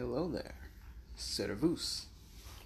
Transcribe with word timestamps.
Hello 0.00 0.28
there, 0.28 0.54
Servus. 1.14 2.06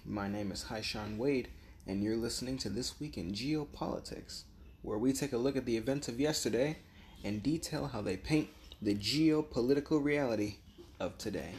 My 0.05 0.29
name 0.29 0.53
is 0.53 0.67
Haishan 0.69 1.17
Wade, 1.17 1.49
and 1.85 2.01
you're 2.01 2.15
listening 2.15 2.57
to 2.59 2.69
This 2.69 2.97
Week 2.97 3.17
in 3.17 3.33
Geopolitics, 3.33 4.43
where 4.83 4.97
we 4.97 5.11
take 5.11 5.33
a 5.33 5.37
look 5.37 5.57
at 5.57 5.65
the 5.65 5.75
events 5.75 6.07
of 6.07 6.17
yesterday 6.17 6.77
and 7.25 7.43
detail 7.43 7.87
how 7.91 8.01
they 8.01 8.15
paint 8.15 8.47
the 8.81 8.95
geopolitical 8.95 10.01
reality 10.01 10.59
of 10.97 11.17
today. 11.17 11.51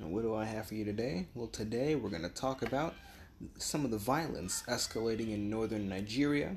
And 0.00 0.10
what 0.10 0.22
do 0.22 0.34
I 0.34 0.46
have 0.46 0.68
for 0.68 0.74
you 0.74 0.86
today? 0.86 1.26
Well, 1.34 1.48
today 1.48 1.96
we're 1.96 2.08
going 2.08 2.22
to 2.22 2.30
talk 2.30 2.62
about 2.62 2.94
some 3.58 3.84
of 3.84 3.90
the 3.90 3.98
violence 3.98 4.62
escalating 4.66 5.34
in 5.34 5.50
northern 5.50 5.86
Nigeria, 5.86 6.56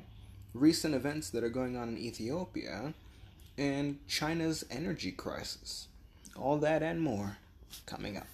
recent 0.54 0.94
events 0.94 1.28
that 1.30 1.44
are 1.44 1.50
going 1.50 1.76
on 1.76 1.90
in 1.90 1.98
Ethiopia, 1.98 2.94
and 3.58 3.98
China's 4.08 4.64
energy 4.70 5.12
crisis. 5.12 5.88
All 6.34 6.56
that 6.56 6.82
and 6.82 7.02
more 7.02 7.36
coming 7.84 8.16
up. 8.16 8.26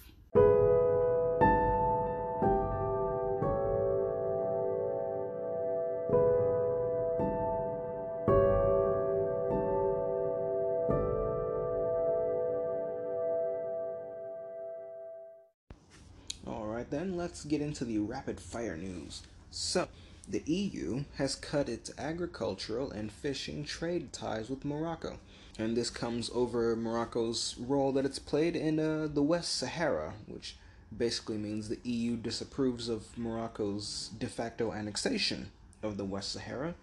Into 17.75 17.83
the 17.83 17.99
rapid 17.99 18.39
fire 18.39 18.77
news. 18.77 19.21
So, 19.51 19.89
the 20.29 20.41
EU 20.45 21.03
has 21.17 21.35
cut 21.35 21.67
its 21.67 21.91
agricultural 21.97 22.89
and 22.89 23.11
fishing 23.11 23.65
trade 23.65 24.13
ties 24.13 24.49
with 24.49 24.63
Morocco, 24.63 25.17
and 25.59 25.75
this 25.75 25.89
comes 25.89 26.31
over 26.33 26.77
Morocco's 26.77 27.55
role 27.59 27.91
that 27.91 28.05
it's 28.05 28.17
played 28.17 28.55
in 28.55 28.79
uh, 28.79 29.09
the 29.13 29.21
West 29.21 29.57
Sahara, 29.57 30.13
which 30.25 30.55
basically 30.95 31.37
means 31.37 31.67
the 31.67 31.79
EU 31.83 32.15
disapproves 32.15 32.87
of 32.87 33.17
Morocco's 33.17 34.09
de 34.17 34.27
facto 34.27 34.71
annexation 34.71 35.51
of 35.83 35.97
the 35.97 36.05
West 36.05 36.31
Sahara, 36.31 36.75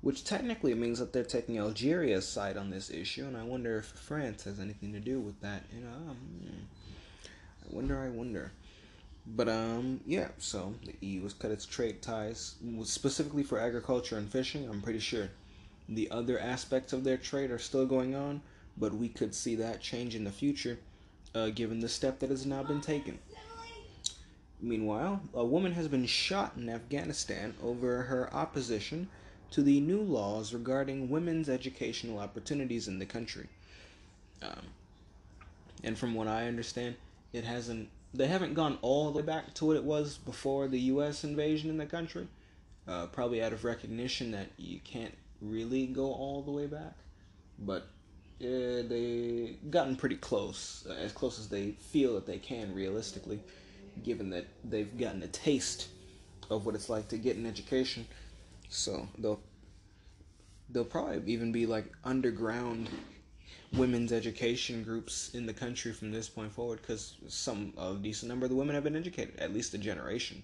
which 0.00 0.24
technically 0.24 0.72
means 0.72 0.98
that 1.00 1.12
they're 1.12 1.22
taking 1.22 1.58
Algeria's 1.58 2.26
side 2.26 2.56
on 2.56 2.70
this 2.70 2.88
issue, 2.88 3.26
and 3.26 3.36
I 3.36 3.42
wonder 3.42 3.76
if 3.76 3.86
France 3.86 4.44
has 4.44 4.58
anything 4.58 4.94
to 4.94 5.00
do 5.00 5.20
with 5.20 5.38
that. 5.42 5.64
You 5.70 5.84
know, 5.84 5.92
um, 5.92 6.16
I 7.62 7.74
wonder, 7.74 7.98
I 8.00 8.08
wonder. 8.08 8.52
But 9.26 9.48
um, 9.48 10.00
yeah. 10.06 10.28
So 10.38 10.74
the 10.84 10.94
EU 11.06 11.22
has 11.22 11.32
cut 11.32 11.50
its 11.50 11.66
trade 11.66 12.02
ties 12.02 12.56
specifically 12.84 13.42
for 13.42 13.58
agriculture 13.58 14.18
and 14.18 14.30
fishing. 14.30 14.68
I'm 14.68 14.82
pretty 14.82 14.98
sure 14.98 15.30
the 15.88 16.10
other 16.10 16.38
aspects 16.38 16.92
of 16.92 17.04
their 17.04 17.16
trade 17.16 17.50
are 17.50 17.58
still 17.58 17.86
going 17.86 18.14
on, 18.14 18.42
but 18.76 18.94
we 18.94 19.08
could 19.08 19.34
see 19.34 19.54
that 19.56 19.80
change 19.80 20.14
in 20.14 20.24
the 20.24 20.30
future, 20.30 20.78
uh, 21.34 21.50
given 21.50 21.80
the 21.80 21.88
step 21.88 22.18
that 22.20 22.30
has 22.30 22.46
now 22.46 22.62
been 22.62 22.80
taken. 22.80 23.18
Meanwhile, 24.60 25.20
a 25.34 25.44
woman 25.44 25.72
has 25.72 25.88
been 25.88 26.06
shot 26.06 26.54
in 26.56 26.70
Afghanistan 26.70 27.54
over 27.62 28.02
her 28.04 28.32
opposition 28.32 29.08
to 29.50 29.62
the 29.62 29.80
new 29.80 30.00
laws 30.00 30.54
regarding 30.54 31.10
women's 31.10 31.48
educational 31.48 32.18
opportunities 32.18 32.88
in 32.88 32.98
the 32.98 33.06
country. 33.06 33.46
Um, 34.42 34.62
and 35.82 35.98
from 35.98 36.14
what 36.14 36.28
I 36.28 36.46
understand, 36.46 36.96
it 37.32 37.44
hasn't 37.44 37.88
they 38.14 38.28
haven't 38.28 38.54
gone 38.54 38.78
all 38.80 39.10
the 39.10 39.18
way 39.18 39.24
back 39.24 39.52
to 39.54 39.66
what 39.66 39.76
it 39.76 39.84
was 39.84 40.18
before 40.18 40.68
the 40.68 40.78
U.S. 40.80 41.24
invasion 41.24 41.68
in 41.68 41.76
the 41.76 41.86
country. 41.86 42.28
Uh, 42.86 43.06
probably 43.06 43.42
out 43.42 43.52
of 43.52 43.64
recognition 43.64 44.30
that 44.30 44.48
you 44.58 44.78
can't 44.84 45.14
really 45.40 45.86
go 45.86 46.12
all 46.12 46.42
the 46.42 46.50
way 46.50 46.66
back, 46.66 46.94
but 47.58 47.88
uh, 48.42 48.84
they 48.88 49.56
gotten 49.70 49.96
pretty 49.96 50.16
close, 50.16 50.86
as 51.00 51.12
close 51.12 51.38
as 51.38 51.48
they 51.48 51.70
feel 51.80 52.14
that 52.14 52.26
they 52.26 52.38
can 52.38 52.74
realistically, 52.74 53.40
given 54.02 54.28
that 54.30 54.46
they've 54.64 54.98
gotten 54.98 55.22
a 55.22 55.28
taste 55.28 55.88
of 56.50 56.66
what 56.66 56.74
it's 56.74 56.90
like 56.90 57.08
to 57.08 57.16
get 57.16 57.36
an 57.36 57.46
education. 57.46 58.06
So 58.68 59.08
they'll 59.18 59.40
they'll 60.68 60.84
probably 60.84 61.22
even 61.32 61.52
be 61.52 61.66
like 61.66 61.86
underground 62.04 62.88
women's 63.72 64.12
education 64.12 64.82
groups 64.82 65.30
in 65.34 65.46
the 65.46 65.52
country 65.52 65.92
from 65.92 66.12
this 66.12 66.28
point 66.28 66.52
forward 66.52 66.80
because 66.80 67.14
some 67.28 67.72
a 67.78 67.94
decent 67.94 68.28
number 68.28 68.46
of 68.46 68.50
the 68.50 68.56
women 68.56 68.74
have 68.74 68.84
been 68.84 68.96
educated 68.96 69.38
at 69.38 69.52
least 69.52 69.74
a 69.74 69.78
generation. 69.78 70.42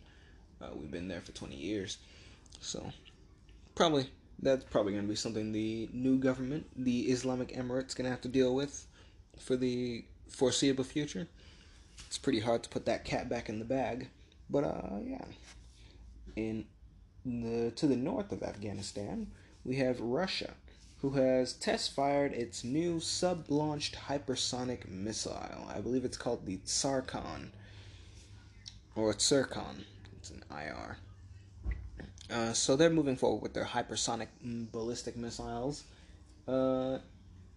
Uh, 0.61 0.69
we've 0.75 0.91
been 0.91 1.09
there 1.09 1.21
for 1.21 1.33
20 1.33 1.55
years. 1.55 1.99
So 2.61 2.93
probably 3.75 4.11
that's 4.43 4.65
probably 4.65 4.93
going 4.93 5.05
to 5.05 5.09
be 5.09 5.16
something 5.16 5.53
the 5.53 5.88
new 5.93 6.19
government 6.19 6.66
the 6.75 7.03
islamic 7.11 7.55
emirates 7.55 7.94
going 7.94 8.05
to 8.05 8.11
have 8.11 8.22
to 8.22 8.28
deal 8.28 8.55
with 8.55 8.87
for 9.38 9.56
the 9.56 10.05
foreseeable 10.28 10.84
future. 10.84 11.28
It's 12.06 12.19
pretty 12.19 12.41
hard 12.41 12.62
to 12.62 12.71
put 12.71 12.87
that 12.87 13.05
cat 13.05 13.28
back 13.28 13.49
in 13.49 13.59
the 13.59 13.65
bag 13.65 14.09
but 14.49 14.65
uh 14.65 14.99
yeah. 15.05 15.25
In 16.37 16.65
the 17.25 17.71
to 17.72 17.87
the 17.87 17.97
north 17.97 18.32
of 18.32 18.43
afghanistan 18.43 19.31
we 19.65 19.77
have 19.77 20.00
russia 20.00 20.55
who 21.03 21.11
has 21.11 21.55
test 21.55 21.94
fired 21.94 22.33
its 22.33 22.62
new 22.62 23.00
sub 23.00 23.47
launched 23.49 23.97
hypersonic 24.09 24.88
missile. 24.88 25.66
I 25.75 25.81
believe 25.81 26.05
it's 26.05 26.19
called 26.19 26.44
the 26.44 26.59
Tsarkon. 26.59 27.49
Or 28.94 29.15
Tsircon. 29.15 29.84
It's 30.19 30.31
an 30.31 30.44
IR. 30.50 30.99
Uh, 32.31 32.53
so 32.53 32.77
they're 32.77 32.91
moving 32.91 33.16
forward 33.16 33.43
with 33.43 33.55
their 33.55 33.65
hypersonic 33.65 34.28
ballistic 34.43 35.16
missiles, 35.16 35.84
uh, 36.47 36.99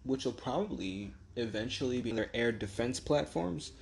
which 0.04 0.24
will 0.24 0.32
probably 0.32 1.12
eventually 1.36 2.00
be 2.00 2.12
their 2.12 2.30
air 2.32 2.50
defense 2.50 2.98
platforms, 2.98 3.72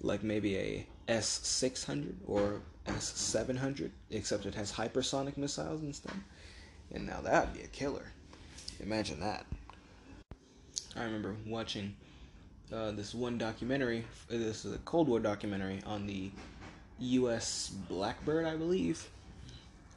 like 0.00 0.22
maybe 0.22 0.56
a 0.56 0.86
S 1.08 1.26
600 1.26 2.16
or 2.26 2.62
S 2.86 3.04
700, 3.04 3.92
except 4.10 4.46
it 4.46 4.54
has 4.54 4.72
hypersonic 4.72 5.36
missiles 5.36 5.82
instead. 5.82 6.14
And 6.92 7.06
now 7.06 7.20
that'd 7.20 7.52
be 7.52 7.62
a 7.62 7.68
killer. 7.68 8.06
Imagine 8.82 9.20
that. 9.20 9.46
I 10.96 11.04
remember 11.04 11.36
watching 11.46 11.94
uh, 12.72 12.92
this 12.92 13.14
one 13.14 13.38
documentary. 13.38 14.04
This 14.28 14.64
is 14.64 14.74
a 14.74 14.78
Cold 14.78 15.08
War 15.08 15.20
documentary 15.20 15.80
on 15.86 16.06
the 16.06 16.30
U.S. 16.98 17.72
Blackbird, 17.88 18.46
I 18.46 18.56
believe. 18.56 19.08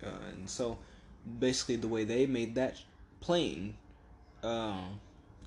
Uh, 0.04 0.10
and 0.32 0.50
so, 0.50 0.78
basically, 1.40 1.78
the 1.78 1.88
way 1.88 2.04
they 2.04 2.26
made 2.26 2.56
that 2.56 2.78
plane 3.22 3.76
uh, 4.44 4.82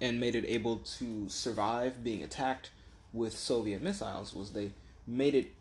and 0.01 0.19
made 0.19 0.35
it 0.35 0.45
able 0.47 0.79
to 0.99 1.29
survive 1.29 2.03
being 2.03 2.23
attacked 2.23 2.71
with 3.13 3.37
Soviet 3.37 3.83
missiles 3.83 4.35
was 4.35 4.53
they 4.53 4.73
made 5.07 5.35
it. 5.35 5.53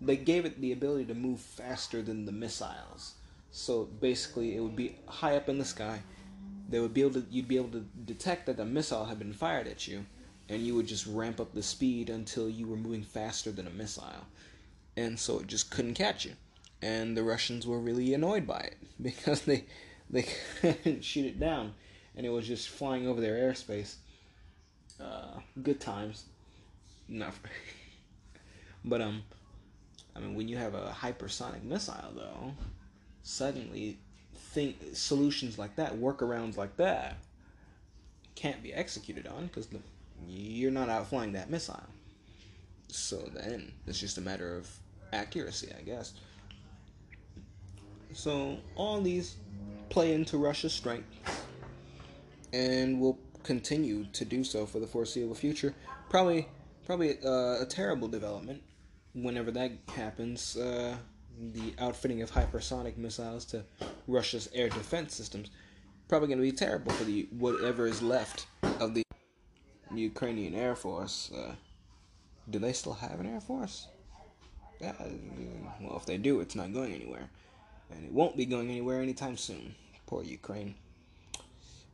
They 0.00 0.16
gave 0.16 0.44
it 0.44 0.60
the 0.60 0.72
ability 0.72 1.04
to 1.06 1.14
move 1.14 1.40
faster 1.40 2.02
than 2.02 2.26
the 2.26 2.32
missiles. 2.32 3.14
So 3.50 3.84
basically, 3.84 4.56
it 4.56 4.60
would 4.60 4.76
be 4.76 4.96
high 5.06 5.36
up 5.36 5.48
in 5.48 5.58
the 5.58 5.64
sky 5.64 6.02
they 6.72 6.80
would 6.80 6.94
be 6.94 7.02
able 7.02 7.12
to 7.12 7.24
you'd 7.30 7.46
be 7.46 7.56
able 7.56 7.68
to 7.68 7.84
detect 8.04 8.46
that 8.46 8.58
a 8.58 8.64
missile 8.64 9.04
had 9.04 9.18
been 9.18 9.32
fired 9.32 9.68
at 9.68 9.86
you 9.86 10.06
and 10.48 10.66
you 10.66 10.74
would 10.74 10.86
just 10.86 11.06
ramp 11.06 11.38
up 11.38 11.54
the 11.54 11.62
speed 11.62 12.10
until 12.10 12.48
you 12.48 12.66
were 12.66 12.76
moving 12.76 13.02
faster 13.02 13.52
than 13.52 13.66
a 13.66 13.70
missile. 13.70 14.26
And 14.96 15.18
so 15.18 15.38
it 15.38 15.46
just 15.46 15.70
couldn't 15.70 15.94
catch 15.94 16.24
you. 16.24 16.32
And 16.80 17.16
the 17.16 17.22
russians 17.22 17.66
were 17.66 17.78
really 17.78 18.12
annoyed 18.14 18.46
by 18.46 18.58
it 18.60 18.76
because 19.02 19.42
they 19.42 19.64
they 20.10 20.26
couldn't 20.60 21.04
shoot 21.04 21.26
it 21.26 21.38
down 21.38 21.74
and 22.16 22.26
it 22.26 22.30
was 22.30 22.46
just 22.46 22.68
flying 22.68 23.06
over 23.06 23.20
their 23.20 23.36
airspace. 23.36 23.96
Uh, 25.00 25.40
good 25.62 25.80
times. 25.80 26.24
Not 27.08 27.34
but 28.84 29.00
um 29.00 29.22
i 30.16 30.20
mean 30.20 30.34
when 30.34 30.48
you 30.48 30.56
have 30.56 30.74
a 30.74 30.94
hypersonic 31.00 31.62
missile 31.62 32.12
though 32.14 32.52
suddenly 33.22 33.98
think 34.52 34.76
solutions 34.92 35.58
like 35.58 35.76
that, 35.76 35.94
workarounds 35.94 36.56
like 36.56 36.76
that, 36.76 37.16
can't 38.34 38.62
be 38.62 38.72
executed 38.72 39.26
on 39.26 39.46
because 39.46 39.68
you're 40.26 40.70
not 40.70 40.88
outflying 40.88 41.32
that 41.32 41.50
missile. 41.50 41.82
So 42.88 43.16
then 43.32 43.72
it's 43.86 43.98
just 43.98 44.18
a 44.18 44.20
matter 44.20 44.56
of 44.56 44.68
accuracy, 45.12 45.72
I 45.78 45.82
guess. 45.82 46.12
So 48.12 48.58
all 48.76 49.00
these 49.00 49.36
play 49.88 50.12
into 50.12 50.36
Russia's 50.36 50.74
strength 50.74 51.08
and 52.52 53.00
will 53.00 53.18
continue 53.42 54.04
to 54.12 54.24
do 54.24 54.44
so 54.44 54.66
for 54.66 54.78
the 54.78 54.86
foreseeable 54.86 55.34
future. 55.34 55.74
Probably, 56.10 56.46
probably 56.84 57.16
uh, 57.24 57.62
a 57.62 57.66
terrible 57.66 58.08
development 58.08 58.62
whenever 59.14 59.50
that 59.52 59.72
happens. 59.88 60.56
Uh, 60.58 60.96
the 61.40 61.74
outfitting 61.78 62.22
of 62.22 62.30
hypersonic 62.30 62.96
missiles 62.96 63.44
to 63.46 63.64
Russia's 64.06 64.48
air 64.54 64.68
defense 64.68 65.14
systems 65.14 65.50
probably 66.12 66.28
going 66.28 66.38
to 66.38 66.42
be 66.42 66.52
terrible 66.52 66.92
for 66.92 67.04
the 67.04 67.26
whatever 67.38 67.86
is 67.86 68.02
left 68.02 68.46
of 68.80 68.92
the 68.94 69.02
Ukrainian 69.94 70.54
Air 70.54 70.74
Force. 70.74 71.30
Uh, 71.34 71.54
do 72.50 72.58
they 72.58 72.74
still 72.74 72.92
have 72.92 73.18
an 73.18 73.26
Air 73.26 73.40
Force? 73.40 73.88
Yeah, 74.78 74.92
well, 75.80 75.96
if 75.96 76.04
they 76.04 76.18
do, 76.18 76.40
it's 76.40 76.54
not 76.54 76.72
going 76.74 76.92
anywhere. 76.92 77.30
And 77.90 78.04
it 78.04 78.12
won't 78.12 78.36
be 78.36 78.44
going 78.44 78.68
anywhere 78.68 79.00
anytime 79.00 79.36
soon. 79.36 79.74
Poor 80.06 80.22
Ukraine. 80.22 80.74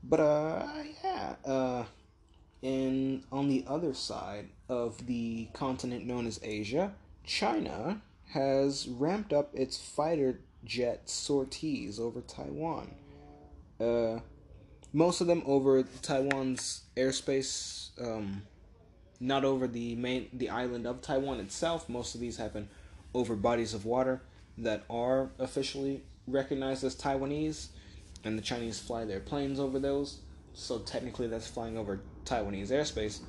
But, 0.03 0.21
uh, 0.21 0.67
yeah, 1.05 1.35
uh, 1.45 1.85
and 2.63 3.23
on 3.31 3.49
the 3.49 3.65
other 3.69 3.95
side 3.95 4.49
of 4.69 5.07
the 5.07 5.49
continent 5.53 6.07
known 6.07 6.27
as 6.27 6.41
Asia, 6.43 6.93
China 7.25 8.01
has 8.31 8.89
ramped 8.89 9.33
up 9.33 9.55
its 9.55 9.79
fighter 9.79 10.41
jet 10.65 11.09
sorties 11.09 11.99
over 11.99 12.21
Taiwan. 12.21 12.95
Uh, 13.81 14.21
most 14.93 15.21
of 15.21 15.27
them 15.27 15.43
over 15.47 15.83
Taiwan's 16.03 16.83
airspace, 16.97 17.91
um, 18.01 18.43
not 19.21 19.45
over 19.45 19.67
the 19.67 19.95
main 19.97 20.29
the 20.33 20.51
island 20.51 20.87
of 20.87 21.01
Taiwan 21.01 21.41
itself. 21.41 21.89
Most 21.89 22.15
of 22.15 22.21
these 22.21 22.37
happen 22.37 22.69
over 23.15 23.35
bodies 23.35 23.75
of 23.75 23.85
water 23.85 24.23
that 24.59 24.85
are 24.91 25.31
officially 25.39 26.03
recognized 26.27 26.85
as 26.85 26.97
Taiwanese, 26.97 27.69
and 28.25 28.37
the 28.37 28.43
Chinese 28.43 28.79
fly 28.79 29.05
their 29.05 29.21
planes 29.21 29.59
over 29.61 29.79
those. 29.79 30.21
So 30.55 30.79
technically, 30.81 31.29
that's 31.29 31.47
flying 31.47 31.79
over 31.79 32.01
Taiwanese 32.25 32.71
airspace. 32.71 33.21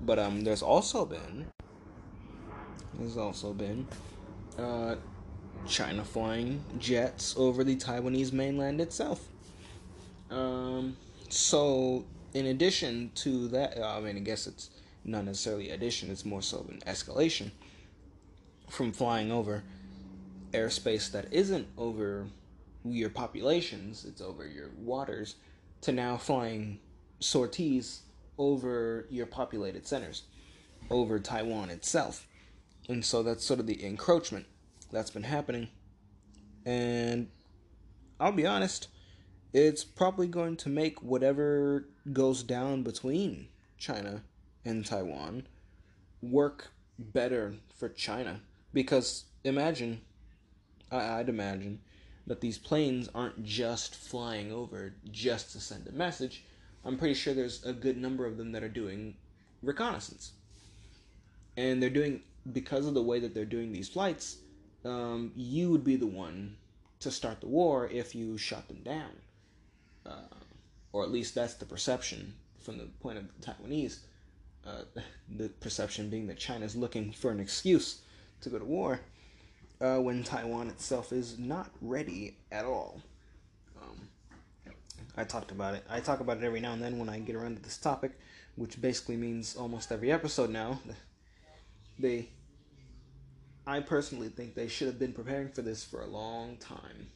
But 0.00 0.18
um, 0.18 0.42
there's 0.42 0.62
also 0.62 1.06
been 1.06 1.46
there's 2.98 3.16
also 3.16 3.52
been 3.52 3.86
uh, 4.58 4.96
China 5.66 6.04
flying 6.04 6.62
jets 6.78 7.34
over 7.36 7.64
the 7.64 7.76
Taiwanese 7.76 8.32
mainland 8.32 8.80
itself. 8.80 9.26
Um, 10.30 10.96
so, 11.28 12.04
in 12.32 12.46
addition 12.46 13.12
to 13.16 13.48
that, 13.48 13.82
I 13.82 14.00
mean, 14.00 14.16
I 14.16 14.20
guess 14.20 14.46
it's 14.46 14.70
not 15.04 15.24
necessarily 15.24 15.70
addition, 15.70 16.10
it's 16.10 16.24
more 16.24 16.42
so 16.42 16.66
an 16.68 16.80
escalation 16.86 17.50
from 18.68 18.92
flying 18.92 19.30
over 19.30 19.62
airspace 20.52 21.10
that 21.12 21.32
isn't 21.32 21.66
over 21.76 22.26
your 22.84 23.10
populations, 23.10 24.04
it's 24.04 24.20
over 24.20 24.46
your 24.46 24.70
waters, 24.78 25.36
to 25.82 25.92
now 25.92 26.16
flying 26.16 26.78
sorties 27.20 28.02
over 28.38 29.06
your 29.10 29.26
populated 29.26 29.86
centers, 29.86 30.22
over 30.90 31.18
Taiwan 31.18 31.70
itself. 31.70 32.26
And 32.88 33.04
so 33.04 33.22
that's 33.22 33.44
sort 33.44 33.60
of 33.60 33.66
the 33.66 33.84
encroachment 33.84 34.46
that's 34.92 35.10
been 35.10 35.24
happening. 35.24 35.68
And 36.66 37.28
I'll 38.20 38.32
be 38.32 38.46
honest, 38.46 38.88
it's 39.52 39.84
probably 39.84 40.26
going 40.26 40.56
to 40.58 40.68
make 40.68 41.02
whatever 41.02 41.88
goes 42.12 42.42
down 42.42 42.82
between 42.82 43.48
China 43.78 44.22
and 44.64 44.84
Taiwan 44.84 45.46
work 46.22 46.72
better 46.98 47.54
for 47.74 47.88
China. 47.88 48.40
Because 48.72 49.24
imagine, 49.44 50.00
I'd 50.90 51.28
imagine, 51.28 51.80
that 52.26 52.40
these 52.40 52.58
planes 52.58 53.08
aren't 53.14 53.44
just 53.44 53.94
flying 53.94 54.50
over 54.50 54.94
just 55.10 55.52
to 55.52 55.60
send 55.60 55.86
a 55.86 55.92
message. 55.92 56.44
I'm 56.84 56.96
pretty 56.96 57.14
sure 57.14 57.34
there's 57.34 57.64
a 57.64 57.72
good 57.72 57.96
number 57.96 58.26
of 58.26 58.36
them 58.36 58.52
that 58.52 58.62
are 58.62 58.68
doing 58.68 59.16
reconnaissance. 59.62 60.32
And 61.56 61.82
they're 61.82 61.90
doing, 61.90 62.22
because 62.52 62.86
of 62.86 62.94
the 62.94 63.02
way 63.02 63.18
that 63.20 63.34
they're 63.34 63.44
doing 63.44 63.72
these 63.72 63.88
flights, 63.88 64.38
um, 64.84 65.32
you 65.34 65.70
would 65.70 65.84
be 65.84 65.96
the 65.96 66.06
one 66.06 66.56
to 67.00 67.10
start 67.10 67.40
the 67.40 67.46
war 67.46 67.88
if 67.88 68.14
you 68.14 68.36
shot 68.38 68.68
them 68.68 68.80
down. 68.84 69.10
Uh, 70.04 70.34
or 70.92 71.02
at 71.02 71.10
least 71.10 71.34
that's 71.34 71.54
the 71.54 71.64
perception 71.64 72.34
from 72.60 72.78
the 72.78 72.84
point 73.00 73.18
of 73.18 73.24
the 73.40 73.46
Taiwanese. 73.46 73.98
Uh, 74.66 74.82
the 75.36 75.48
perception 75.48 76.10
being 76.10 76.26
that 76.26 76.38
China 76.38 76.64
is 76.64 76.76
looking 76.76 77.12
for 77.12 77.30
an 77.30 77.40
excuse 77.40 78.00
to 78.40 78.50
go 78.50 78.58
to 78.58 78.64
war 78.64 79.00
uh, 79.80 79.98
when 79.98 80.22
Taiwan 80.22 80.68
itself 80.68 81.12
is 81.12 81.38
not 81.38 81.70
ready 81.80 82.36
at 82.52 82.64
all. 82.64 83.00
Um, 83.82 84.08
I 85.16 85.24
talked 85.24 85.50
about 85.50 85.74
it. 85.74 85.84
I 85.88 86.00
talk 86.00 86.20
about 86.20 86.38
it 86.38 86.44
every 86.44 86.60
now 86.60 86.72
and 86.72 86.82
then 86.82 86.98
when 86.98 87.08
I 87.08 87.18
get 87.18 87.36
around 87.36 87.56
to 87.56 87.62
this 87.62 87.78
topic, 87.78 88.12
which 88.56 88.80
basically 88.80 89.16
means 89.16 89.56
almost 89.56 89.90
every 89.92 90.12
episode 90.12 90.50
now. 90.50 90.80
They 91.98 92.28
I 93.66 93.80
personally 93.80 94.28
think 94.28 94.54
they 94.54 94.68
should 94.68 94.88
have 94.88 94.98
been 94.98 95.12
preparing 95.12 95.48
for 95.48 95.62
this 95.62 95.84
for 95.84 96.02
a 96.02 96.06
long 96.06 96.56
time. 96.58 97.08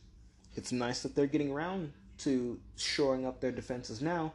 It's 0.54 0.72
nice 0.72 1.02
that 1.02 1.14
they're 1.14 1.26
getting 1.26 1.52
around 1.52 1.92
to 2.18 2.58
shoring 2.76 3.26
up 3.26 3.40
their 3.40 3.52
defenses 3.52 4.00
now, 4.00 4.32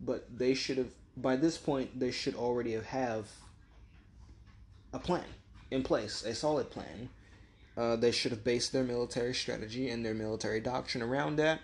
but 0.00 0.26
they 0.36 0.54
should 0.54 0.78
have 0.78 0.90
by 1.16 1.36
this 1.36 1.56
point 1.56 1.98
they 1.98 2.10
should 2.10 2.34
already 2.34 2.72
have, 2.72 2.86
have 2.86 3.28
a 4.92 4.98
plan 4.98 5.24
in 5.70 5.82
place, 5.82 6.24
a 6.24 6.34
solid 6.34 6.70
plan. 6.70 7.08
Uh, 7.76 7.96
they 7.96 8.12
should 8.12 8.30
have 8.30 8.44
based 8.44 8.72
their 8.72 8.84
military 8.84 9.34
strategy 9.34 9.90
and 9.90 10.04
their 10.04 10.14
military 10.14 10.60
doctrine 10.60 11.02
around 11.02 11.36
that. 11.36 11.60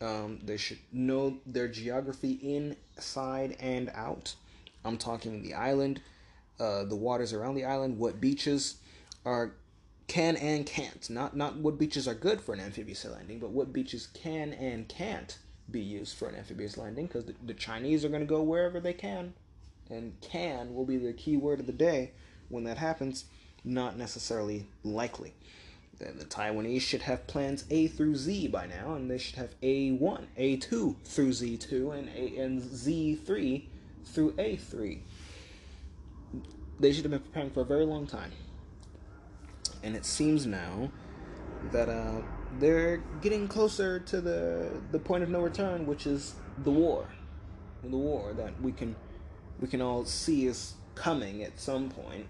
Um, 0.00 0.40
they 0.42 0.56
should 0.56 0.78
know 0.92 1.38
their 1.46 1.68
geography 1.68 2.32
inside 2.42 3.56
and 3.60 3.90
out. 3.94 4.34
I'm 4.84 4.98
talking 4.98 5.42
the 5.42 5.54
island, 5.54 6.00
uh, 6.60 6.84
the 6.84 6.96
waters 6.96 7.32
around 7.32 7.54
the 7.54 7.64
island, 7.64 7.98
what 7.98 8.20
beaches, 8.20 8.76
are 9.24 9.54
can 10.06 10.36
and 10.36 10.66
can't. 10.66 11.08
Not 11.10 11.36
not 11.36 11.56
what 11.56 11.78
beaches 11.78 12.06
are 12.06 12.14
good 12.14 12.40
for 12.40 12.52
an 12.52 12.60
amphibious 12.60 13.04
landing, 13.04 13.38
but 13.38 13.50
what 13.50 13.72
beaches 13.72 14.08
can 14.08 14.52
and 14.52 14.88
can't 14.88 15.38
be 15.70 15.80
used 15.80 16.16
for 16.16 16.28
an 16.28 16.34
amphibious 16.34 16.76
landing 16.76 17.06
because 17.06 17.24
the, 17.24 17.34
the 17.44 17.54
Chinese 17.54 18.04
are 18.04 18.08
going 18.08 18.20
to 18.20 18.26
go 18.26 18.42
wherever 18.42 18.80
they 18.80 18.92
can. 18.92 19.34
And 19.90 20.18
can 20.20 20.74
will 20.74 20.84
be 20.84 20.96
the 20.96 21.12
key 21.12 21.36
word 21.36 21.60
of 21.60 21.66
the 21.66 21.72
day 21.72 22.12
when 22.48 22.64
that 22.64 22.78
happens, 22.78 23.24
not 23.64 23.96
necessarily 23.96 24.66
likely. 24.82 25.34
The, 25.98 26.12
the 26.12 26.24
Taiwanese 26.24 26.80
should 26.80 27.02
have 27.02 27.26
plans 27.26 27.64
A 27.70 27.86
through 27.88 28.16
Z 28.16 28.48
by 28.48 28.66
now, 28.66 28.94
and 28.94 29.10
they 29.10 29.18
should 29.18 29.36
have 29.36 29.58
A1, 29.60 30.24
A2 30.38 30.96
through 31.04 31.30
Z2, 31.30 31.98
and, 31.98 32.08
A, 32.08 32.40
and 32.40 32.62
Z3 32.62 33.64
through 34.04 34.32
A3. 34.32 35.00
They 36.80 36.92
should 36.92 37.04
have 37.04 37.12
been 37.12 37.20
preparing 37.20 37.50
for 37.50 37.60
a 37.60 37.64
very 37.64 37.84
long 37.84 38.06
time 38.06 38.32
and 39.84 39.94
it 39.94 40.04
seems 40.04 40.46
now 40.46 40.90
that 41.70 41.88
uh, 41.88 42.22
they're 42.58 42.96
getting 43.20 43.46
closer 43.46 44.00
to 44.00 44.20
the 44.20 44.70
the 44.90 44.98
point 44.98 45.22
of 45.22 45.28
no 45.28 45.40
return, 45.40 45.86
which 45.86 46.06
is 46.06 46.34
the 46.64 46.70
war, 46.70 47.06
the 47.82 47.96
war 47.96 48.32
that 48.32 48.60
we 48.60 48.72
can 48.72 48.96
we 49.60 49.68
can 49.68 49.80
all 49.80 50.04
see 50.04 50.46
is 50.46 50.74
coming 50.94 51.44
at 51.44 51.60
some 51.60 51.90
point. 51.90 52.26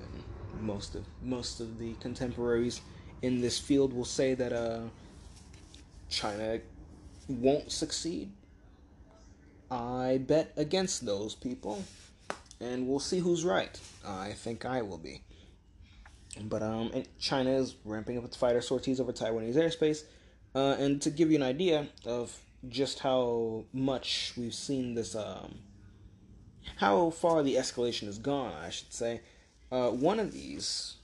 And 0.00 0.62
most 0.62 0.94
of 0.94 1.04
most 1.22 1.60
of 1.60 1.78
the 1.78 1.92
contemporaries 1.94 2.80
in 3.22 3.40
this 3.40 3.58
field 3.58 3.92
will 3.92 4.04
say 4.04 4.34
that 4.34 4.52
uh, 4.52 4.80
China 6.08 6.60
won't 7.28 7.70
succeed. 7.70 8.30
I 9.70 10.20
bet 10.26 10.52
against 10.56 11.04
those 11.04 11.34
people, 11.34 11.84
and 12.60 12.86
we'll 12.86 13.00
see 13.00 13.18
who's 13.18 13.44
right. 13.44 13.78
I 14.06 14.32
think 14.32 14.64
I 14.64 14.82
will 14.82 14.98
be. 14.98 15.22
But 16.40 16.62
um, 16.62 16.90
China 17.18 17.50
is 17.50 17.76
ramping 17.84 18.18
up 18.18 18.24
its 18.24 18.36
fighter 18.36 18.60
sorties 18.60 19.00
over 19.00 19.12
Taiwanese 19.12 19.56
airspace. 19.56 20.04
Uh, 20.54 20.76
and 20.78 21.00
to 21.02 21.10
give 21.10 21.30
you 21.30 21.36
an 21.36 21.42
idea 21.42 21.88
of 22.04 22.38
just 22.68 23.00
how 23.00 23.64
much 23.72 24.32
we've 24.36 24.54
seen 24.54 24.94
this, 24.94 25.14
um, 25.14 25.58
how 26.76 27.10
far 27.10 27.42
the 27.42 27.54
escalation 27.54 28.06
has 28.06 28.18
gone, 28.18 28.52
I 28.54 28.70
should 28.70 28.92
say. 28.92 29.20
Uh, 29.70 29.90
one 29.90 30.18
of 30.20 30.32
these 30.32 30.96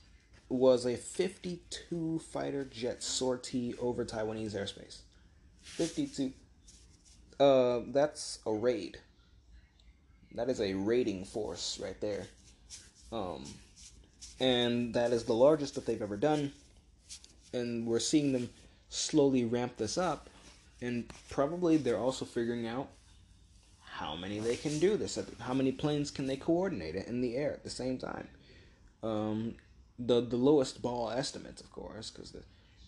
was 0.49 0.85
a 0.85 0.95
52 0.95 2.19
fighter 2.19 2.63
jet 2.65 3.03
sortie 3.03 3.73
over 3.79 4.05
Taiwanese 4.05 4.55
airspace. 4.55 4.99
52. 5.61 6.31
Uh, 7.39 7.81
that's 7.87 8.39
a 8.45 8.53
raid. 8.53 8.99
That 10.35 10.49
is 10.49 10.61
a 10.61 10.73
raiding 10.73 11.25
force 11.25 11.79
right 11.81 11.99
there. 12.01 12.25
Um, 13.11 13.45
and 14.39 14.93
that 14.93 15.11
is 15.11 15.23
the 15.23 15.33
largest 15.33 15.75
that 15.75 15.85
they've 15.85 16.01
ever 16.01 16.17
done. 16.17 16.51
And 17.53 17.85
we're 17.85 17.99
seeing 17.99 18.31
them 18.31 18.49
slowly 18.89 19.45
ramp 19.45 19.77
this 19.77 19.97
up, 19.97 20.29
and 20.81 21.05
probably 21.29 21.77
they're 21.77 21.99
also 21.99 22.25
figuring 22.25 22.67
out 22.67 22.87
how 23.81 24.15
many 24.15 24.39
they 24.39 24.55
can 24.55 24.79
do 24.79 24.97
this. 24.97 25.19
How 25.39 25.53
many 25.53 25.71
planes 25.71 26.09
can 26.09 26.25
they 26.25 26.35
coordinate 26.35 26.95
it 26.95 27.07
in 27.07 27.21
the 27.21 27.35
air 27.35 27.53
at 27.53 27.63
the 27.63 27.69
same 27.69 27.97
time? 27.97 28.27
Um, 29.03 29.55
the 29.99 30.21
the 30.21 30.37
lowest 30.37 30.81
ball 30.81 31.11
estimates, 31.11 31.61
of 31.61 31.71
course, 31.71 32.09
because 32.09 32.35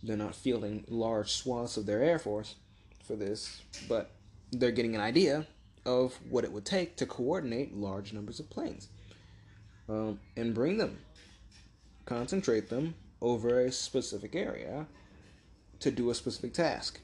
they're 0.02 0.18
not 0.18 0.36
fielding 0.36 0.84
large 0.88 1.32
swaths 1.32 1.78
of 1.78 1.86
their 1.86 2.02
air 2.02 2.18
force 2.18 2.56
for 3.04 3.16
this, 3.16 3.62
but 3.88 4.12
they're 4.52 4.72
getting 4.72 4.96
an 4.96 5.02
idea 5.02 5.46
of 5.86 6.20
what 6.30 6.44
it 6.44 6.52
would 6.52 6.66
take 6.66 6.96
to 6.98 7.06
coordinate 7.06 7.76
large 7.76 8.14
numbers 8.14 8.40
of 8.40 8.50
planes 8.50 8.90
um, 9.88 10.20
and 10.36 10.54
bring 10.54 10.78
them 10.78 10.98
concentrate 12.06 12.70
them 12.70 12.96
over 13.22 13.60
a 13.60 13.72
specific 13.72 14.36
area 14.36 14.88
to 15.80 15.92
do 15.92 16.10
a 16.10 16.16
specific 16.16 16.54
task. 16.54 17.00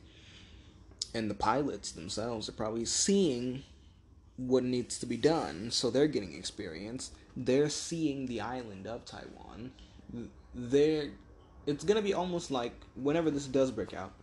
And 1.14 1.30
the 1.30 1.36
pilots 1.36 1.92
themselves 1.92 2.48
are 2.48 2.54
probably 2.54 2.86
seeing 2.86 3.64
what 4.38 4.64
needs 4.64 4.98
to 5.00 5.06
be 5.06 5.18
done, 5.18 5.72
so 5.72 5.90
they're 5.90 6.08
getting 6.08 6.34
experience. 6.34 7.12
They're 7.36 7.70
seeing 7.70 8.28
the 8.28 8.42
island 8.42 8.88
of 8.88 9.06
Taiwan. 9.06 9.72
They're 10.54 11.10
it's 11.68 11.84
gonna 11.84 12.02
be 12.02 12.14
almost 12.14 12.50
like 12.50 12.74
whenever 12.96 13.30
this 13.30 13.46
does 13.46 13.72
break 13.72 13.94
out, 13.94 14.14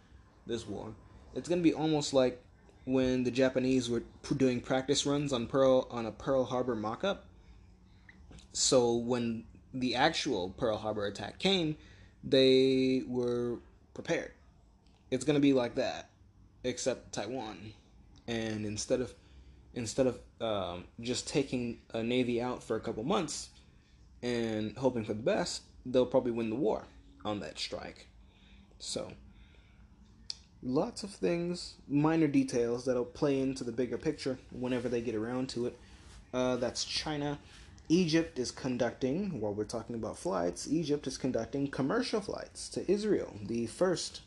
this 0.47 0.67
war, 0.67 0.93
it's 1.35 1.49
gonna 1.49 1.63
be 1.63 1.75
almost 1.75 2.13
like 2.15 2.43
when 2.89 3.23
the 3.25 3.31
Japanese 3.31 3.91
were 3.91 4.03
doing 4.37 4.61
practice 4.61 5.05
runs 5.05 5.33
on 5.33 5.47
Pearl 5.47 5.87
on 5.91 6.07
a 6.07 6.11
Pearl 6.11 6.45
Harbor 6.45 6.75
mock-up. 6.75 7.27
So 8.53 8.95
when 8.95 9.45
the 9.75 9.95
actual 9.95 10.51
Pearl 10.57 10.79
Harbor 10.79 11.07
attack 11.07 11.39
came, 11.39 11.77
they 12.25 13.03
were 13.07 13.59
prepared. 13.93 14.33
It's 15.11 15.25
going 15.25 15.35
to 15.35 15.41
be 15.41 15.53
like 15.53 15.75
that, 15.75 16.09
except 16.65 17.13
Taiwan. 17.13 17.73
And 18.27 18.65
instead 18.65 19.01
of 19.01 19.15
instead 19.75 20.07
of 20.07 20.19
um, 20.41 20.85
just 21.01 21.29
taking 21.29 21.79
a 21.93 22.03
navy 22.03 22.41
out 22.41 22.63
for 22.63 22.77
a 22.77 22.81
couple 22.81 23.05
months 23.05 23.51
and 24.23 24.77
hoping 24.77 25.05
for 25.05 25.15
the 25.15 25.23
best, 25.23 25.63
they'll 25.85 26.07
probably 26.07 26.33
win 26.33 26.49
the 26.49 26.57
war 26.57 26.85
on 27.25 27.41
that 27.41 27.59
strike. 27.59 28.09
So, 28.79 29.13
lots 30.63 31.03
of 31.03 31.11
things, 31.11 31.75
minor 31.89 32.27
details 32.27 32.85
that'll 32.85 33.05
play 33.05 33.41
into 33.41 33.65
the 33.65 33.73
bigger 33.73 33.99
picture 33.99 34.39
whenever 34.51 34.89
they 34.89 35.01
get 35.01 35.15
around 35.15 35.49
to 35.51 35.67
it. 35.67 35.79
Uh, 36.33 36.57
that's 36.57 36.85
China. 36.85 37.39
Egypt 37.89 38.39
is 38.39 38.51
conducting, 38.51 39.41
while 39.41 39.55
we're 39.55 39.65
talking 39.65 39.97
about 39.97 40.19
flights, 40.19 40.69
Egypt 40.69 41.07
is 41.07 41.17
conducting 41.17 41.69
commercial 41.69 42.21
flights 42.21 42.69
to 42.69 42.91
Israel, 42.91 43.35
the 43.47 43.67
first 43.67 44.21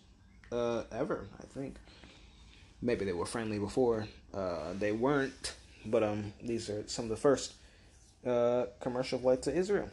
uh, 0.51 0.83
ever, 0.91 1.27
I 1.39 1.45
think. 1.45 1.75
Maybe 2.81 3.05
they 3.05 3.13
were 3.13 3.27
friendly 3.27 3.59
before. 3.59 4.07
Uh, 4.33 4.73
they 4.73 4.91
weren't, 4.91 5.53
but 5.85 6.01
um, 6.01 6.33
these 6.41 6.69
are 6.71 6.83
some 6.87 7.05
of 7.05 7.09
the 7.09 7.17
first 7.17 7.53
uh, 8.25 8.65
commercial 8.79 9.19
flights 9.19 9.45
to 9.45 9.55
Israel. 9.55 9.89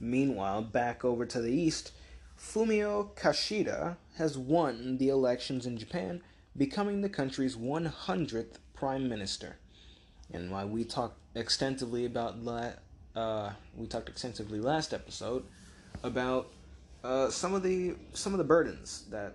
Meanwhile, 0.00 0.62
back 0.62 1.04
over 1.04 1.26
to 1.26 1.40
the 1.40 1.52
east, 1.52 1.92
Fumio 2.38 3.14
Kishida 3.16 3.96
has 4.16 4.38
won 4.38 4.98
the 4.98 5.08
elections 5.08 5.66
in 5.66 5.76
Japan, 5.76 6.22
becoming 6.56 7.00
the 7.00 7.08
country's 7.08 7.56
100th 7.56 8.58
prime 8.74 9.08
minister. 9.08 9.56
And 10.32 10.50
while 10.50 10.68
we 10.68 10.84
talked 10.84 11.18
extensively 11.34 12.04
about 12.04 12.42
la- 12.42 12.72
uh, 13.16 13.52
we 13.76 13.86
talked 13.86 14.08
extensively 14.08 14.60
last 14.60 14.94
episode 14.94 15.44
about 16.02 16.52
uh, 17.02 17.28
some 17.30 17.54
of 17.54 17.62
the 17.62 17.96
some 18.12 18.32
of 18.32 18.38
the 18.38 18.44
burdens 18.44 19.06
that 19.10 19.34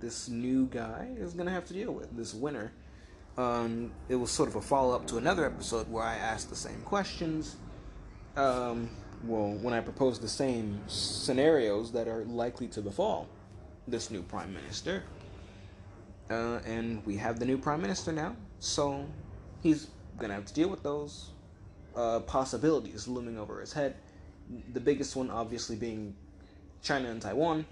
this 0.00 0.28
new 0.28 0.66
guy 0.66 1.08
is 1.16 1.32
gonna 1.32 1.50
have 1.50 1.64
to 1.66 1.72
deal 1.72 1.92
with. 1.92 2.14
This 2.14 2.34
winter, 2.34 2.72
um, 3.38 3.92
it 4.08 4.16
was 4.16 4.30
sort 4.30 4.48
of 4.48 4.56
a 4.56 4.60
follow 4.60 4.94
up 4.94 5.06
to 5.06 5.16
another 5.16 5.46
episode 5.46 5.90
where 5.90 6.04
I 6.04 6.16
asked 6.16 6.50
the 6.50 6.56
same 6.56 6.82
questions. 6.82 7.56
Um, 8.36 8.90
well, 9.24 9.52
when 9.52 9.74
I 9.74 9.80
propose 9.80 10.18
the 10.18 10.28
same 10.28 10.80
scenarios 10.86 11.92
that 11.92 12.08
are 12.08 12.24
likely 12.24 12.68
to 12.68 12.80
befall 12.80 13.28
this 13.86 14.10
new 14.10 14.22
prime 14.22 14.52
minister, 14.52 15.02
uh, 16.30 16.60
and 16.66 17.04
we 17.06 17.16
have 17.16 17.38
the 17.38 17.44
new 17.44 17.58
prime 17.58 17.80
minister 17.80 18.12
now, 18.12 18.36
so 18.58 19.06
he's 19.62 19.88
gonna 20.18 20.34
have 20.34 20.44
to 20.46 20.54
deal 20.54 20.68
with 20.68 20.82
those 20.82 21.30
uh, 21.96 22.20
possibilities 22.20 23.08
looming 23.08 23.38
over 23.38 23.60
his 23.60 23.72
head. 23.72 23.96
The 24.72 24.80
biggest 24.80 25.16
one, 25.16 25.30
obviously, 25.30 25.76
being 25.76 26.14
China 26.82 27.10
and 27.10 27.20
Taiwan, 27.20 27.66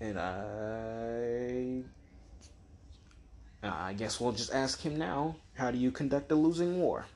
and 0.00 0.18
I, 0.18 1.82
I 3.62 3.92
guess 3.94 4.20
we'll 4.20 4.32
just 4.32 4.52
ask 4.52 4.80
him 4.80 4.96
now. 4.96 5.36
How 5.54 5.70
do 5.70 5.78
you 5.78 5.90
conduct 5.90 6.32
a 6.32 6.34
losing 6.34 6.80
war? 6.80 7.06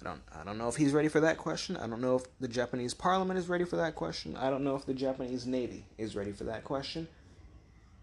I 0.00 0.04
don't, 0.04 0.22
I 0.38 0.44
don't 0.44 0.58
know 0.58 0.68
if 0.68 0.76
he's 0.76 0.92
ready 0.92 1.08
for 1.08 1.20
that 1.20 1.38
question. 1.38 1.76
I 1.76 1.86
don't 1.86 2.00
know 2.00 2.16
if 2.16 2.24
the 2.38 2.48
Japanese 2.48 2.94
Parliament 2.94 3.38
is 3.38 3.48
ready 3.48 3.64
for 3.64 3.76
that 3.76 3.94
question. 3.94 4.36
I 4.36 4.50
don't 4.50 4.64
know 4.64 4.76
if 4.76 4.84
the 4.84 4.94
Japanese 4.94 5.46
Navy 5.46 5.84
is 5.98 6.14
ready 6.14 6.32
for 6.32 6.44
that 6.44 6.64
question. 6.64 7.08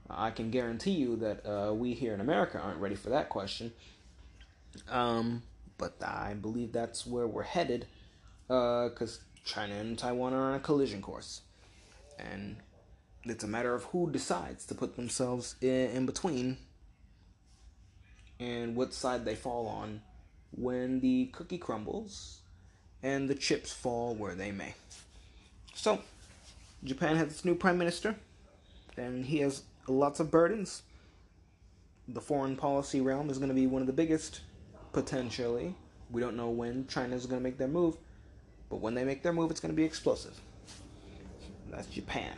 I 0.09 0.31
can 0.31 0.51
guarantee 0.51 0.91
you 0.91 1.15
that 1.17 1.45
uh, 1.45 1.73
we 1.73 1.93
here 1.93 2.13
in 2.13 2.21
America 2.21 2.59
aren't 2.59 2.79
ready 2.79 2.95
for 2.95 3.09
that 3.09 3.29
question. 3.29 3.71
Um, 4.89 5.43
but 5.77 5.95
I 6.03 6.33
believe 6.33 6.71
that's 6.71 7.05
where 7.05 7.27
we're 7.27 7.43
headed, 7.43 7.87
because 8.47 9.19
uh, 9.19 9.39
China 9.45 9.75
and 9.75 9.97
Taiwan 9.97 10.33
are 10.33 10.49
on 10.49 10.55
a 10.55 10.59
collision 10.59 11.01
course, 11.01 11.41
and 12.19 12.57
it's 13.23 13.43
a 13.43 13.47
matter 13.47 13.73
of 13.73 13.85
who 13.85 14.11
decides 14.11 14.65
to 14.65 14.75
put 14.75 14.95
themselves 14.95 15.55
in, 15.61 15.89
in 15.91 16.05
between 16.05 16.57
and 18.39 18.75
what 18.75 18.93
side 18.93 19.25
they 19.25 19.35
fall 19.35 19.67
on 19.67 20.01
when 20.55 20.99
the 20.99 21.25
cookie 21.27 21.57
crumbles 21.57 22.41
and 23.01 23.29
the 23.29 23.35
chips 23.35 23.71
fall 23.71 24.15
where 24.15 24.35
they 24.35 24.51
may. 24.51 24.73
So, 25.73 25.99
Japan 26.83 27.17
has 27.17 27.27
its 27.29 27.45
new 27.45 27.55
prime 27.55 27.77
minister, 27.77 28.15
and 28.97 29.25
he 29.25 29.39
has 29.39 29.63
lots 29.87 30.19
of 30.19 30.31
burdens. 30.31 30.83
The 32.07 32.21
foreign 32.21 32.55
policy 32.55 33.01
realm 33.01 33.29
is 33.29 33.37
going 33.37 33.49
to 33.49 33.55
be 33.55 33.67
one 33.67 33.81
of 33.81 33.87
the 33.87 33.93
biggest 33.93 34.41
potentially. 34.91 35.75
We 36.11 36.21
don't 36.21 36.37
know 36.37 36.49
when 36.49 36.87
China 36.87 37.15
is 37.15 37.25
going 37.25 37.39
to 37.39 37.43
make 37.43 37.57
their 37.57 37.67
move, 37.67 37.97
but 38.69 38.81
when 38.81 38.93
they 38.93 39.03
make 39.03 39.23
their 39.23 39.33
move, 39.33 39.51
it's 39.51 39.59
going 39.59 39.73
to 39.73 39.75
be 39.75 39.83
explosive. 39.83 40.39
That's 41.69 41.87
Japan. 41.87 42.37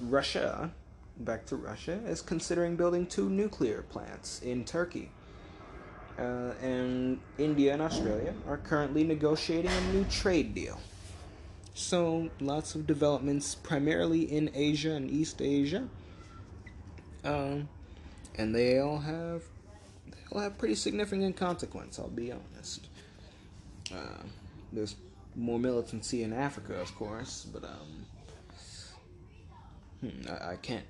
Russia, 0.00 0.72
back 1.20 1.46
to 1.46 1.56
Russia, 1.56 2.00
is 2.06 2.20
considering 2.20 2.76
building 2.76 3.06
two 3.06 3.28
nuclear 3.28 3.82
plants 3.82 4.40
in 4.42 4.64
Turkey. 4.64 5.10
Uh, 6.18 6.52
and 6.62 7.20
India 7.38 7.72
and 7.72 7.80
Australia 7.80 8.34
are 8.48 8.56
currently 8.56 9.04
negotiating 9.04 9.70
a 9.70 9.92
new 9.92 10.04
trade 10.04 10.54
deal. 10.54 10.80
So, 11.74 12.28
lots 12.40 12.74
of 12.74 12.88
developments 12.88 13.54
primarily 13.54 14.22
in 14.22 14.50
Asia 14.52 14.92
and 14.92 15.08
East 15.08 15.40
Asia. 15.40 15.88
Um, 17.24 17.68
and 18.34 18.54
they 18.54 18.78
all 18.78 18.98
have 18.98 19.42
they'll 20.30 20.40
have 20.40 20.58
pretty 20.58 20.74
significant 20.74 21.36
consequence. 21.36 21.98
I'll 21.98 22.08
be 22.08 22.32
honest. 22.32 22.88
Uh, 23.92 24.22
there's 24.72 24.96
more 25.34 25.58
militancy 25.58 26.22
in 26.22 26.32
Africa, 26.32 26.80
of 26.80 26.94
course, 26.94 27.46
but 27.52 27.64
um, 27.64 28.06
hmm, 30.00 30.28
I, 30.28 30.52
I, 30.52 30.56
can't 30.56 30.84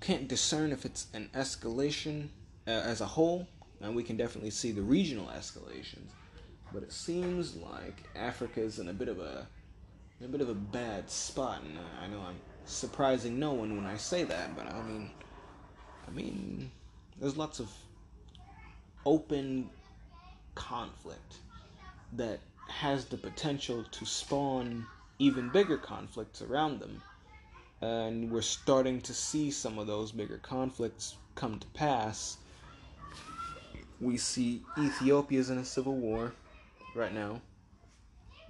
can't 0.00 0.28
discern 0.28 0.72
if 0.72 0.84
it's 0.84 1.06
an 1.12 1.30
escalation 1.34 2.28
uh, 2.66 2.70
as 2.70 3.00
a 3.00 3.06
whole, 3.06 3.46
and 3.82 3.94
we 3.94 4.02
can 4.02 4.16
definitely 4.16 4.50
see 4.50 4.72
the 4.72 4.82
regional 4.82 5.26
escalations. 5.26 6.10
But 6.72 6.82
it 6.82 6.92
seems 6.92 7.56
like 7.56 8.04
Africa 8.16 8.60
is 8.60 8.78
in 8.78 8.88
a 8.88 8.92
bit 8.92 9.08
of 9.08 9.20
a 9.20 9.46
a 10.22 10.28
bit 10.28 10.40
of 10.40 10.48
a 10.48 10.54
bad 10.54 11.10
spot, 11.10 11.62
and 11.62 11.76
I 12.00 12.06
know 12.06 12.20
I'm 12.20 12.36
surprising 12.64 13.40
no 13.40 13.52
one 13.52 13.76
when 13.76 13.86
I 13.86 13.96
say 13.96 14.22
that, 14.22 14.54
but 14.54 14.72
I 14.72 14.80
mean, 14.82 15.10
I 16.06 16.10
mean, 16.12 16.70
there's 17.18 17.36
lots 17.36 17.58
of 17.58 17.68
open 19.04 19.68
conflict 20.54 21.38
that 22.12 22.38
has 22.68 23.06
the 23.06 23.16
potential 23.16 23.84
to 23.90 24.06
spawn 24.06 24.86
even 25.18 25.48
bigger 25.48 25.76
conflicts 25.76 26.42
around 26.42 26.80
them. 26.80 27.02
And 27.80 28.30
we're 28.30 28.42
starting 28.42 29.00
to 29.02 29.14
see 29.14 29.50
some 29.50 29.78
of 29.78 29.86
those 29.86 30.12
bigger 30.12 30.38
conflicts 30.38 31.16
come 31.34 31.58
to 31.58 31.66
pass. 31.68 32.38
We 34.02 34.18
see 34.18 34.62
Ethiopia's 34.78 35.48
in 35.48 35.56
a 35.58 35.64
civil 35.64 35.94
war 35.94 36.34
right 36.94 37.14
now. 37.14 37.40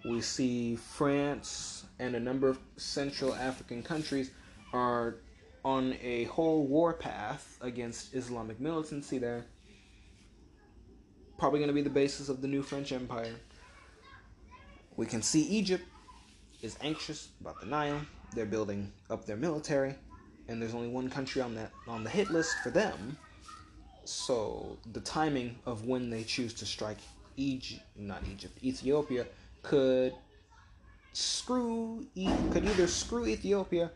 We 0.05 0.21
see 0.21 0.75
France 0.75 1.85
and 2.01 2.17
a 2.17 2.21
number 2.21 2.49
of 2.49 2.59
Central 2.77 3.35
African 3.35 3.85
countries 3.85 4.33
are 4.73 5.19
on 5.65 5.95
a 6.03 6.25
whole 6.25 6.67
war 6.67 6.93
path 6.93 7.57
against 7.61 8.15
Islamic 8.15 8.59
militancy 8.59 9.19
there 9.19 9.45
probably 11.43 11.59
going 11.59 11.67
to 11.67 11.75
be 11.75 11.83
the 11.83 11.91
basis 11.91 12.29
of 12.29 12.41
the 12.41 12.47
new 12.47 12.63
French 12.63 12.93
Empire. 12.93 13.35
We 14.97 15.07
can 15.07 15.23
see 15.23 15.43
Egypt 15.43 15.85
is 16.63 16.79
anxious 16.83 17.31
about 17.41 17.59
the 17.59 17.67
Nile. 17.67 18.01
They're 18.33 18.47
building 18.47 18.93
up 19.11 19.27
their 19.27 19.37
military, 19.37 19.97
and 20.47 20.63
there's 20.63 20.73
only 20.73 20.87
one 20.87 21.11
country 21.11 21.43
on 21.43 21.57
that 21.57 21.73
on 21.89 22.05
the 22.05 22.11
hit 22.11 22.31
list 22.31 22.55
for 22.63 22.71
them. 22.71 23.19
So 24.05 24.79
the 24.93 25.01
timing 25.01 25.57
of 25.67 25.87
when 25.87 26.11
they 26.11 26.25
choose 26.25 26.53
to 26.55 26.67
strike 26.67 26.99
Egypt, 27.37 27.83
not 27.97 28.23
Egypt, 28.31 28.59
Ethiopia, 28.63 29.27
could 29.63 30.15
screw 31.13 32.07
could 32.51 32.65
either 32.65 32.87
screw 32.87 33.27
Ethiopia 33.27 33.91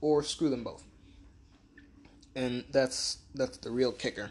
or 0.00 0.22
screw 0.22 0.48
them 0.50 0.64
both. 0.64 0.82
And 2.34 2.64
that's 2.70 3.18
that's 3.34 3.58
the 3.58 3.70
real 3.70 3.92
kicker 3.92 4.30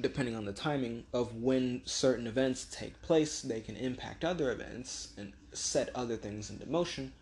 depending 0.00 0.34
on 0.34 0.44
the 0.44 0.52
timing 0.52 1.04
of 1.12 1.36
when 1.36 1.82
certain 1.84 2.26
events 2.26 2.66
take 2.70 3.00
place, 3.02 3.42
they 3.42 3.60
can 3.60 3.76
impact 3.76 4.24
other 4.24 4.50
events 4.50 5.12
and 5.18 5.32
set 5.52 5.90
other 5.94 6.16
things 6.16 6.50
into 6.50 6.66
motion. 6.68 7.12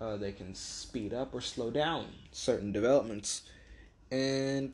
Uh, 0.00 0.16
they 0.16 0.32
can 0.32 0.54
speed 0.54 1.12
up 1.12 1.34
or 1.34 1.40
slow 1.40 1.70
down 1.70 2.06
certain 2.30 2.70
developments. 2.70 3.42
And 4.10 4.72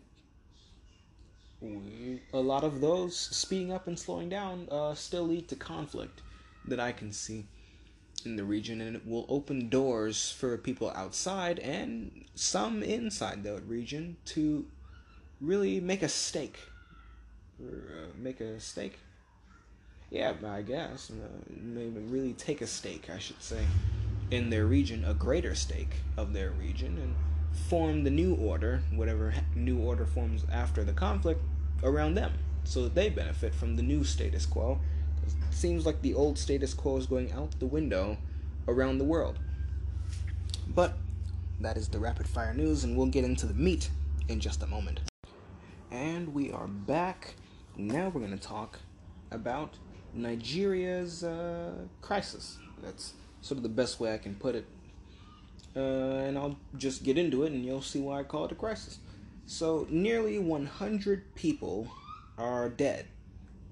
a 2.33 2.38
lot 2.38 2.64
of 2.64 2.81
those 2.81 3.16
speeding 3.16 3.73
up 3.73 3.87
and 3.87 3.99
slowing 3.99 4.28
down 4.28 4.69
uh, 4.71 4.95
still 4.95 5.28
lead 5.28 5.49
to 5.49 5.57
conflict 5.57 6.23
that 6.66 6.81
I 6.81 6.92
can 6.92 7.12
see 7.12 7.47
in 8.25 8.37
the 8.37 8.45
region, 8.45 8.81
and 8.81 8.97
it 8.97 9.07
will 9.07 9.26
open 9.28 9.69
doors 9.69 10.31
for 10.31 10.57
people 10.57 10.90
outside 10.90 11.59
and 11.59 12.25
some 12.35 12.83
inside 12.83 13.42
the 13.42 13.61
region 13.62 14.16
to 14.26 14.66
really 15.40 15.81
make 15.81 16.02
a 16.02 16.09
stake 16.09 16.59
uh, 17.62 18.07
make 18.16 18.40
a 18.40 18.59
stake? 18.61 18.99
Yeah, 20.11 20.35
I 20.47 20.62
guess 20.62 21.11
uh, 21.11 21.28
maybe 21.49 22.00
really 22.00 22.35
take 22.35 22.61
a 22.61 22.66
stake, 22.66 23.09
I 23.09 23.19
should 23.19 23.42
say, 23.42 23.64
in 24.31 24.50
their 24.50 24.66
region, 24.66 25.04
a 25.04 25.14
greater 25.14 25.54
stake 25.54 25.95
of 26.16 26.33
their 26.33 26.50
region, 26.50 26.99
and 26.99 27.14
form 27.69 28.04
the 28.04 28.11
new 28.11 28.35
order, 28.35 28.83
whatever 28.92 29.33
new 29.54 29.78
order 29.78 30.04
forms 30.04 30.45
after 30.52 30.85
the 30.85 30.92
conflict, 30.92 31.40
around 31.83 32.15
them, 32.15 32.33
so 32.65 32.83
that 32.85 32.95
they 32.95 33.09
benefit 33.09 33.55
from 33.55 33.77
the 33.77 33.83
new 33.83 34.05
status 34.05 34.47
quo. 34.47 34.79
It 35.27 35.33
seems 35.55 35.87
like 35.87 36.03
the 36.03 36.15
old 36.15 36.39
status 36.39 36.75
quo 36.75 36.97
is 36.97 37.07
going 37.07 37.33
out 37.33 37.59
the 37.59 37.67
window 37.67 38.19
around 38.69 38.99
the 38.99 39.05
world. 39.05 39.39
But 40.69 40.97
that 41.61 41.77
is 41.77 41.89
the 41.89 41.99
rapid 41.99 42.27
fire 42.27 42.55
news, 42.55 42.85
and 42.85 42.97
we'll 42.97 43.07
get 43.07 43.25
into 43.25 43.47
the 43.47 43.55
meat 43.55 43.91
in 44.29 44.41
just 44.41 44.62
a 44.62 44.67
moment. 44.67 45.01
And 45.91 46.35
we 46.35 46.51
are 46.51 46.67
back. 46.67 47.35
Now 47.77 48.09
we're 48.09 48.21
going 48.21 48.37
to 48.37 48.49
talk 48.49 48.79
about 49.31 49.77
Nigeria's 50.15 51.25
uh, 51.25 51.73
crisis. 52.01 52.59
That's 52.83 53.15
sort 53.41 53.59
of 53.59 53.62
the 53.62 53.69
best 53.69 54.01
way 54.01 54.15
I 54.15 54.19
can 54.19 54.35
put 54.35 54.55
it. 54.55 54.67
Uh, 55.75 55.81
and 56.27 56.37
I'll 56.37 56.59
just 56.77 57.03
get 57.03 57.17
into 57.17 57.45
it, 57.45 57.53
and 57.53 57.65
you'll 57.65 57.83
see 57.83 58.01
why 58.01 58.21
I 58.21 58.23
call 58.25 58.45
it 58.45 58.53
a 58.53 58.55
crisis. 58.55 58.99
So, 59.47 59.87
nearly 59.91 60.39
100 60.39 61.35
people 61.35 61.89
are 62.39 62.69
dead, 62.69 63.07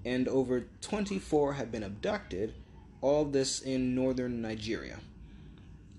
and 0.05 0.27
over 0.27 0.65
24 0.81 1.53
have 1.53 1.71
been 1.71 1.83
abducted, 1.83 2.53
all 3.01 3.25
this 3.25 3.61
in 3.61 3.95
northern 3.95 4.41
Nigeria 4.41 4.99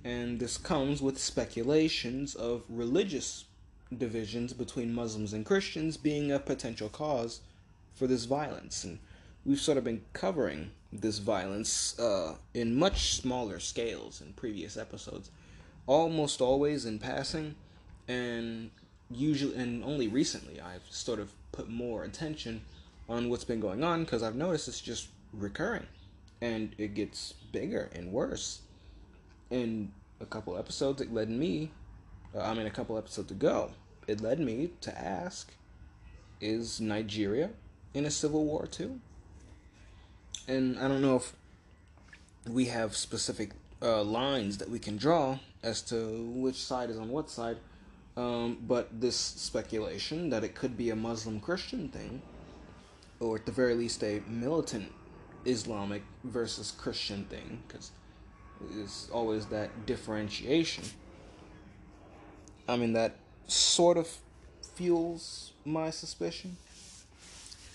and 0.05 0.41
this 0.41 0.59
comes 0.59 1.01
with 1.01 1.19
speculations 1.19 2.35
of 2.35 2.63
religious 2.69 3.45
divisions 3.97 4.53
between 4.53 4.93
Muslims 4.93 5.33
and 5.33 5.47
Christians 5.47 5.97
being 5.97 6.33
a 6.33 6.39
potential 6.39 6.89
cause 6.89 7.41
for 7.95 8.07
this 8.07 8.25
violence. 8.25 8.85
And 8.85 8.99
we've 9.45 9.61
sort 9.61 9.79
of 9.79 9.85
been 9.85 10.03
covering 10.13 10.71
this 10.93 11.19
violence 11.19 11.99
uh, 11.99 12.37
in 12.55 12.77
much 12.77 13.15
smaller 13.15 13.61
scales 13.61 14.21
in 14.21 14.33
previous 14.33 14.77
episodes, 14.77 15.31
almost 15.87 16.41
always 16.41 16.85
in 16.85 16.99
passing, 16.99 17.55
and 18.09 18.71
usually 19.15 19.55
and 19.57 19.85
only 19.85 20.09
recently 20.09 20.61
I've 20.61 20.85
sort 20.91 21.19
of 21.19 21.33
put 21.53 21.69
more 21.69 22.05
attention 22.05 22.63
on 23.09 23.29
what's 23.29 23.45
been 23.45 23.61
going 23.61 23.85
on 23.85 24.05
because 24.05 24.23
I've 24.23 24.37
noticed 24.37 24.69
it's 24.69 24.81
just 24.81 25.09
recurring 25.33 25.87
and 26.41 26.75
it 26.79 26.95
gets 26.95 27.35
bigger 27.53 27.91
and 27.95 28.13
worse 28.13 28.63
in 29.51 29.93
a 30.21 30.27
couple 30.27 30.57
episodes, 30.57 31.03
it 31.03 31.13
led 31.13 31.29
me, 31.29 31.71
uh, 32.35 32.41
I 32.41 32.55
mean, 32.55 32.67
a 32.67 32.71
couple 32.71 32.97
episodes 32.97 33.31
ago, 33.31 33.71
it 34.07 34.21
led 34.21 34.41
me 34.41 34.71
to 34.81 34.99
ask 34.99 35.53
is 36.41 36.81
Nigeria 36.81 37.51
in 37.95 38.05
a 38.05 38.11
civil 38.11 38.45
war 38.45 38.67
too? 38.67 39.01
And 40.49 40.79
I 40.79 40.89
don't 40.89 41.03
know 41.03 41.17
if 41.17 41.35
we 42.49 42.65
have 42.67 42.97
specific 42.97 43.53
uh, 43.81 44.03
lines 44.03 44.59
that 44.59 44.69
we 44.69 44.79
can 44.79 44.97
draw 44.97 45.39
as 45.63 45.83
to 45.83 46.31
which 46.35 46.57
side 46.57 46.91
is 46.91 46.99
on 46.99 47.11
what 47.11 47.31
side, 47.31 47.59
um, 48.17 48.59
but 48.67 49.01
this 49.01 49.17
speculation 49.17 50.31
that 50.31 50.45
it 50.45 50.55
could 50.55 50.77
be 50.77 50.91
a 50.91 50.97
Muslim 50.97 51.41
Christian 51.41 51.89
thing, 51.89 52.23
or 53.21 53.37
at 53.37 53.47
the 53.47 53.53
very 53.53 53.75
least 53.75 54.03
a 54.05 54.23
militant 54.27 54.93
Islamic 55.45 56.03
versus 56.25 56.71
Christian 56.71 57.25
thing, 57.25 57.63
because 57.67 57.91
is 58.77 59.09
always 59.13 59.47
that 59.47 59.87
differentiation. 59.87 60.85
I 62.69 62.77
mean, 62.77 62.93
that 62.93 63.17
sort 63.47 63.97
of 63.97 64.09
fuels 64.75 65.53
my 65.65 65.91
suspicion. 65.91 66.57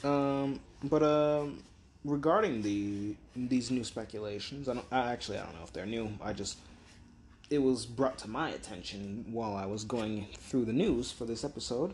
Um, 0.03 0.59
but 0.83 1.03
um, 1.03 1.63
regarding 2.05 2.61
the 2.61 3.15
these 3.35 3.71
new 3.71 3.83
speculations, 3.83 4.69
I 4.69 4.75
don't. 4.75 4.85
I 4.91 5.11
actually 5.11 5.37
I 5.39 5.43
don't 5.43 5.55
know 5.55 5.63
if 5.63 5.73
they're 5.73 5.85
new. 5.85 6.09
I 6.21 6.33
just 6.33 6.57
it 7.49 7.59
was 7.59 7.85
brought 7.85 8.17
to 8.19 8.29
my 8.29 8.49
attention 8.49 9.25
while 9.29 9.55
I 9.55 9.65
was 9.65 9.83
going 9.83 10.27
through 10.37 10.65
the 10.65 10.73
news 10.73 11.11
for 11.11 11.25
this 11.25 11.43
episode. 11.43 11.93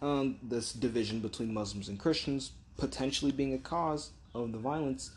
Um, 0.00 0.36
this 0.42 0.72
division 0.72 1.20
between 1.20 1.54
Muslims 1.54 1.88
and 1.88 1.98
Christians 1.98 2.52
potentially 2.76 3.30
being 3.30 3.54
a 3.54 3.58
cause 3.58 4.10
of 4.34 4.50
the 4.50 4.58
violence, 4.58 5.10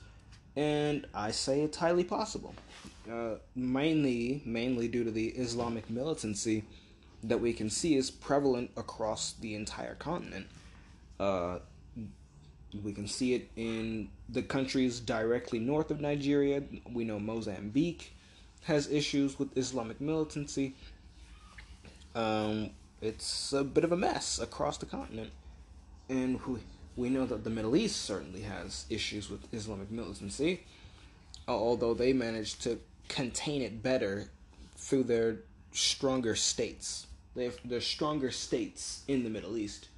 and 0.55 1.07
I 1.13 1.31
say 1.31 1.61
it's 1.61 1.77
highly 1.77 2.03
possible 2.03 2.53
uh, 3.11 3.35
mainly 3.55 4.41
mainly 4.45 4.87
due 4.87 5.03
to 5.03 5.11
the 5.11 5.27
Islamic 5.29 5.89
militancy 5.89 6.63
that 7.23 7.39
we 7.39 7.53
can 7.53 7.69
see 7.69 7.95
is 7.95 8.11
prevalent 8.11 8.71
across 8.77 9.33
the 9.33 9.55
entire 9.55 9.95
continent. 9.95 10.47
Uh, 11.19 11.59
we 12.83 12.91
can 12.91 13.07
see 13.07 13.33
it 13.33 13.49
in 13.55 14.09
the 14.29 14.41
countries 14.41 14.99
directly 14.99 15.59
north 15.59 15.91
of 15.91 16.01
Nigeria. 16.01 16.61
We 16.91 17.03
know 17.03 17.19
Mozambique 17.19 18.13
has 18.65 18.91
issues 18.91 19.37
with 19.37 19.55
Islamic 19.57 20.01
militancy. 20.01 20.73
Um, 22.15 22.71
it's 23.01 23.53
a 23.53 23.63
bit 23.63 23.83
of 23.83 23.91
a 23.91 23.97
mess 23.97 24.39
across 24.39 24.77
the 24.77 24.87
continent. 24.87 25.31
And 26.09 26.39
we, 26.45 26.59
we 26.95 27.09
know 27.09 27.25
that 27.27 27.43
the 27.43 27.49
Middle 27.49 27.75
East 27.75 28.01
certainly 28.01 28.41
has 28.41 28.85
issues 28.89 29.29
with 29.29 29.53
Islamic 29.53 29.91
militancy, 29.91 30.63
although 31.47 31.93
they 31.93 32.11
managed 32.11 32.63
to 32.63 32.79
contain 33.07 33.61
it 33.61 33.83
better 33.83 34.29
through 34.75 35.03
their 35.03 35.37
stronger 35.71 36.35
states. 36.35 37.05
They 37.35 37.43
have 37.43 37.57
their 37.65 37.81
stronger 37.81 38.31
states 38.31 39.03
in 39.07 39.23
the 39.23 39.29
Middle 39.29 39.57
East, 39.57 39.89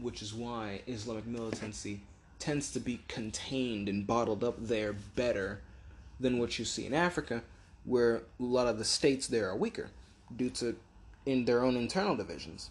which 0.00 0.20
is 0.20 0.34
why 0.34 0.82
Islamic 0.86 1.26
militancy 1.26 2.00
tends 2.38 2.70
to 2.72 2.80
be 2.80 3.00
contained 3.08 3.88
and 3.88 4.06
bottled 4.06 4.44
up 4.44 4.56
there 4.60 4.92
better 4.92 5.60
than 6.20 6.38
what 6.38 6.58
you 6.58 6.64
see 6.64 6.84
in 6.84 6.92
Africa, 6.92 7.42
where 7.88 8.16
a 8.16 8.22
lot 8.38 8.66
of 8.66 8.78
the 8.78 8.84
states 8.84 9.26
there 9.26 9.48
are 9.48 9.56
weaker 9.56 9.88
due 10.36 10.50
to 10.50 10.76
in 11.26 11.44
their 11.44 11.64
own 11.64 11.76
internal 11.76 12.16
divisions, 12.16 12.70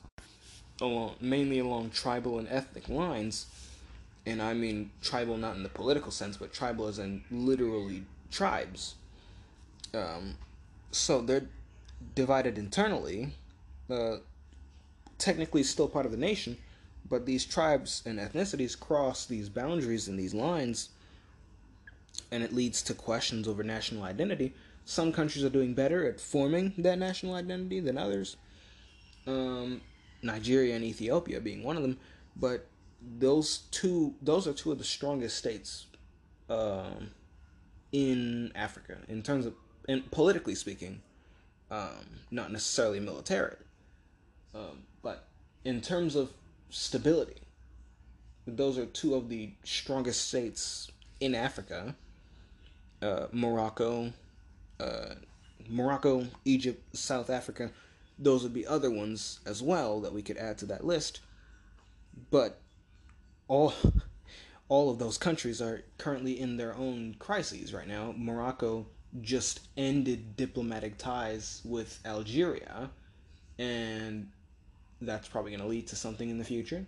along 0.79 1.15
mainly 1.19 1.59
along 1.59 1.89
tribal 1.89 2.39
and 2.39 2.47
ethnic 2.49 2.87
lines. 2.87 3.47
And 4.25 4.41
I 4.41 4.53
mean 4.53 4.91
tribal 5.01 5.37
not 5.37 5.55
in 5.55 5.63
the 5.63 5.69
political 5.69 6.11
sense, 6.11 6.37
but 6.37 6.53
tribal 6.53 6.87
as 6.87 6.99
in 6.99 7.23
literally 7.31 8.03
tribes 8.29 8.95
um, 9.93 10.35
so 10.91 11.21
they're 11.21 11.47
divided 12.15 12.57
internally, 12.57 13.33
uh, 13.89 14.17
technically 15.17 15.63
still 15.63 15.87
part 15.87 16.05
of 16.05 16.11
the 16.11 16.17
nation, 16.17 16.57
but 17.09 17.25
these 17.25 17.45
tribes 17.45 18.03
and 18.05 18.19
ethnicities 18.19 18.79
cross 18.79 19.25
these 19.25 19.49
boundaries 19.49 20.07
and 20.07 20.19
these 20.19 20.33
lines, 20.33 20.89
and 22.31 22.43
it 22.43 22.53
leads 22.53 22.81
to 22.83 22.93
questions 22.93 23.47
over 23.47 23.63
national 23.63 24.03
identity. 24.03 24.53
Some 24.87 25.11
countries 25.11 25.43
are 25.43 25.49
doing 25.49 25.73
better 25.73 26.07
at 26.07 26.21
forming 26.21 26.73
that 26.77 26.97
national 26.97 27.35
identity 27.35 27.81
than 27.81 27.97
others. 27.97 28.37
Um, 29.27 29.81
Nigeria 30.21 30.77
and 30.77 30.85
Ethiopia 30.85 31.41
being 31.41 31.61
one 31.61 31.75
of 31.75 31.81
them, 31.81 31.97
but 32.37 32.67
those 33.19 33.63
two 33.69 34.15
those 34.21 34.47
are 34.47 34.53
two 34.53 34.71
of 34.71 34.77
the 34.77 34.85
strongest 34.85 35.35
states 35.35 35.87
um, 36.49 37.11
in 37.91 38.53
Africa 38.55 38.97
in 39.09 39.21
terms 39.23 39.45
of 39.45 39.55
and 39.89 40.09
politically 40.09 40.55
speaking, 40.55 41.01
um, 41.69 42.21
not 42.31 42.53
necessarily 42.53 43.01
militarily, 43.01 43.57
um, 44.55 44.83
but 45.01 45.27
in 45.65 45.81
terms 45.81 46.15
of 46.15 46.31
stability, 46.69 47.41
those 48.47 48.77
are 48.77 48.85
two 48.85 49.15
of 49.15 49.27
the 49.27 49.51
strongest 49.65 50.29
states 50.29 50.89
in 51.19 51.35
Africa. 51.35 51.93
Uh, 53.01 53.27
Morocco, 53.33 54.13
uh, 54.79 55.15
Morocco, 55.69 56.27
Egypt, 56.45 56.95
South 56.95 57.29
Africa. 57.29 57.71
Those 58.19 58.43
would 58.43 58.53
be 58.53 58.65
other 58.65 58.89
ones 58.89 59.39
as 59.45 59.61
well 59.61 60.01
that 60.01 60.13
we 60.13 60.21
could 60.21 60.37
add 60.37 60.57
to 60.59 60.65
that 60.67 60.85
list. 60.85 61.19
But 62.31 62.59
all 63.47 63.73
all 64.69 64.89
of 64.89 64.99
those 64.99 65.17
countries 65.17 65.61
are 65.61 65.83
currently 65.97 66.39
in 66.39 66.57
their 66.57 66.75
own 66.75 67.15
crises 67.19 67.73
right 67.73 67.87
now. 67.87 68.13
Morocco 68.17 68.85
just 69.21 69.61
ended 69.77 70.35
diplomatic 70.35 70.97
ties 70.97 71.61
with 71.63 71.99
Algeria, 72.05 72.89
and 73.57 74.29
that's 75.01 75.27
probably 75.27 75.51
going 75.51 75.61
to 75.61 75.67
lead 75.67 75.87
to 75.87 75.95
something 75.95 76.29
in 76.29 76.37
the 76.37 76.43
future. 76.43 76.85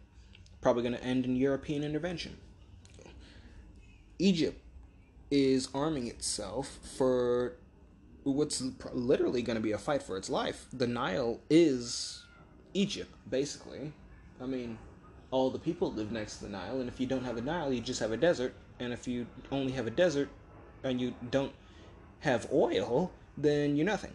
Probably 0.62 0.84
going 0.84 0.96
to 0.96 1.04
end 1.04 1.26
in 1.26 1.38
European 1.38 1.84
intervention. 1.84 2.38
Egypt 4.18 4.62
is 5.32 5.70
arming 5.74 6.08
itself 6.08 6.80
for 6.98 7.54
what's 8.24 8.62
literally 8.94 9.42
going 9.42 9.56
to 9.58 9.64
be 9.64 9.72
a 9.72 9.78
fight 9.78 10.04
for 10.04 10.18
its 10.18 10.30
life. 10.30 10.66
The 10.74 10.88
Nile 10.88 11.40
is 11.50 12.24
Egypt, 12.74 13.14
basically. 13.30 13.94
I 14.42 14.46
mean, 14.46 14.78
all 15.32 15.50
the 15.50 15.60
people 15.60 15.92
live 15.92 16.12
next 16.12 16.38
to 16.38 16.46
the 16.46 16.50
Nile, 16.52 16.80
and 16.80 16.90
if 16.90 17.00
you 17.00 17.08
don't 17.08 17.24
have 17.24 17.38
a 17.38 17.42
Nile, 17.42 17.72
you 17.74 17.82
just 17.82 18.00
have 18.00 18.12
a 18.12 18.18
desert. 18.18 18.54
And 18.80 18.94
if 18.94 19.08
you 19.08 19.28
only 19.52 19.72
have 19.74 19.88
a 19.88 19.92
desert 19.92 20.30
and 20.84 21.02
you 21.02 21.14
don't 21.32 21.52
have 22.22 22.48
oil, 22.52 23.12
then 23.38 23.76
you're 23.76 23.86
nothing. 23.86 24.14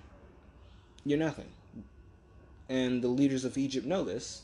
You're 1.05 1.19
nothing. 1.19 1.49
And 2.69 3.03
the 3.03 3.09
leaders 3.09 3.45
of 3.45 3.59
Egypt 3.59 3.87
know 3.87 4.05
this. 4.05 4.43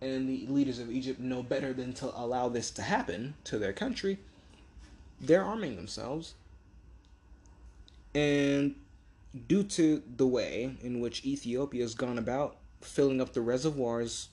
and 0.00 0.28
the 0.28 0.46
leaders 0.46 0.78
of 0.78 0.90
Egypt 0.90 1.18
know 1.18 1.42
better 1.42 1.72
than 1.72 1.92
to 1.94 2.06
allow 2.18 2.48
this 2.48 2.70
to 2.72 2.82
happen 2.82 3.34
to 3.44 3.58
their 3.58 3.72
country, 3.72 4.18
they're 5.20 5.42
arming 5.42 5.76
themselves. 5.76 6.34
And 8.14 8.76
due 9.46 9.62
to 9.62 10.02
the 10.16 10.26
way 10.26 10.76
in 10.82 11.00
which 11.00 11.24
Ethiopia 11.24 11.82
has 11.82 11.94
gone 11.94 12.18
about 12.18 12.56
filling 12.80 13.20
up 13.20 13.32
the 13.32 13.40
reservoirs 13.40 14.28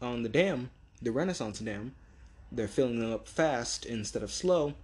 on 0.00 0.22
the 0.22 0.28
dam, 0.28 0.70
the 1.02 1.12
Renaissance 1.12 1.60
Dam, 1.60 1.94
they're 2.52 2.68
filling 2.68 3.00
them 3.00 3.12
up 3.12 3.28
fast 3.28 3.86
instead 3.86 4.22
of 4.22 4.32
slow, 4.32 4.74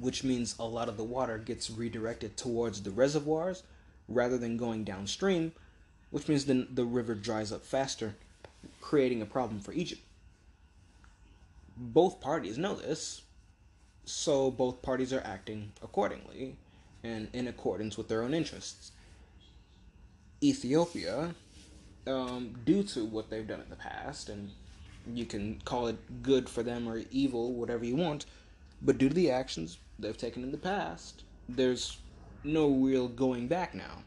which 0.00 0.24
means 0.24 0.54
a 0.58 0.64
lot 0.64 0.88
of 0.88 0.96
the 0.96 1.04
water 1.04 1.38
gets 1.38 1.70
redirected 1.70 2.36
towards 2.36 2.82
the 2.82 2.90
reservoirs 2.90 3.62
rather 4.08 4.36
than 4.36 4.56
going 4.56 4.84
downstream, 4.84 5.52
which 6.10 6.28
means 6.28 6.44
then 6.44 6.68
the 6.72 6.84
river 6.84 7.14
dries 7.14 7.52
up 7.52 7.64
faster, 7.64 8.14
creating 8.80 9.22
a 9.22 9.26
problem 9.26 9.60
for 9.60 9.72
Egypt. 9.72 10.02
Both 11.76 12.20
parties 12.20 12.58
know 12.58 12.74
this, 12.74 13.22
so 14.04 14.50
both 14.50 14.82
parties 14.82 15.12
are 15.12 15.22
acting 15.24 15.72
accordingly 15.82 16.56
and 17.04 17.28
in 17.32 17.46
accordance 17.46 17.96
with 17.96 18.08
their 18.08 18.22
own 18.22 18.34
interests. 18.34 18.90
Ethiopia, 20.42 21.34
um, 22.06 22.54
due 22.64 22.82
to 22.82 23.04
what 23.04 23.30
they've 23.30 23.46
done 23.46 23.60
in 23.60 23.70
the 23.70 23.76
past, 23.76 24.28
and 24.28 24.50
you 25.12 25.26
can 25.26 25.60
call 25.64 25.86
it 25.86 26.22
good 26.22 26.48
for 26.48 26.62
them 26.62 26.88
or 26.88 27.02
evil, 27.10 27.52
whatever 27.52 27.84
you 27.84 27.94
want, 27.94 28.26
but 28.82 28.98
due 28.98 29.08
to 29.08 29.14
the 29.14 29.30
actions 29.30 29.78
they've 29.98 30.16
taken 30.16 30.42
in 30.42 30.50
the 30.50 30.58
past, 30.58 31.22
there's 31.48 31.98
no 32.42 32.68
real 32.68 33.08
going 33.08 33.46
back 33.46 33.74
now. 33.74 34.02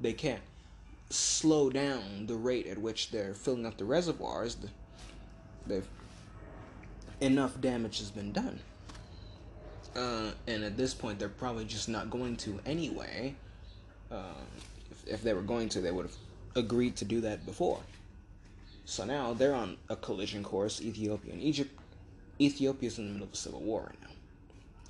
They 0.00 0.12
can't 0.12 0.42
slow 1.10 1.70
down 1.70 2.26
the 2.26 2.34
rate 2.34 2.66
at 2.66 2.78
which 2.78 3.10
they're 3.10 3.34
filling 3.34 3.66
up 3.66 3.76
the 3.78 3.84
reservoirs. 3.84 4.56
They've 5.66 5.88
enough 7.20 7.60
damage 7.60 7.98
has 7.98 8.10
been 8.10 8.32
done. 8.32 8.60
Uh, 9.94 10.30
and 10.46 10.64
at 10.64 10.76
this 10.76 10.94
point, 10.94 11.18
they're 11.18 11.28
probably 11.28 11.64
just 11.64 11.88
not 11.88 12.10
going 12.10 12.36
to 12.36 12.60
anyway. 12.66 13.34
Uh, 14.10 14.34
if, 14.90 15.14
if 15.14 15.22
they 15.22 15.32
were 15.32 15.42
going 15.42 15.68
to, 15.68 15.80
they 15.80 15.90
would 15.90 16.06
have 16.06 16.16
agreed 16.56 16.96
to 16.96 17.04
do 17.04 17.20
that 17.20 17.44
before. 17.46 17.80
So 18.84 19.04
now 19.04 19.34
they're 19.34 19.54
on 19.54 19.76
a 19.88 19.96
collision 19.96 20.42
course, 20.42 20.80
Ethiopia 20.80 21.32
and 21.32 21.42
Egypt. 21.42 21.78
Ethiopia's 22.40 22.98
in 22.98 23.06
the 23.06 23.12
middle 23.12 23.26
of 23.26 23.34
a 23.34 23.36
civil 23.36 23.60
war 23.60 23.82
right 23.88 24.00
now. 24.00 24.14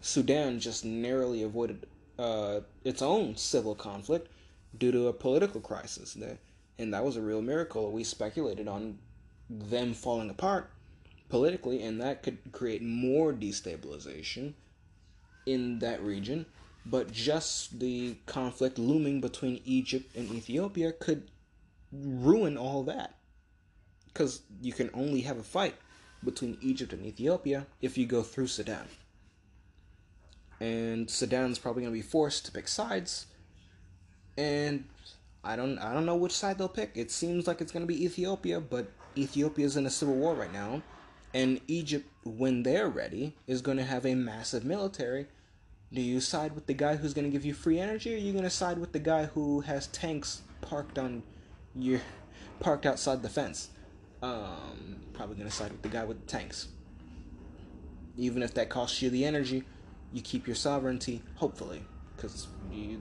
Sudan 0.01 0.61
just 0.61 0.85
narrowly 0.85 1.43
avoided 1.43 1.87
uh, 2.19 2.61
its 2.85 3.03
own 3.03 3.37
civil 3.37 3.75
conflict 3.75 4.31
due 4.79 4.93
to 4.93 5.09
a 5.09 5.13
political 5.13 5.61
crisis. 5.61 6.17
And 6.79 6.95
that 6.95 7.05
was 7.05 7.17
a 7.17 7.23
real 7.23 7.43
miracle. 7.43 7.91
We 7.91 8.05
speculated 8.05 8.69
on 8.69 8.99
them 9.51 9.95
falling 9.95 10.31
apart 10.31 10.71
politically, 11.29 11.83
and 11.83 12.01
that 12.01 12.23
could 12.23 12.39
create 12.53 12.83
more 12.83 13.33
destabilization 13.33 14.55
in 15.49 15.79
that 15.79 16.03
region. 16.03 16.47
But 16.85 17.11
just 17.13 17.81
the 17.81 18.17
conflict 18.27 18.79
looming 18.79 19.21
between 19.21 19.61
Egypt 19.65 20.15
and 20.17 20.31
Ethiopia 20.31 20.93
could 20.93 21.31
ruin 21.93 22.57
all 22.57 22.83
that. 22.85 23.17
Because 24.07 24.43
you 24.63 24.73
can 24.73 24.91
only 24.95 25.23
have 25.23 25.39
a 25.39 25.43
fight 25.43 25.75
between 26.25 26.59
Egypt 26.61 26.93
and 26.93 27.05
Ethiopia 27.05 27.67
if 27.81 27.97
you 27.97 28.07
go 28.07 28.23
through 28.23 28.49
Sudan. 28.49 28.87
And 30.61 31.09
Sudan's 31.11 31.59
probably 31.59 31.83
going 31.83 31.95
to 31.95 31.99
be 31.99 32.03
forced 32.03 32.47
to 32.47 32.53
pick 32.53 32.69
sides. 32.69 33.27
And 34.37 34.85
I 35.45 35.57
don't 35.57 35.79
I 35.79 35.93
don't 35.93 36.07
know 36.07 36.17
which 36.17 36.33
side 36.33 36.59
they'll 36.59 36.69
pick. 36.69 36.93
It 36.95 37.11
seems 37.11 37.47
like 37.47 37.61
it's 37.61 37.73
going 37.73 37.87
to 37.87 37.93
be 37.93 38.05
Ethiopia, 38.05 38.61
but 38.61 38.91
Ethiopia's 39.17 39.77
in 39.77 39.87
a 39.87 39.91
civil 39.91 40.15
war 40.15 40.35
right 40.35 40.53
now. 40.53 40.83
And 41.35 41.61
Egypt, 41.69 42.09
when 42.25 42.63
they're 42.63 42.89
ready, 42.89 43.37
is 43.47 43.61
going 43.61 43.77
to 43.77 43.85
have 43.85 44.07
a 44.07 44.15
massive 44.15 44.65
military 44.65 45.27
do 45.93 46.03
you 46.03 46.21
side 46.21 46.55
with 46.55 46.67
the 46.67 46.75
guy 46.75 46.97
who's 46.97 47.15
going 47.15 47.25
to 47.25 47.31
give 47.31 47.45
you 47.45 47.55
free 47.55 47.79
energy, 47.79 48.13
or 48.13 48.17
are 48.17 48.21
you 48.21 48.33
going 48.33 48.45
to 48.45 48.51
side 48.51 48.79
with 48.79 48.93
the 48.93 48.99
guy 48.99 49.27
who 49.27 49.61
has 49.61 49.87
tanks 49.89 50.43
parked 50.61 50.99
on 50.99 51.23
your 51.75 52.01
parked 52.61 52.85
outside 52.85 53.23
the 53.23 53.29
fence? 53.29 53.71
Um, 54.23 55.01
probably 55.15 55.37
going 55.37 55.49
to 55.49 55.55
side 55.55 55.73
with 55.73 55.83
the 55.83 55.89
guy 55.89 56.05
with 56.05 56.21
the 56.21 56.27
tanks. 56.27 56.69
Even 58.17 58.43
if 58.43 58.53
that 58.55 58.69
costs 58.69 59.01
you 59.01 59.09
the 59.11 59.25
energy, 59.25 59.65
you 60.13 60.21
keep 60.21 60.47
your 60.47 60.57
sovereignty. 60.57 61.23
Hopefully, 61.37 61.83
because 62.17 62.49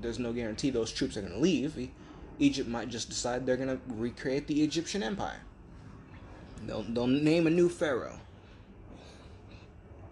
there's 0.02 0.20
no 0.20 0.32
guarantee 0.32 0.70
those 0.70 0.92
troops 0.92 1.18
are 1.18 1.22
going 1.22 1.34
to 1.34 1.40
leave. 1.40 1.90
Egypt 2.40 2.70
might 2.70 2.88
just 2.88 3.10
decide 3.10 3.46
they're 3.46 3.58
going 3.58 3.68
to 3.68 3.80
recreate 3.96 4.48
the 4.48 4.64
Egyptian 4.64 5.02
empire. 5.02 5.42
They'll, 6.66 6.84
they'll 6.84 7.08
name 7.08 7.48
a 7.48 7.50
new 7.50 7.68
pharaoh. 7.68 8.20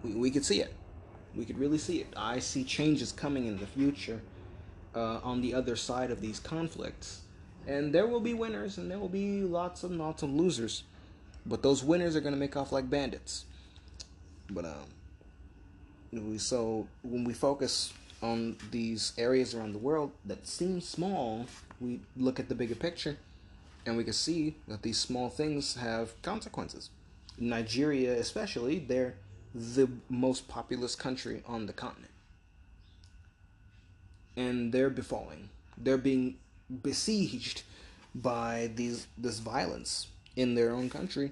We, 0.04 0.14
we 0.16 0.32
could 0.32 0.44
see 0.44 0.60
it 0.60 0.74
we 1.36 1.46
could 1.46 1.60
really 1.60 1.78
see 1.78 2.00
it. 2.00 2.08
I 2.16 2.40
see 2.40 2.64
changes 2.64 3.12
coming 3.12 3.46
in 3.46 3.58
the 3.58 3.68
future 3.68 4.22
uh, 4.96 5.20
on 5.24 5.42
the 5.42 5.54
other 5.54 5.76
side 5.76 6.12
of 6.12 6.22
these 6.22 6.40
conflicts. 6.40 7.22
And 7.68 7.94
there 7.94 8.08
will 8.08 8.20
be 8.20 8.34
winners 8.34 8.78
and 8.78 8.90
there 8.90 9.00
will 9.00 9.10
be 9.10 9.42
lots 9.42 9.84
and 9.84 9.98
lots 9.98 10.24
of 10.24 10.30
losers. 10.30 10.84
But 11.46 11.62
those 11.62 11.84
winners 11.84 12.16
are 12.16 12.22
going 12.22 12.34
to 12.34 12.40
make 12.40 12.56
off 12.56 12.72
like 12.72 12.90
bandits. 12.90 13.46
But, 14.50 14.66
um, 14.66 16.38
so 16.38 16.88
when 17.04 17.24
we 17.24 17.34
focus 17.34 17.94
on 18.22 18.58
these 18.72 19.14
areas 19.18 19.54
around 19.54 19.74
the 19.74 19.80
world 19.80 20.12
that 20.26 20.48
seem 20.48 20.80
small, 20.80 21.46
we 21.82 22.00
look 22.16 22.40
at 22.40 22.50
the 22.50 22.56
bigger 22.56 22.76
picture 22.76 23.18
and 23.86 23.98
we 23.98 24.04
can 24.04 24.14
see 24.14 24.56
that 24.68 24.82
these 24.82 24.98
small 24.98 25.30
things 25.30 25.76
have 25.76 26.20
consequences. 26.22 26.90
Nigeria, 27.38 28.14
especially, 28.14 28.80
they're 28.80 29.16
the 29.56 29.88
most 30.10 30.50
populous 30.50 30.96
country 30.96 31.42
on 31.48 31.66
the 31.66 31.74
continent. 31.74 32.12
And 34.36 34.74
they're 34.74 34.90
befalling. 34.90 35.48
They're 35.78 35.98
being 35.98 36.36
besieged 36.84 37.64
by 38.14 38.70
these 38.76 39.08
this 39.18 39.40
violence 39.40 40.08
in 40.36 40.56
their 40.56 40.72
own 40.72 40.90
country. 40.90 41.32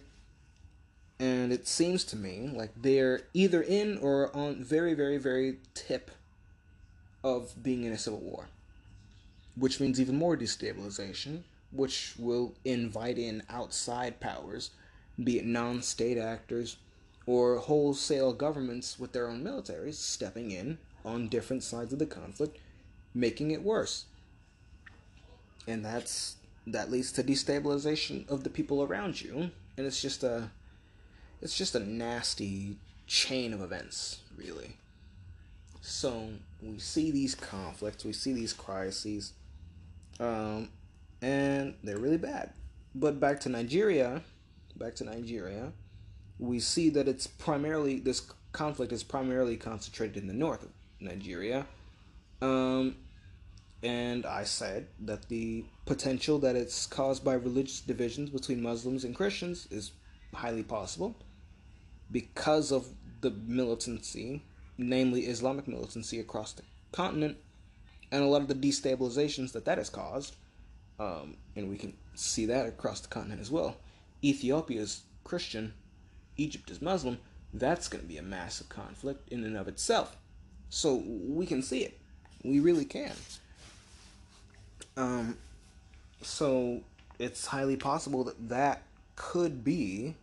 And 1.20 1.52
it 1.52 1.68
seems 1.68 2.06
to 2.06 2.16
me 2.16 2.50
like 2.54 2.72
they're 2.82 3.22
either 3.34 3.62
in 3.62 3.98
or 3.98 4.36
on 4.36 4.64
very, 4.64 4.94
very, 4.94 5.18
very 5.18 5.58
tip 5.74 6.12
of 7.24 7.62
being 7.62 7.84
in 7.84 7.92
a 7.92 7.98
civil 7.98 8.20
war. 8.20 8.48
Which 9.56 9.80
means 9.80 10.00
even 10.00 10.16
more 10.16 10.36
destabilization, 10.36 11.42
which 11.72 12.14
will 12.18 12.56
invite 12.64 13.18
in 13.18 13.44
outside 13.50 14.20
powers, 14.20 14.72
be 15.22 15.38
it 15.38 15.46
non 15.46 15.82
state 15.82 16.18
actors 16.18 16.78
or 17.26 17.58
wholesale 17.58 18.34
governments 18.34 19.00
with 19.00 19.14
their 19.14 19.30
own 19.30 19.44
militaries 19.44 19.96
stepping 19.96 20.52
in 20.52 20.78
on 21.06 21.30
different 21.30 21.64
sides 21.64 21.94
of 21.94 22.00
the 22.00 22.06
conflict, 22.06 22.58
making 23.14 23.52
it 23.52 23.64
worse. 23.64 24.06
And 25.68 25.84
that's 25.84 26.36
that 26.68 26.92
leads 26.92 27.12
to 27.14 27.24
destabilization 27.24 28.30
of 28.30 28.44
the 28.44 28.50
people 28.50 28.84
around 28.84 29.22
you, 29.22 29.52
and 29.78 29.86
it's 29.86 30.02
just 30.02 30.24
a 30.24 30.52
it's 31.42 31.58
just 31.58 31.76
a 31.76 31.80
nasty 31.80 32.78
chain 33.08 33.54
of 33.54 33.62
events, 33.62 34.20
really. 34.38 34.78
So 35.82 36.30
we 36.62 36.80
see 36.80 37.12
these 37.12 37.36
conflicts, 37.36 38.06
we 38.06 38.14
see 38.14 38.32
these 38.34 38.54
crises, 38.54 39.34
um, 40.20 40.70
and 41.22 41.76
they're 41.84 41.98
really 41.98 42.18
bad. 42.18 42.52
But 42.96 43.20
back 43.20 43.42
to 43.42 43.50
Nigeria, 43.50 44.22
back 44.78 44.96
to 44.96 45.04
Nigeria 45.04 45.74
we 46.40 46.60
see 46.60 46.90
that 46.90 47.08
it's 47.08 47.28
primarily 47.28 48.00
this 48.00 48.28
conflict 48.52 48.92
is 48.92 49.04
primarily 49.04 49.58
concentrated 49.58 50.18
in 50.18 50.28
the 50.28 50.34
north 50.34 50.64
of 50.64 50.70
Nigeria. 51.00 51.66
Um, 52.42 52.96
and 53.82 54.26
I 54.26 54.44
said 54.44 54.88
that 55.02 55.28
the 55.28 55.66
potential 55.86 56.40
that 56.40 56.56
it's 56.56 56.86
caused 56.86 57.24
by 57.24 57.34
religious 57.34 57.82
divisions 57.82 58.30
between 58.30 58.62
Muslims 58.62 59.04
and 59.04 59.16
Christians 59.16 59.68
is 59.72 59.92
highly 60.34 60.64
possible 60.64 61.16
because 62.12 62.72
of 62.72 62.88
the 63.22 63.32
militancy, 63.32 64.44
namely 64.78 65.22
Islamic 65.22 65.68
militancy 65.68 66.20
across 66.20 66.54
the 66.54 66.64
continent, 66.92 67.38
and 68.12 68.24
a 68.24 68.28
lot 68.28 68.42
of 68.42 68.48
the 68.48 68.56
destabilizations 68.56 69.52
that 69.54 69.66
that 69.66 69.78
has 69.78 69.90
caused. 69.90 70.36
Um, 71.00 71.38
and 71.56 71.70
we 71.70 71.78
can 71.78 71.94
see 72.14 72.46
that 72.46 72.68
across 72.68 73.02
the 73.02 73.08
continent 73.08 73.42
as 73.42 73.50
well. 73.50 73.78
Ethiopia 74.24 74.82
is 74.82 75.02
Christian, 75.24 75.74
Egypt 76.38 76.70
is 76.70 76.82
Muslim, 76.82 77.20
that's 77.54 77.88
going 77.88 78.02
to 78.02 78.08
be 78.08 78.18
a 78.18 78.24
massive 78.24 78.70
conflict 78.70 79.30
in 79.32 79.44
and 79.44 79.56
of 79.56 79.68
itself. 79.68 80.16
So 80.70 81.04
we 81.06 81.46
can 81.46 81.62
see 81.62 81.84
it. 81.84 82.00
We 82.44 82.60
really 82.60 82.86
can. 82.86 83.14
Um, 84.98 85.38
so 86.22 86.82
it's 87.20 87.46
highly 87.46 87.78
possible 87.78 88.24
that 88.24 88.50
that 88.50 88.82
could 89.16 89.64
be 89.64 90.16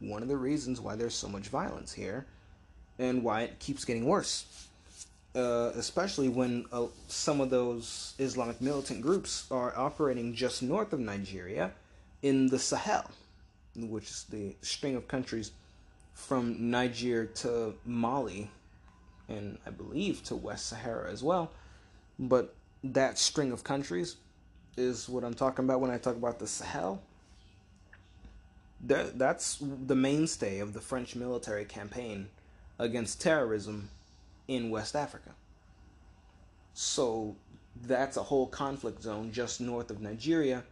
one 0.00 0.22
of 0.22 0.28
the 0.28 0.36
reasons 0.36 0.80
why 0.80 0.96
there's 0.96 1.14
so 1.14 1.28
much 1.28 1.48
violence 1.48 1.92
here 1.92 2.26
and 2.98 3.22
why 3.22 3.42
it 3.42 3.58
keeps 3.58 3.84
getting 3.84 4.04
worse. 4.04 4.46
Uh, 5.36 5.70
especially 5.76 6.28
when 6.28 6.64
uh, 6.72 6.86
some 7.06 7.40
of 7.40 7.50
those 7.50 8.14
Islamic 8.18 8.60
militant 8.60 9.02
groups 9.02 9.46
are 9.50 9.76
operating 9.76 10.34
just 10.34 10.62
north 10.62 10.92
of 10.92 10.98
Nigeria 10.98 11.70
in 12.22 12.48
the 12.48 12.58
Sahel 12.58 13.08
which 13.76 14.10
is 14.10 14.24
the 14.30 14.56
string 14.62 14.96
of 14.96 15.08
countries 15.08 15.52
from 16.14 16.70
Niger 16.70 17.26
to 17.26 17.74
Mali, 17.84 18.50
and 19.28 19.58
I 19.66 19.70
believe 19.70 20.22
to 20.24 20.36
West 20.36 20.66
Sahara 20.66 21.10
as 21.10 21.22
well. 21.22 21.52
But 22.18 22.54
that 22.82 23.18
string 23.18 23.52
of 23.52 23.62
countries 23.62 24.16
is 24.76 25.08
what 25.08 25.24
I'm 25.24 25.34
talking 25.34 25.64
about 25.64 25.80
when 25.80 25.90
I 25.90 25.98
talk 25.98 26.16
about 26.16 26.38
the 26.38 26.46
Sahel. 26.46 27.02
That, 28.86 29.18
that's 29.18 29.58
the 29.60 29.96
mainstay 29.96 30.60
of 30.60 30.72
the 30.72 30.80
French 30.80 31.16
military 31.16 31.64
campaign 31.64 32.28
against 32.78 33.20
terrorism 33.20 33.90
in 34.46 34.70
West 34.70 34.94
Africa. 34.94 35.30
So 36.74 37.36
that's 37.86 38.16
a 38.16 38.22
whole 38.22 38.46
conflict 38.46 39.02
zone 39.02 39.32
just 39.32 39.60
north 39.60 39.90
of 39.90 40.00
Nigeria, 40.00 40.64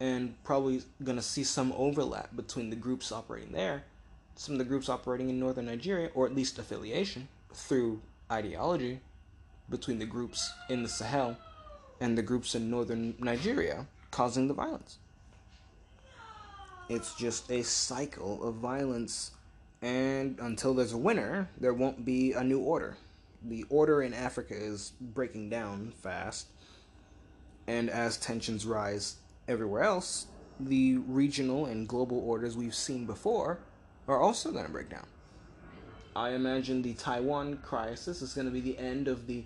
and 0.00 0.42
probably 0.42 0.82
going 1.04 1.18
to 1.18 1.22
see 1.22 1.44
some 1.44 1.72
overlap 1.76 2.34
between 2.34 2.70
the 2.70 2.76
groups 2.76 3.12
operating 3.12 3.52
there, 3.52 3.84
some 4.34 4.54
of 4.54 4.58
the 4.58 4.64
groups 4.64 4.88
operating 4.88 5.28
in 5.28 5.38
northern 5.38 5.66
Nigeria, 5.66 6.10
or 6.14 6.26
at 6.26 6.34
least 6.34 6.58
affiliation 6.58 7.28
through 7.52 8.00
ideology 8.32 9.00
between 9.68 9.98
the 9.98 10.06
groups 10.06 10.50
in 10.70 10.82
the 10.82 10.88
Sahel 10.88 11.36
and 12.00 12.16
the 12.16 12.22
groups 12.22 12.54
in 12.54 12.70
northern 12.70 13.14
Nigeria 13.18 13.86
causing 14.10 14.48
the 14.48 14.54
violence. 14.54 14.98
It's 16.88 17.14
just 17.14 17.50
a 17.50 17.62
cycle 17.62 18.42
of 18.42 18.54
violence, 18.54 19.32
and 19.82 20.38
until 20.40 20.74
there's 20.74 20.92
a 20.92 20.98
winner, 20.98 21.48
there 21.60 21.74
won't 21.74 22.04
be 22.04 22.32
a 22.32 22.42
new 22.42 22.58
order. 22.58 22.96
The 23.46 23.64
order 23.68 24.02
in 24.02 24.12
Africa 24.12 24.54
is 24.56 24.92
breaking 25.00 25.50
down 25.50 25.92
fast, 26.02 26.48
and 27.68 27.88
as 27.88 28.16
tensions 28.16 28.66
rise 28.66 29.16
everywhere 29.50 29.82
else, 29.82 30.26
the 30.58 30.98
regional 30.98 31.66
and 31.66 31.88
global 31.88 32.18
orders 32.20 32.56
we've 32.56 32.74
seen 32.74 33.04
before 33.04 33.58
are 34.06 34.20
also 34.20 34.50
going 34.52 34.64
to 34.64 34.70
break 34.70 34.88
down. 34.88 35.06
I 36.14 36.30
imagine 36.30 36.82
the 36.82 36.94
Taiwan 36.94 37.58
crisis 37.58 38.22
is 38.22 38.34
going 38.34 38.46
to 38.46 38.52
be 38.52 38.60
the 38.60 38.78
end 38.78 39.08
of 39.08 39.26
the 39.26 39.44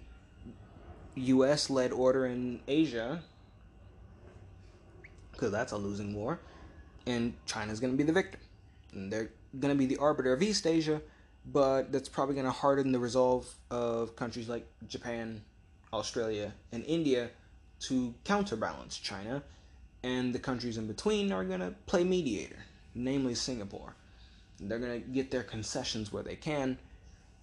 US 1.17 1.71
led 1.71 1.93
order 1.93 2.27
in 2.27 2.61
Asia, 2.67 3.23
because 5.33 5.53
that's 5.53 5.73
a 5.73 5.77
losing 5.77 6.15
war, 6.15 6.41
and 7.07 7.35
China's 7.47 7.81
going 7.81 7.93
to 7.93 7.97
be 7.97 8.03
the 8.03 8.13
victor. 8.13 8.39
And 8.93 9.13
they're 9.13 9.31
going 9.59 9.75
to 9.75 9.79
be 9.79 9.87
the 9.87 9.99
arbiter 9.99 10.33
of 10.33 10.43
East 10.43 10.67
Asia, 10.67 11.01
but 11.53 11.93
that's 11.93 12.09
probably 12.09 12.35
going 12.35 12.47
to 12.47 12.53
harden 12.53 12.93
the 12.93 12.99
resolve 12.99 13.53
of 13.71 14.17
countries 14.17 14.49
like 14.49 14.67
Japan, 14.89 15.43
Australia, 15.93 16.53
and 16.73 16.85
India 16.85 17.31
to 17.81 18.15
counterbalance 18.25 18.97
China, 18.97 19.43
and 20.05 20.35
the 20.35 20.39
countries 20.39 20.77
in 20.77 20.87
between 20.87 21.33
are 21.33 21.45
going 21.45 21.61
to 21.61 21.75
play 21.87 22.05
mediator, 22.05 22.59
namely 22.95 23.35
Singapore. 23.35 23.97
They're 24.61 24.79
going 24.79 25.03
to 25.03 25.09
get 25.09 25.31
their 25.31 25.43
concessions 25.43 26.13
where 26.13 26.23
they 26.23 26.37
can, 26.37 26.79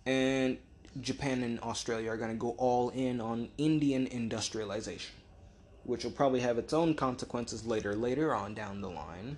and 0.05 0.59
Japan 1.01 1.41
and 1.41 1.59
Australia 1.61 2.11
are 2.11 2.17
going 2.17 2.29
to 2.29 2.37
go 2.37 2.51
all 2.51 2.89
in 2.91 3.19
on 3.19 3.49
Indian 3.57 4.05
industrialization, 4.05 5.15
which 5.85 6.03
will 6.03 6.11
probably 6.11 6.39
have 6.41 6.59
its 6.59 6.71
own 6.71 6.93
consequences 6.93 7.65
later, 7.65 7.95
later 7.95 8.33
on 8.33 8.53
down 8.53 8.79
the 8.79 8.89
line, 8.89 9.37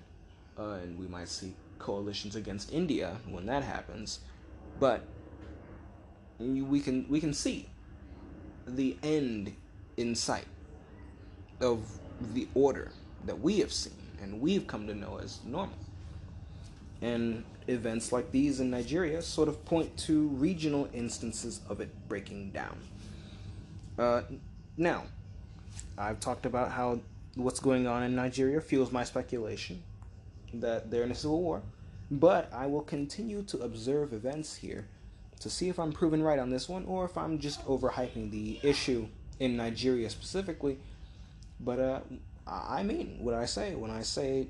uh, 0.58 0.78
and 0.82 0.98
we 0.98 1.06
might 1.06 1.28
see 1.28 1.54
coalitions 1.78 2.36
against 2.36 2.72
India 2.74 3.16
when 3.26 3.46
that 3.46 3.62
happens. 3.62 4.20
But 4.78 5.02
we 6.38 6.80
can 6.80 7.06
we 7.08 7.20
can 7.20 7.32
see 7.32 7.70
the 8.66 8.98
end 9.02 9.54
in 9.96 10.14
sight 10.14 10.46
of 11.60 11.88
the 12.34 12.48
order 12.54 12.90
that 13.26 13.40
we 13.40 13.58
have 13.60 13.72
seen 13.72 13.92
and 14.22 14.40
we've 14.40 14.66
come 14.66 14.86
to 14.86 14.94
know 14.94 15.18
as 15.22 15.40
normal. 15.44 15.76
And 17.02 17.44
events 17.68 18.12
like 18.12 18.30
these 18.30 18.60
in 18.60 18.70
Nigeria 18.70 19.20
sort 19.22 19.48
of 19.48 19.64
point 19.64 19.96
to 19.98 20.28
regional 20.28 20.88
instances 20.92 21.60
of 21.68 21.80
it 21.80 21.90
breaking 22.08 22.50
down. 22.50 22.78
Uh, 23.98 24.22
now, 24.76 25.04
I've 25.96 26.20
talked 26.20 26.46
about 26.46 26.72
how 26.72 27.00
what's 27.36 27.60
going 27.60 27.86
on 27.86 28.02
in 28.02 28.14
Nigeria 28.14 28.60
fuels 28.60 28.92
my 28.92 29.04
speculation 29.04 29.82
that 30.54 30.90
they're 30.90 31.02
in 31.02 31.10
a 31.10 31.14
civil 31.14 31.42
war, 31.42 31.62
but 32.10 32.52
I 32.52 32.66
will 32.66 32.82
continue 32.82 33.42
to 33.44 33.58
observe 33.58 34.12
events 34.12 34.56
here 34.56 34.86
to 35.40 35.50
see 35.50 35.68
if 35.68 35.78
I'm 35.78 35.92
proven 35.92 36.22
right 36.22 36.38
on 36.38 36.50
this 36.50 36.68
one 36.68 36.84
or 36.86 37.04
if 37.04 37.18
I'm 37.18 37.38
just 37.38 37.64
overhyping 37.66 38.30
the 38.30 38.60
issue 38.62 39.06
in 39.40 39.56
Nigeria 39.56 40.08
specifically. 40.10 40.78
But 41.60 41.78
uh, 41.78 42.00
I 42.46 42.82
mean 42.82 43.18
what 43.20 43.34
I 43.34 43.46
say 43.46 43.74
when 43.74 43.90
I 43.90 44.02
say 44.02 44.48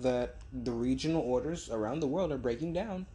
that 0.00 0.36
the 0.52 0.72
regional 0.72 1.22
orders 1.22 1.70
around 1.70 2.00
the 2.00 2.06
world 2.06 2.32
are 2.32 2.38
breaking 2.38 2.72
down 2.72 3.06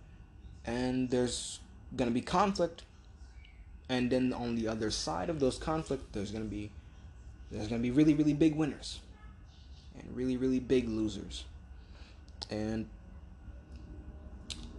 and 0.66 1.10
there's 1.10 1.60
going 1.96 2.10
to 2.10 2.14
be 2.14 2.22
conflict 2.22 2.84
and 3.90 4.12
then 4.12 4.34
on 4.34 4.56
the 4.56 4.68
other 4.68 4.92
side 4.92 5.30
of 5.30 5.40
those 5.40 5.58
conflict 5.58 6.14
there's 6.14 6.32
going 6.32 6.44
to 6.44 6.50
be 6.50 6.70
there's 7.52 7.68
going 7.68 7.82
to 7.82 7.84
be 7.84 7.92
really 7.92 8.14
really 8.14 8.34
big 8.34 8.56
winners 8.56 9.00
and 9.98 10.16
really 10.16 10.38
really 10.38 10.60
big 10.60 10.90
losers 10.90 11.46
and 12.50 12.88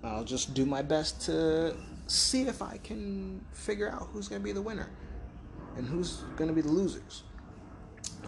I'll 0.04 0.24
just 0.24 0.54
do 0.54 0.64
my 0.64 0.82
best 0.82 1.20
to 1.22 1.74
see 2.06 2.42
if 2.42 2.62
I 2.62 2.78
can 2.78 3.44
figure 3.52 3.90
out 3.90 4.08
who's 4.12 4.28
going 4.28 4.40
to 4.40 4.44
be 4.44 4.52
the 4.52 4.62
winner 4.62 4.88
and 5.76 5.86
who's 5.86 6.22
going 6.36 6.48
to 6.48 6.54
be 6.54 6.60
the 6.60 6.70
losers. 6.70 7.24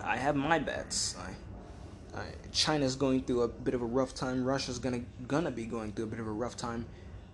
I 0.02 0.16
have 0.16 0.36
my 0.36 0.58
bets. 0.58 1.16
I 1.18 1.34
uh, 2.16 2.22
China's 2.52 2.96
going 2.96 3.22
through 3.22 3.42
a 3.42 3.48
bit 3.48 3.74
of 3.74 3.82
a 3.82 3.86
rough 3.86 4.14
time. 4.14 4.44
Russia's 4.44 4.78
gonna 4.78 5.02
gonna 5.28 5.50
be 5.50 5.64
going 5.64 5.92
through 5.92 6.04
a 6.04 6.08
bit 6.08 6.20
of 6.20 6.26
a 6.26 6.32
rough 6.32 6.56
time, 6.56 6.86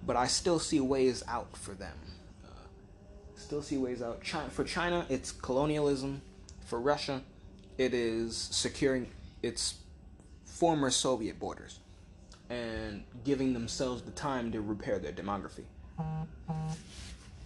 but 0.07 0.17
I 0.17 0.27
still 0.27 0.59
see 0.59 0.81
ways 0.81 1.23
out 1.29 1.57
for 1.57 1.73
them. 1.73 1.97
Uh, 2.45 2.49
still 3.37 3.63
see 3.63 3.79
ways 3.79 4.03
out. 4.03 4.23
China, 4.23 4.51
for 4.51 4.65
China, 4.65 5.07
it's 5.09 5.33
colonialism. 5.33 6.21
For 6.67 6.81
Russia, 6.81 7.23
it 7.79 7.95
is 7.95 8.37
securing 8.37 9.09
its 9.43 9.77
former 10.45 10.91
Soviet 10.91 11.39
borders 11.39 11.79
and 12.51 13.05
giving 13.25 13.53
themselves 13.53 14.03
the 14.03 14.11
time 14.11 14.51
to 14.53 14.61
repair 14.61 14.99
their 14.99 15.13
demography. 15.13 15.65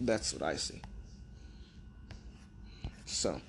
That's 0.00 0.32
what 0.32 0.42
I 0.42 0.56
see. 0.56 0.80
So, 3.04 3.40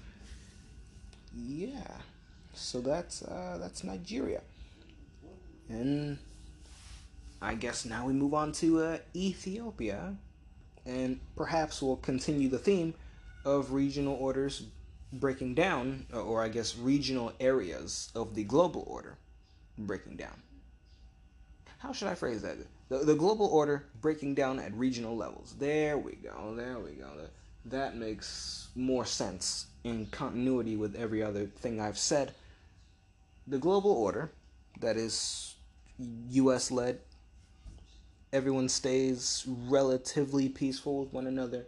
yeah. 1.35 1.97
So 2.53 2.81
that's 2.81 3.23
uh, 3.23 3.57
that's 3.61 3.83
Nigeria, 3.83 4.41
and 5.69 6.17
I 7.41 7.55
guess 7.55 7.85
now 7.85 8.05
we 8.05 8.13
move 8.13 8.33
on 8.33 8.51
to 8.53 8.83
uh, 8.83 8.97
Ethiopia, 9.15 10.15
and 10.85 11.19
perhaps 11.35 11.81
we'll 11.81 11.95
continue 11.95 12.49
the 12.49 12.59
theme 12.59 12.93
of 13.45 13.71
regional 13.71 14.15
orders 14.15 14.63
breaking 15.13 15.55
down, 15.55 16.05
uh, 16.13 16.21
or 16.21 16.43
I 16.43 16.49
guess 16.49 16.77
regional 16.77 17.31
areas 17.39 18.11
of 18.15 18.35
the 18.35 18.43
global 18.43 18.83
order 18.87 19.17
breaking 19.77 20.17
down. 20.17 20.41
How 21.79 21.93
should 21.93 22.09
I 22.09 22.15
phrase 22.15 22.41
that? 22.43 22.57
The, 22.89 22.99
the 22.99 23.15
global 23.15 23.47
order 23.47 23.85
breaking 24.01 24.35
down 24.35 24.59
at 24.59 24.73
regional 24.73 25.15
levels. 25.15 25.55
There 25.57 25.97
we 25.97 26.13
go. 26.13 26.53
There 26.55 26.79
we 26.79 26.91
go. 26.91 27.07
That 27.65 27.95
makes 27.95 28.69
more 28.75 29.05
sense 29.05 29.67
in 29.83 30.05
continuity 30.07 30.75
with 30.75 30.95
every 30.95 31.21
other 31.21 31.45
thing 31.45 31.79
I've 31.79 31.97
said 31.97 32.33
the 33.47 33.57
global 33.57 33.91
order 33.91 34.31
that 34.79 34.97
is 34.97 35.55
US 36.29 36.71
led, 36.71 36.99
everyone 38.31 38.69
stays 38.69 39.45
relatively 39.67 40.49
peaceful 40.49 40.99
with 41.01 41.13
one 41.13 41.27
another. 41.27 41.65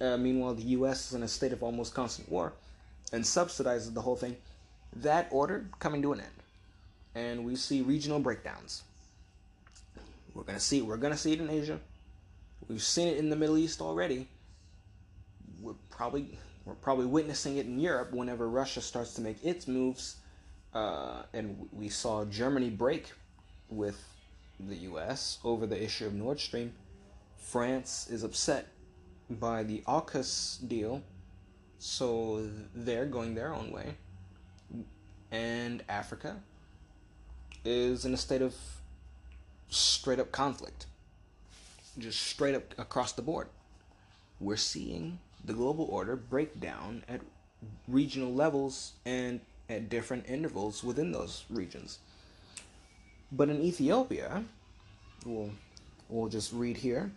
Uh, 0.00 0.16
meanwhile, 0.16 0.54
the 0.54 0.62
US 0.78 1.08
is 1.08 1.14
in 1.14 1.22
a 1.22 1.28
state 1.28 1.52
of 1.52 1.62
almost 1.62 1.94
constant 1.94 2.28
war 2.30 2.52
and 3.12 3.24
subsidizes 3.24 3.94
the 3.94 4.02
whole 4.02 4.16
thing. 4.16 4.36
That 4.96 5.28
order 5.30 5.64
coming 5.78 6.02
to 6.02 6.12
an 6.12 6.20
end. 6.20 6.28
And 7.14 7.44
we 7.44 7.56
see 7.56 7.82
regional 7.82 8.18
breakdowns. 8.18 8.82
We're 10.34 10.42
gonna 10.42 10.60
see 10.60 10.82
we're 10.82 10.96
gonna 10.96 11.16
see 11.16 11.32
it 11.32 11.40
in 11.40 11.48
Asia. 11.48 11.78
We've 12.68 12.82
seen 12.82 13.08
it 13.08 13.18
in 13.18 13.30
the 13.30 13.36
Middle 13.36 13.56
East 13.56 13.80
already. 13.80 14.26
Probably 15.96 16.38
we're 16.64 16.74
probably 16.74 17.06
witnessing 17.06 17.56
it 17.58 17.66
in 17.66 17.78
Europe 17.78 18.12
whenever 18.12 18.48
Russia 18.48 18.80
starts 18.80 19.14
to 19.14 19.20
make 19.20 19.44
its 19.44 19.68
moves 19.68 20.16
uh, 20.74 21.22
and 21.32 21.68
we 21.72 21.88
saw 21.88 22.24
Germany 22.24 22.68
break 22.68 23.12
with 23.70 24.02
the 24.58 24.76
U.S. 24.76 25.38
over 25.44 25.66
the 25.66 25.82
issue 25.82 26.06
of 26.06 26.14
Nord 26.14 26.40
Stream. 26.40 26.72
France 27.36 28.08
is 28.10 28.24
upset 28.24 28.68
by 29.30 29.62
the 29.62 29.82
AUKUS 29.86 30.68
deal, 30.68 31.02
so 31.78 32.48
they're 32.74 33.06
going 33.06 33.34
their 33.34 33.54
own 33.54 33.70
way. 33.70 33.94
And 35.30 35.82
Africa 35.88 36.36
is 37.64 38.04
in 38.04 38.14
a 38.14 38.16
state 38.16 38.42
of 38.42 38.54
straight 39.68 40.18
up 40.18 40.32
conflict, 40.32 40.86
just 41.98 42.20
straight 42.20 42.54
up 42.54 42.74
across 42.78 43.12
the 43.12 43.22
board. 43.22 43.48
We're 44.40 44.56
seeing 44.56 45.20
the 45.44 45.52
global 45.52 45.84
order 45.86 46.16
break 46.16 46.60
down 46.60 47.04
at 47.08 47.20
regional 47.88 48.32
levels 48.32 48.92
and 49.04 49.40
at 49.68 49.88
different 49.88 50.28
intervals 50.28 50.82
within 50.82 51.12
those 51.12 51.44
regions. 51.50 51.98
But 53.32 53.48
in 53.48 53.60
Ethiopia, 53.60 54.44
we'll, 55.24 55.50
we'll 56.08 56.28
just 56.28 56.52
read 56.52 56.78
here. 56.78 57.12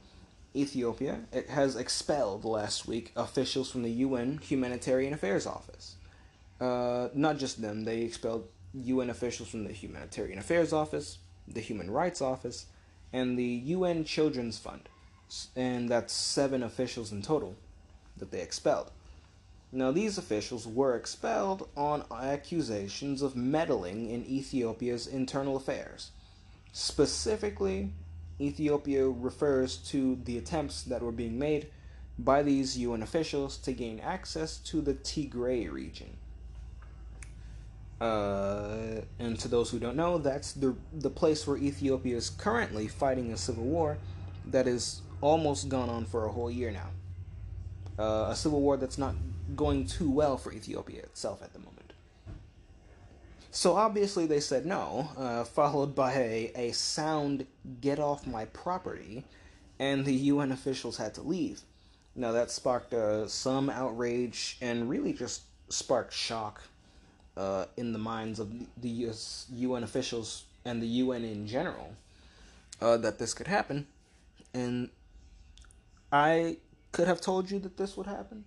Ethiopia 0.56 1.20
it 1.32 1.50
has 1.50 1.76
expelled 1.76 2.44
last 2.44 2.88
week 2.88 3.12
officials 3.16 3.70
from 3.70 3.84
the 3.84 3.92
UN 3.92 4.40
Humanitarian 4.40 5.14
Affairs 5.14 5.46
Office. 5.46 5.96
Uh, 6.60 7.10
not 7.14 7.38
just 7.38 7.62
them, 7.62 7.84
they 7.84 8.02
expelled 8.02 8.48
UN 8.74 9.10
officials 9.10 9.50
from 9.50 9.66
the 9.66 9.74
Humanitarian 9.74 10.40
Affairs 10.40 10.74
Office, 10.74 11.20
the 11.48 11.60
Human 11.60 11.92
Rights 11.92 12.22
Office, 12.22 12.66
and 13.14 13.38
the 13.38 13.44
UN 13.44 14.04
Children's 14.04 14.58
Fund. 14.58 14.90
And 15.56 15.90
that's 15.90 16.14
seven 16.14 16.64
officials 16.64 17.12
in 17.12 17.22
total 17.22 17.56
that 18.20 18.32
they 18.32 18.42
expelled. 18.42 18.92
Now, 19.72 19.92
these 19.92 20.18
officials 20.18 20.66
were 20.66 20.96
expelled 20.96 21.68
on 21.76 22.06
accusations 22.12 23.22
of 23.22 23.36
meddling 23.36 24.10
in 24.10 24.26
Ethiopia's 24.26 25.08
internal 25.08 25.58
affairs. 25.58 26.12
Specifically, 26.72 27.92
Ethiopia 28.40 29.08
refers 29.08 29.78
to 29.78 30.20
the 30.24 30.38
attempts 30.38 30.84
that 30.84 31.02
were 31.02 31.12
being 31.12 31.38
made 31.38 31.68
by 32.18 32.44
these 32.44 32.78
UN 32.78 33.04
officials 33.04 33.58
to 33.58 33.74
gain 33.74 34.00
access 34.00 34.58
to 34.58 34.82
the 34.82 34.94
Tigray 34.94 35.72
region. 35.72 36.18
Uh, 38.00 39.02
and 39.20 39.40
to 39.40 39.48
those 39.48 39.72
who 39.72 39.80
don't 39.80 39.96
know, 39.96 40.20
that's 40.20 40.52
the 40.52 40.76
the 40.94 41.10
place 41.10 41.48
where 41.48 41.58
Ethiopia 41.58 42.16
is 42.16 42.30
currently 42.30 42.88
fighting 42.88 43.34
a 43.34 43.38
civil 43.38 43.64
war 43.64 43.98
that 44.46 44.68
has 44.68 45.02
almost 45.20 45.68
gone 45.68 45.90
on 45.90 46.06
for 46.06 46.26
a 46.26 46.32
whole 46.32 46.52
year 46.52 46.70
now. 46.70 46.90
Uh, 48.00 48.28
a 48.30 48.36
civil 48.36 48.62
war 48.62 48.78
that's 48.78 48.98
not 48.98 49.16
going 49.56 49.86
too 49.86 50.10
well 50.10 50.38
for 50.38 50.52
Ethiopia 50.54 51.02
itself 51.02 51.42
at 51.42 51.54
the 51.54 51.60
moment. 51.60 51.94
So 53.50 53.76
obviously 53.76 54.28
they 54.28 54.40
said 54.40 54.66
no, 54.66 55.10
uh, 55.18 55.44
followed 55.44 55.96
by 55.96 56.14
a, 56.14 56.52
a 56.56 56.72
sound 56.74 57.48
"get 57.82 57.98
off 57.98 58.28
my 58.28 58.46
property," 58.46 59.24
and 59.80 60.06
the 60.06 60.14
UN 60.14 60.52
officials 60.52 60.98
had 60.98 61.16
to 61.16 61.22
leave. 61.22 61.62
Now 62.16 62.34
that 62.34 62.52
sparked 62.52 62.94
uh, 62.94 63.28
some 63.28 63.70
outrage 63.70 64.58
and 64.62 64.90
really 64.90 65.14
just 65.14 65.42
sparked 65.70 66.14
shock 66.14 66.62
uh, 67.36 67.66
in 67.78 67.94
the 67.94 68.00
minds 68.00 68.40
of 68.40 68.52
the 68.82 68.90
US, 69.08 69.48
UN 69.52 69.84
officials 69.84 70.46
and 70.66 70.82
the 70.82 70.88
UN 70.88 71.24
in 71.24 71.48
general 71.48 71.96
uh, 72.82 72.98
that 72.98 73.20
this 73.20 73.34
could 73.34 73.48
happen. 73.48 73.88
And 74.54 74.90
I 76.12 76.58
could 76.92 77.08
have 77.08 77.22
told 77.22 77.50
you 77.52 77.60
that 77.60 77.78
this 77.78 77.98
would 77.98 78.08
happen. 78.08 78.46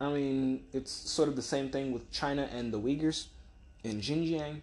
I 0.00 0.10
mean, 0.10 0.64
it's 0.72 0.90
sort 0.90 1.28
of 1.28 1.36
the 1.36 1.42
same 1.42 1.70
thing 1.70 1.92
with 1.92 2.10
China 2.10 2.48
and 2.52 2.72
the 2.72 2.80
Uyghurs 2.80 3.26
in 3.84 4.00
Xinjiang. 4.00 4.60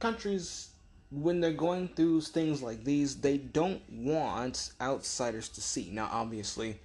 Countries, 0.00 0.68
when 1.10 1.40
they're 1.40 1.52
going 1.52 1.88
through 1.88 2.20
things 2.22 2.62
like 2.62 2.84
these, 2.84 3.16
they 3.16 3.38
don't 3.38 3.82
want 3.90 4.72
outsiders 4.80 5.48
to 5.50 5.60
see. 5.60 5.90
Now, 5.92 6.08
obviously, 6.12 6.78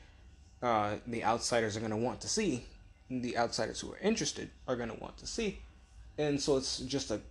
uh, 0.61 0.95
the 1.07 1.23
outsiders 1.23 1.75
are 1.75 1.81
going 1.81 1.91
to 1.91 1.97
want 1.97 2.21
to 2.21 2.29
see 2.29 2.63
the 3.09 3.37
outsiders 3.37 3.79
who 3.79 3.91
are 3.91 3.97
interested 3.99 4.49
are 4.67 4.75
going 4.75 4.89
to 4.89 4.99
want 4.99 5.17
to 5.17 5.27
see. 5.27 5.59
And 6.17 6.39
so 6.39 6.57
it's 6.57 6.79
just 6.79 7.11
a 7.11 7.21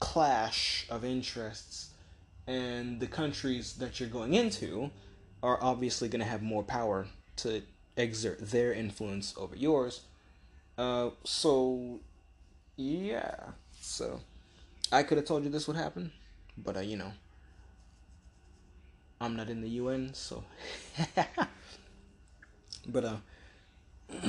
clash 0.00 0.86
of 0.90 1.04
interests. 1.04 1.90
And 2.46 2.98
the 2.98 3.06
countries 3.06 3.74
that 3.74 4.00
you're 4.00 4.08
going 4.08 4.34
into 4.34 4.90
are 5.42 5.58
obviously 5.62 6.08
going 6.08 6.20
to 6.20 6.26
have 6.26 6.42
more 6.42 6.62
power 6.62 7.06
to 7.36 7.62
exert 7.96 8.38
their 8.50 8.72
influence 8.72 9.34
over 9.36 9.56
yours. 9.56 10.02
Uh, 10.76 11.10
so, 11.24 12.00
yeah. 12.76 13.34
So, 13.80 14.20
I 14.92 15.02
could 15.02 15.18
have 15.18 15.26
told 15.26 15.44
you 15.44 15.50
this 15.50 15.66
would 15.66 15.76
happen, 15.76 16.12
but, 16.56 16.76
uh, 16.76 16.80
you 16.80 16.96
know, 16.96 17.12
I'm 19.20 19.36
not 19.36 19.48
in 19.48 19.60
the 19.60 19.68
UN, 19.70 20.14
so. 20.14 20.44
but, 22.86 23.04
uh, 23.04 23.16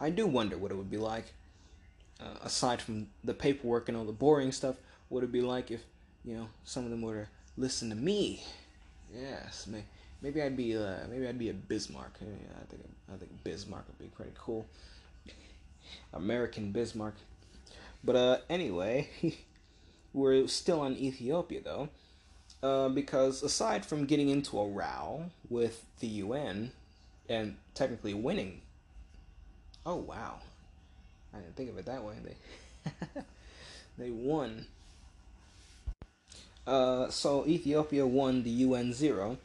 I 0.00 0.10
do 0.10 0.26
wonder 0.26 0.58
what 0.58 0.70
it 0.70 0.76
would 0.76 0.90
be 0.90 0.98
like, 0.98 1.32
uh, 2.20 2.38
aside 2.42 2.82
from 2.82 3.08
the 3.24 3.34
paperwork 3.34 3.88
and 3.88 3.96
all 3.96 4.04
the 4.04 4.12
boring 4.12 4.52
stuff, 4.52 4.76
what 5.08 5.20
it 5.20 5.22
would 5.22 5.32
be 5.32 5.40
like 5.40 5.70
if, 5.70 5.80
you 6.24 6.34
know, 6.34 6.48
some 6.64 6.84
of 6.84 6.90
them 6.90 7.02
were 7.02 7.24
to 7.24 7.28
listen 7.56 7.88
to 7.90 7.96
me. 7.96 8.42
Yes, 9.14 9.66
may, 9.66 9.84
maybe 10.22 10.42
I'd 10.42 10.56
be, 10.56 10.76
uh, 10.76 11.06
maybe 11.10 11.26
I'd 11.26 11.38
be 11.38 11.50
a 11.50 11.54
Bismarck. 11.54 12.12
Yeah, 12.20 12.28
I 12.60 12.64
think, 12.66 12.82
I 13.12 13.16
think 13.16 13.44
Bismarck 13.44 13.86
would 13.88 13.98
be 13.98 14.06
pretty 14.14 14.32
cool. 14.38 14.66
American 16.14 16.72
Bismarck. 16.72 17.14
But 18.04 18.16
uh, 18.16 18.38
anyway, 18.48 19.08
we're 20.12 20.46
still 20.46 20.80
on 20.80 20.96
Ethiopia 20.96 21.60
though, 21.62 21.88
uh, 22.62 22.88
because 22.88 23.42
aside 23.42 23.84
from 23.84 24.06
getting 24.06 24.28
into 24.28 24.58
a 24.58 24.66
row 24.66 25.26
with 25.50 25.84
the 26.00 26.06
UN 26.06 26.72
and 27.28 27.56
technically 27.74 28.14
winning 28.14 28.62
Oh 29.84 29.96
wow, 29.96 30.36
I 31.34 31.38
didn't 31.38 31.56
think 31.56 31.70
of 31.70 31.78
it 31.78 31.86
that 31.86 32.04
way. 32.04 32.14
They 32.24 33.22
they 33.98 34.10
won. 34.10 34.66
Uh, 36.64 37.08
so 37.10 37.44
Ethiopia 37.46 38.06
won 38.06 38.44
the 38.44 38.50
UN 38.50 38.92
zero, 38.92 39.38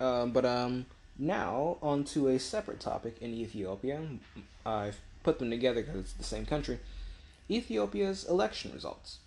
uh, 0.00 0.26
but 0.26 0.44
um, 0.44 0.86
now 1.18 1.76
onto 1.82 2.28
a 2.28 2.38
separate 2.38 2.80
topic 2.80 3.16
in 3.20 3.34
Ethiopia. 3.34 4.00
I've 4.64 5.00
put 5.22 5.38
them 5.38 5.50
together 5.50 5.82
because 5.82 6.00
it's 6.00 6.12
the 6.14 6.24
same 6.24 6.46
country. 6.46 6.80
Ethiopia's 7.50 8.24
election 8.24 8.72
results. 8.72 9.18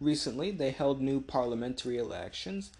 Recently, 0.00 0.50
they 0.50 0.70
held 0.70 1.00
new 1.00 1.20
parliamentary 1.20 1.98
elections, 1.98 2.70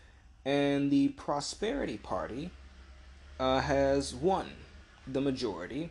and 0.44 0.90
the 0.90 1.08
Prosperity 1.10 1.98
Party 1.98 2.50
uh, 3.38 3.60
has 3.60 4.14
won 4.14 4.50
the 5.06 5.20
majority 5.20 5.90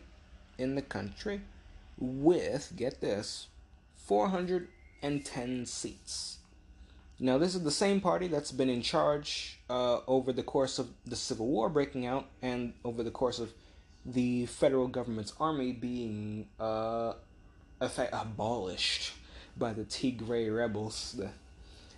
in 0.58 0.74
the 0.74 0.82
country 0.82 1.40
with, 1.98 2.72
get 2.76 3.00
this, 3.00 3.46
410 3.96 5.66
seats. 5.66 6.38
Now, 7.22 7.38
this 7.38 7.54
is 7.54 7.62
the 7.62 7.70
same 7.70 8.00
party 8.00 8.26
that's 8.26 8.50
been 8.50 8.68
in 8.68 8.82
charge 8.82 9.60
uh, 9.70 10.00
over 10.08 10.32
the 10.32 10.42
course 10.42 10.80
of 10.80 10.88
the 11.06 11.14
Civil 11.14 11.46
War 11.46 11.68
breaking 11.68 12.04
out 12.04 12.26
and 12.42 12.72
over 12.84 13.04
the 13.04 13.12
course 13.12 13.38
of 13.38 13.52
the 14.04 14.46
federal 14.46 14.88
government's 14.88 15.32
army 15.38 15.70
being 15.70 16.48
uh, 16.58 17.12
abolished 17.80 19.12
by 19.56 19.72
the 19.72 19.84
Tigray 19.84 20.52
rebels. 20.52 21.14
The, 21.16 21.30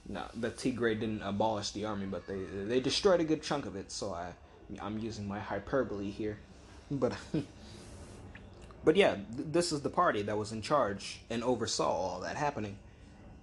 no, 0.06 0.24
the 0.34 0.50
Tigray 0.50 1.00
didn't 1.00 1.22
abolish 1.22 1.70
the 1.70 1.86
army, 1.86 2.04
but 2.04 2.26
they 2.26 2.42
they 2.66 2.80
destroyed 2.80 3.20
a 3.20 3.24
good 3.24 3.42
chunk 3.42 3.64
of 3.64 3.76
it. 3.76 3.90
So 3.90 4.12
I 4.12 4.32
I'm 4.78 4.98
using 4.98 5.26
my 5.26 5.38
hyperbole 5.38 6.10
here, 6.10 6.36
but 6.90 7.14
But 8.84 8.96
yeah, 8.96 9.14
th- 9.14 9.48
this 9.50 9.72
is 9.72 9.80
the 9.80 9.88
party 9.88 10.20
that 10.20 10.36
was 10.36 10.52
in 10.52 10.60
charge 10.60 11.20
and 11.30 11.42
oversaw 11.42 11.88
all 11.88 12.20
that 12.20 12.36
happening. 12.36 12.76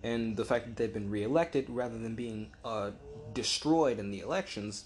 And 0.04 0.36
the 0.36 0.46
fact 0.46 0.66
that 0.66 0.76
they've 0.76 0.94
been 0.94 1.12
reelected 1.12 1.70
rather 1.70 1.98
than 1.98 2.16
being 2.16 2.52
uh, 2.66 2.92
destroyed 3.34 4.00
in 4.00 4.12
the 4.12 4.20
elections 4.20 4.86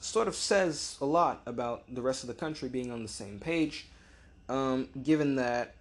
sort 0.00 0.28
of 0.28 0.34
says 0.34 0.96
a 1.00 1.04
lot 1.04 1.42
about 1.46 1.94
the 1.94 2.02
rest 2.02 2.22
of 2.22 2.28
the 2.28 2.34
country 2.34 2.68
being 2.68 2.90
on 2.90 3.02
the 3.02 3.08
same 3.08 3.38
page, 3.38 3.86
um, 4.48 4.88
given 5.02 5.36
that 5.36 5.74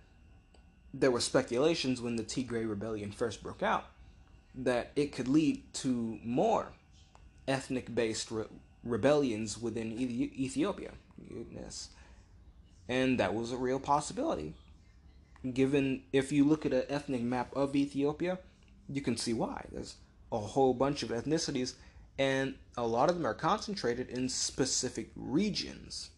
there 0.93 1.11
were 1.11 1.21
speculations 1.21 2.01
when 2.01 2.15
the 2.15 2.23
Tigray 2.23 2.67
rebellion 2.67 3.11
first 3.11 3.41
broke 3.41 3.63
out 3.63 3.85
that 4.55 4.91
it 4.95 5.11
could 5.11 5.27
lead 5.27 5.61
to 5.73 6.19
more 6.23 6.73
ethnic 7.47 7.93
based 7.93 8.29
re- 8.29 8.45
rebellions 8.83 9.57
within 9.57 9.91
Ethiopia. 9.91 10.91
Goodness 11.27 11.89
and 12.89 13.19
that 13.19 13.33
was 13.33 13.51
a 13.51 13.57
real 13.57 13.79
possibility. 13.79 14.55
Given 15.53 16.01
if 16.11 16.31
you 16.33 16.43
look 16.43 16.65
at 16.65 16.73
an 16.73 16.83
ethnic 16.89 17.21
map 17.21 17.55
of 17.55 17.75
Ethiopia, 17.75 18.39
you 18.91 19.01
can 19.01 19.17
see 19.17 19.33
why. 19.33 19.65
There's 19.71 19.95
a 20.31 20.37
whole 20.37 20.73
bunch 20.73 21.03
of 21.03 21.09
ethnicities, 21.09 21.73
and 22.17 22.55
a 22.77 22.85
lot 22.85 23.09
of 23.09 23.15
them 23.15 23.25
are 23.25 23.33
concentrated 23.33 24.09
in 24.09 24.29
specific 24.29 25.09
regions 25.15 26.09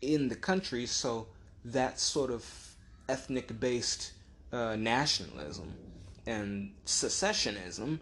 in 0.00 0.28
the 0.28 0.36
country, 0.36 0.86
so 0.86 1.26
that 1.64 1.98
sort 1.98 2.30
of 2.30 2.44
ethnic 3.08 3.58
based 3.58 4.12
uh, 4.52 4.76
nationalism 4.76 5.72
and 6.26 6.72
secessionism 6.84 7.98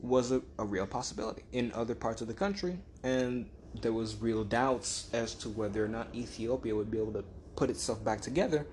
was 0.00 0.32
a, 0.32 0.40
a 0.58 0.64
real 0.64 0.86
possibility 0.86 1.42
in 1.52 1.70
other 1.72 1.94
parts 1.94 2.22
of 2.22 2.28
the 2.28 2.34
country, 2.34 2.78
and 3.02 3.48
there 3.82 3.92
was 3.92 4.16
real 4.16 4.44
doubts 4.44 5.08
as 5.12 5.34
to 5.34 5.48
whether 5.50 5.84
or 5.84 5.88
not 5.88 6.08
Ethiopia 6.14 6.74
would 6.74 6.90
be 6.90 6.98
able 6.98 7.12
to 7.12 7.24
put 7.56 7.70
itself 7.70 8.02
back 8.04 8.20
together 8.20 8.66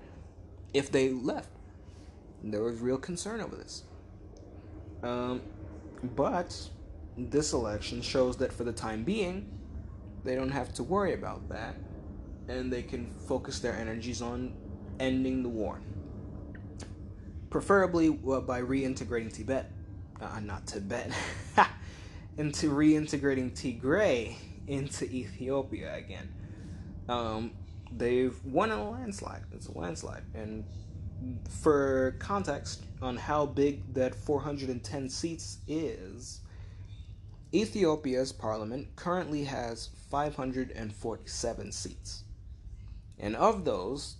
if 0.72 0.90
they 0.90 1.10
left. 1.10 1.50
There 2.42 2.62
was 2.62 2.78
real 2.78 2.98
concern 2.98 3.40
over 3.40 3.56
this. 3.56 3.82
Um, 5.06 5.42
but 6.16 6.68
this 7.16 7.52
election 7.52 8.02
shows 8.02 8.36
that 8.38 8.52
for 8.52 8.64
the 8.64 8.72
time 8.72 9.04
being, 9.04 9.50
they 10.24 10.34
don't 10.34 10.50
have 10.50 10.72
to 10.74 10.82
worry 10.82 11.14
about 11.14 11.48
that, 11.48 11.76
and 12.48 12.72
they 12.72 12.82
can 12.82 13.10
focus 13.28 13.60
their 13.60 13.74
energies 13.74 14.20
on 14.20 14.54
ending 14.98 15.42
the 15.42 15.48
war. 15.48 15.80
Preferably 17.50 18.08
uh, 18.08 18.40
by 18.40 18.60
reintegrating 18.60 19.32
Tibet 19.32 19.70
uh, 20.20 20.40
not 20.40 20.66
Tibet, 20.66 21.10
into 22.38 22.70
reintegrating 22.70 23.52
Tigray 23.52 24.36
into 24.66 25.04
Ethiopia 25.04 25.94
again. 25.96 26.32
Um, 27.08 27.52
they've 27.92 28.36
won 28.44 28.72
in 28.72 28.78
a 28.78 28.90
landslide. 28.90 29.42
It's 29.52 29.68
a 29.68 29.78
landslide. 29.78 30.24
And 30.34 30.64
for 31.48 32.16
context 32.18 32.82
on 33.02 33.16
how 33.16 33.46
big 33.46 33.94
that 33.94 34.14
410 34.14 35.08
seats 35.08 35.58
is, 35.66 36.40
Ethiopia's 37.54 38.32
parliament 38.32 38.88
currently 38.96 39.44
has 39.44 39.90
547 40.10 41.72
seats. 41.72 42.24
And 43.18 43.36
of 43.36 43.64
those, 43.64 44.16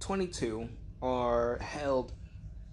22 0.00 0.68
are 1.02 1.58
held 1.58 2.12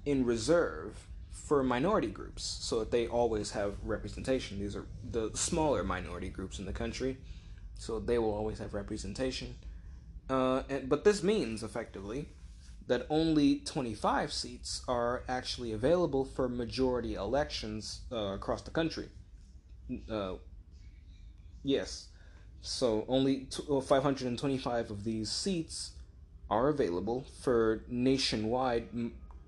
in 0.06 0.26
reserve 0.26 1.08
for 1.32 1.64
minority 1.64 2.08
groups 2.08 2.44
so 2.62 2.80
that 2.80 2.92
they 2.92 3.08
always 3.08 3.52
have 3.52 3.76
representation. 3.84 4.60
These 4.60 4.76
are 4.76 4.86
the 5.12 5.32
smaller 5.34 5.84
minority 5.84 6.30
groups 6.30 6.60
in 6.60 6.66
the 6.66 6.74
country, 6.74 7.18
so 7.78 8.00
they 8.00 8.18
will 8.18 8.34
always 8.34 8.60
have 8.60 8.74
representation. 8.74 9.56
Uh, 10.30 10.64
and, 10.70 10.90
but 10.90 11.04
this 11.04 11.22
means 11.22 11.62
effectively 11.62 12.28
that 12.88 13.06
only 13.10 13.60
25 13.60 14.32
seats 14.32 14.82
are 14.88 15.24
actually 15.28 15.72
available 15.72 16.24
for 16.24 16.48
majority 16.48 17.16
elections 17.16 18.02
uh, 18.12 18.34
across 18.36 18.62
the 18.62 18.72
country. 18.72 19.10
Uh, 20.10 20.36
yes, 21.64 22.08
so 22.62 23.06
only 23.08 23.42
t- 23.46 23.64
525 23.68 24.92
of 24.92 25.04
these 25.04 25.32
seats 25.32 25.92
are 26.50 26.70
available 26.70 27.26
for 27.42 27.84
nationwide 27.88 28.88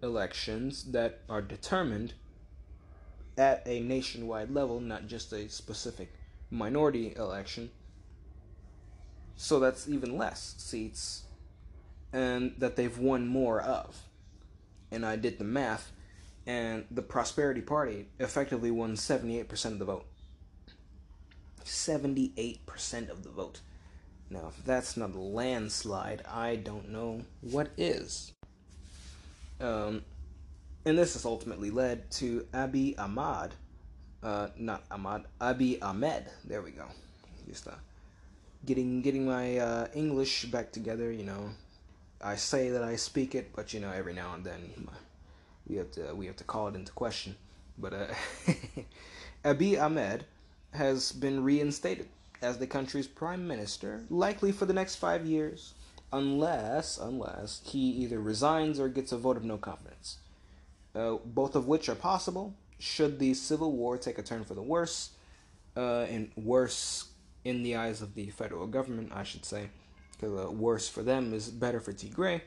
elections 0.01 0.83
that 0.91 1.21
are 1.29 1.41
determined 1.41 2.13
at 3.37 3.61
a 3.67 3.79
nationwide 3.81 4.49
level, 4.51 4.79
not 4.79 5.07
just 5.07 5.31
a 5.31 5.47
specific 5.49 6.11
minority 6.49 7.13
election. 7.15 7.69
So 9.35 9.59
that's 9.59 9.87
even 9.87 10.17
less 10.17 10.55
seats, 10.57 11.23
and 12.13 12.53
that 12.57 12.75
they've 12.75 12.97
won 12.97 13.27
more 13.27 13.61
of. 13.61 13.97
And 14.91 15.05
I 15.05 15.15
did 15.15 15.37
the 15.37 15.43
math, 15.43 15.91
and 16.45 16.85
the 16.89 17.01
Prosperity 17.01 17.61
Party 17.61 18.07
effectively 18.19 18.71
won 18.71 18.95
78% 18.95 19.65
of 19.65 19.79
the 19.79 19.85
vote. 19.85 20.05
78% 21.65 23.09
of 23.09 23.23
the 23.23 23.29
vote. 23.29 23.59
Now, 24.29 24.47
if 24.49 24.65
that's 24.65 24.97
not 24.97 25.13
a 25.13 25.19
landslide, 25.19 26.23
I 26.27 26.55
don't 26.55 26.89
know 26.89 27.21
what 27.41 27.69
is. 27.77 28.33
Um, 29.59 30.03
and 30.85 30.97
this 30.97 31.13
has 31.13 31.25
ultimately 31.25 31.71
led 31.71 32.09
to 32.11 32.47
Abiy 32.53 32.97
Ahmad, 32.99 33.53
uh, 34.23 34.47
not 34.57 34.83
Ahmad, 34.91 35.25
Abiy 35.41 35.81
Ahmed. 35.81 36.25
There 36.45 36.61
we 36.61 36.71
go. 36.71 36.85
Just 37.47 37.67
uh, 37.67 37.71
getting 38.65 39.01
getting 39.01 39.25
my 39.25 39.57
uh, 39.57 39.87
English 39.93 40.45
back 40.45 40.71
together. 40.71 41.11
You 41.11 41.23
know, 41.23 41.49
I 42.21 42.35
say 42.35 42.69
that 42.69 42.83
I 42.83 42.95
speak 42.95 43.35
it, 43.35 43.51
but 43.55 43.73
you 43.73 43.79
know, 43.79 43.91
every 43.91 44.13
now 44.13 44.33
and 44.33 44.43
then 44.43 44.87
we 45.67 45.75
have 45.77 45.91
to 45.91 46.13
we 46.15 46.25
have 46.25 46.37
to 46.37 46.43
call 46.43 46.67
it 46.67 46.75
into 46.75 46.91
question. 46.91 47.35
But 47.77 47.93
uh, 47.93 48.07
Abiy 49.45 49.81
Ahmed 49.81 50.25
has 50.73 51.11
been 51.11 51.43
reinstated 51.43 52.07
as 52.41 52.57
the 52.57 52.67
country's 52.67 53.07
prime 53.07 53.47
minister, 53.47 54.03
likely 54.09 54.51
for 54.51 54.65
the 54.65 54.73
next 54.73 54.95
five 54.95 55.25
years, 55.25 55.73
unless 56.11 56.97
unless 56.97 57.61
he 57.65 57.79
either 57.79 58.19
resigns 58.19 58.79
or 58.79 58.89
gets 58.89 59.11
a 59.11 59.17
vote 59.17 59.37
of 59.37 59.43
no 59.43 59.57
confidence. 59.57 60.17
Uh, 60.95 61.17
both 61.25 61.55
of 61.55 61.67
which 61.67 61.89
are 61.89 61.95
possible 61.95 62.55
should 62.79 63.19
the 63.19 63.33
civil 63.33 63.71
war 63.71 63.97
take 63.97 64.17
a 64.17 64.23
turn 64.23 64.43
for 64.43 64.55
the 64.55 64.61
worse, 64.61 65.11
uh, 65.75 66.05
and 66.09 66.31
worse 66.35 67.09
in 67.43 67.63
the 67.63 67.75
eyes 67.75 68.01
of 68.01 68.15
the 68.15 68.29
federal 68.29 68.67
government, 68.67 69.11
I 69.13 69.23
should 69.23 69.45
say, 69.45 69.69
uh, 70.23 70.49
worse 70.51 70.87
for 70.87 71.03
them 71.03 71.33
is 71.33 71.49
better 71.49 71.79
for 71.79 71.93
Tigray. 71.93 72.41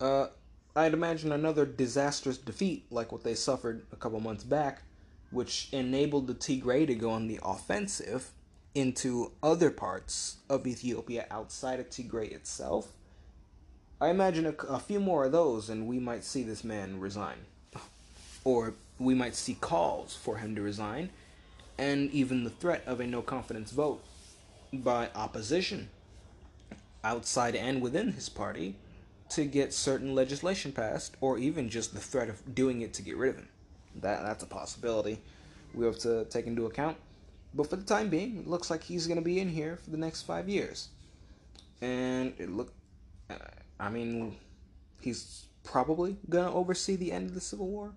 Uh, 0.00 0.26
I'd 0.74 0.94
imagine 0.94 1.32
another 1.32 1.66
disastrous 1.66 2.38
defeat 2.38 2.86
like 2.90 3.12
what 3.12 3.24
they 3.24 3.34
suffered 3.34 3.86
a 3.92 3.96
couple 3.96 4.20
months 4.20 4.44
back, 4.44 4.82
which 5.30 5.68
enabled 5.72 6.26
the 6.26 6.34
Tigray 6.34 6.86
to 6.86 6.94
go 6.94 7.10
on 7.10 7.26
the 7.26 7.40
offensive 7.42 8.30
into 8.74 9.32
other 9.42 9.70
parts 9.70 10.36
of 10.48 10.66
Ethiopia 10.66 11.26
outside 11.30 11.80
of 11.80 11.90
Tigray 11.90 12.30
itself. 12.32 12.92
I 14.00 14.08
imagine 14.08 14.46
a, 14.46 14.54
a, 14.66 14.78
few 14.78 15.00
more 15.00 15.24
of 15.24 15.32
those, 15.32 15.68
and 15.68 15.86
we 15.86 15.98
might 15.98 16.24
see 16.24 16.42
this 16.42 16.64
man 16.64 17.00
resign. 17.00 17.38
Or 18.44 18.74
we 18.98 19.14
might 19.14 19.34
see 19.34 19.54
calls 19.54 20.16
for 20.16 20.38
him 20.38 20.54
to 20.54 20.62
resign, 20.62 21.10
and 21.76 22.10
even 22.10 22.44
the 22.44 22.50
threat 22.50 22.82
of 22.86 23.00
a 23.00 23.06
no 23.06 23.20
confidence 23.20 23.72
vote 23.72 24.02
by 24.72 25.10
opposition, 25.14 25.90
outside 27.04 27.54
and 27.56 27.80
within 27.80 28.12
his 28.12 28.28
party, 28.28 28.76
to 29.30 29.44
get 29.44 29.72
certain 29.72 30.14
legislation 30.14 30.72
passed, 30.72 31.16
or 31.20 31.38
even 31.38 31.68
just 31.68 31.94
the 31.94 32.00
threat 32.00 32.28
of 32.28 32.54
doing 32.54 32.80
it 32.82 32.92
to 32.94 33.02
get 33.02 33.16
rid 33.16 33.30
of 33.30 33.36
him. 33.36 33.48
That, 34.00 34.22
that's 34.22 34.42
a 34.42 34.46
possibility 34.46 35.20
we 35.72 35.86
have 35.86 35.98
to 35.98 36.24
take 36.26 36.46
into 36.46 36.66
account. 36.66 36.96
But 37.54 37.68
for 37.68 37.76
the 37.76 37.84
time 37.84 38.08
being, 38.08 38.38
it 38.38 38.46
looks 38.46 38.70
like 38.70 38.82
he's 38.82 39.06
going 39.06 39.18
to 39.18 39.24
be 39.24 39.40
in 39.40 39.48
here 39.48 39.76
for 39.76 39.90
the 39.90 39.96
next 39.96 40.22
five 40.22 40.48
years. 40.48 40.88
And 41.80 42.34
it 42.38 42.50
look, 42.50 42.72
I 43.78 43.88
mean, 43.88 44.36
he's 45.00 45.46
probably 45.64 46.16
going 46.28 46.46
to 46.46 46.52
oversee 46.52 46.96
the 46.96 47.12
end 47.12 47.28
of 47.28 47.34
the 47.34 47.40
Civil 47.40 47.68
War. 47.68 47.92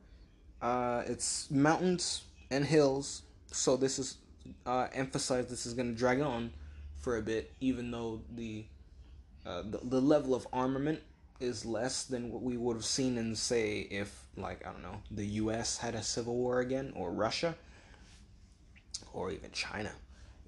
Uh, 0.61 1.03
it's 1.05 1.51
mountains 1.51 2.23
and 2.49 2.63
hills, 2.63 3.23
so 3.51 3.75
this 3.75 3.99
is 3.99 4.17
uh, 4.65 4.87
emphasized. 4.93 5.49
This 5.49 5.65
is 5.65 5.73
going 5.73 5.91
to 5.91 5.97
drag 5.97 6.21
on 6.21 6.51
for 6.99 7.17
a 7.17 7.21
bit, 7.21 7.51
even 7.59 7.91
though 7.91 8.21
the, 8.35 8.65
uh, 9.45 9.61
the 9.63 9.79
the 9.83 10.01
level 10.01 10.33
of 10.33 10.47
armament 10.53 11.01
is 11.39 11.65
less 11.65 12.05
than 12.05 12.31
what 12.31 12.41
we 12.41 12.55
would 12.55 12.75
have 12.75 12.85
seen 12.85 13.17
in, 13.17 13.35
say, 13.35 13.79
if 13.79 14.25
like 14.37 14.65
I 14.65 14.71
don't 14.71 14.81
know, 14.81 15.01
the 15.11 15.25
U.S. 15.25 15.77
had 15.77 15.95
a 15.95 16.03
civil 16.03 16.35
war 16.35 16.59
again 16.59 16.93
or 16.95 17.11
Russia 17.11 17.55
or 19.13 19.31
even 19.31 19.51
China, 19.51 19.91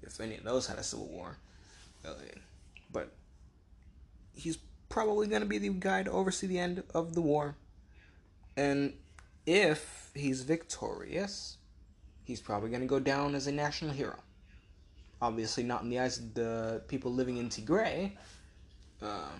if 0.02 0.20
any 0.20 0.36
of 0.36 0.44
those 0.44 0.66
had 0.66 0.78
a 0.78 0.82
civil 0.82 1.06
war. 1.06 1.36
But 2.92 3.12
he's 4.34 4.58
probably 4.88 5.26
going 5.26 5.42
to 5.42 5.48
be 5.48 5.58
the 5.58 5.68
guy 5.68 6.02
to 6.02 6.10
oversee 6.10 6.46
the 6.46 6.58
end 6.58 6.82
of 6.94 7.14
the 7.14 7.20
war. 7.20 7.56
And 8.56 8.94
if 9.44 10.10
he's 10.14 10.42
victorious, 10.42 11.58
he's 12.24 12.40
probably 12.40 12.70
going 12.70 12.82
to 12.82 12.86
go 12.86 13.00
down 13.00 13.34
as 13.34 13.46
a 13.46 13.52
national 13.52 13.92
hero. 13.92 14.18
Obviously, 15.20 15.62
not 15.62 15.82
in 15.82 15.90
the 15.90 15.98
eyes 15.98 16.18
of 16.18 16.34
the 16.34 16.82
people 16.88 17.12
living 17.12 17.38
in 17.38 17.48
Tigray, 17.48 18.12
uh, 19.02 19.30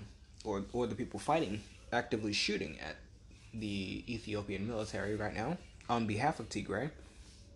or 0.45 0.65
or 0.73 0.87
the 0.87 0.95
people 0.95 1.19
fighting, 1.19 1.61
actively 1.93 2.33
shooting 2.33 2.79
at 2.81 2.97
the 3.55 4.05
Ethiopian 4.09 4.67
military 4.67 5.17
right 5.17 5.35
now 5.35 5.57
on 5.89 6.07
behalf 6.07 6.41
of 6.41 6.49
Tigray 6.49 6.91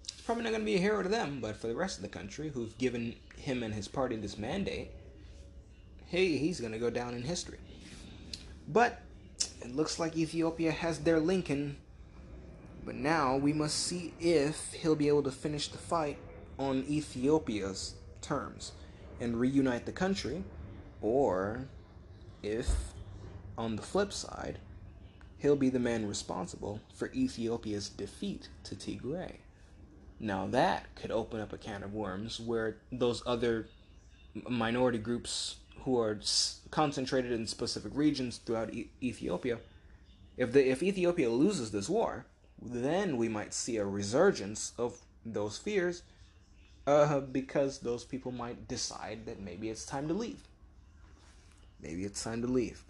It's 0.04 0.20
probably 0.22 0.44
not 0.44 0.50
going 0.50 0.62
to 0.62 0.66
be 0.66 0.76
a 0.76 0.80
hero 0.80 1.02
to 1.02 1.08
them, 1.08 1.40
but 1.40 1.56
for 1.56 1.66
the 1.66 1.74
rest 1.74 1.98
of 1.98 2.02
the 2.02 2.08
country 2.08 2.48
who've 2.48 2.76
given 2.78 3.16
him 3.36 3.62
and 3.62 3.74
his 3.74 3.88
party 3.88 4.16
this 4.16 4.38
mandate, 4.38 4.90
hey, 6.06 6.36
he's 6.38 6.60
going 6.60 6.72
to 6.72 6.78
go 6.78 6.90
down 6.90 7.14
in 7.14 7.22
history. 7.22 7.58
But 8.68 9.00
it 9.62 9.74
looks 9.74 9.98
like 9.98 10.16
Ethiopia 10.16 10.72
has 10.72 11.00
their 11.00 11.20
Lincoln. 11.20 11.76
But 12.84 12.94
now 12.94 13.36
we 13.36 13.52
must 13.52 13.76
see 13.76 14.14
if 14.20 14.72
he'll 14.72 14.96
be 14.96 15.08
able 15.08 15.22
to 15.24 15.30
finish 15.30 15.68
the 15.68 15.78
fight 15.78 16.18
on 16.58 16.84
Ethiopia's 16.88 17.94
terms 18.22 18.72
and 19.20 19.38
reunite 19.38 19.86
the 19.86 19.92
country, 19.92 20.44
or 21.02 21.66
if, 22.42 22.94
on 23.56 23.76
the 23.76 23.82
flip 23.82 24.12
side, 24.12 24.58
he'll 25.38 25.56
be 25.56 25.70
the 25.70 25.78
man 25.78 26.06
responsible 26.06 26.80
for 26.94 27.10
Ethiopia's 27.12 27.88
defeat 27.88 28.48
to 28.64 28.74
Tigray. 28.74 29.36
Now 30.18 30.46
that 30.48 30.94
could 30.94 31.10
open 31.10 31.40
up 31.40 31.52
a 31.52 31.58
can 31.58 31.82
of 31.82 31.94
worms 31.94 32.38
where 32.38 32.76
those 32.92 33.22
other 33.26 33.68
minority 34.48 34.98
groups 34.98 35.56
who 35.84 35.98
are 35.98 36.20
concentrated 36.70 37.32
in 37.32 37.46
specific 37.46 37.92
regions 37.94 38.36
throughout 38.38 38.74
e- 38.74 38.90
Ethiopia, 39.02 39.58
if 40.36 40.52
the 40.52 40.68
if 40.70 40.82
Ethiopia 40.82 41.30
loses 41.30 41.70
this 41.70 41.88
war, 41.88 42.26
then 42.60 43.16
we 43.16 43.28
might 43.28 43.54
see 43.54 43.78
a 43.78 43.84
resurgence 43.84 44.72
of 44.76 45.00
those 45.24 45.56
fears, 45.56 46.02
uh, 46.86 47.20
because 47.20 47.78
those 47.78 48.04
people 48.04 48.32
might 48.32 48.68
decide 48.68 49.26
that 49.26 49.40
maybe 49.40 49.70
it's 49.70 49.86
time 49.86 50.06
to 50.08 50.14
leave. 50.14 50.46
Maybe 51.82 52.04
it's 52.04 52.22
time 52.22 52.42
to 52.42 52.48
leave. 52.48 52.82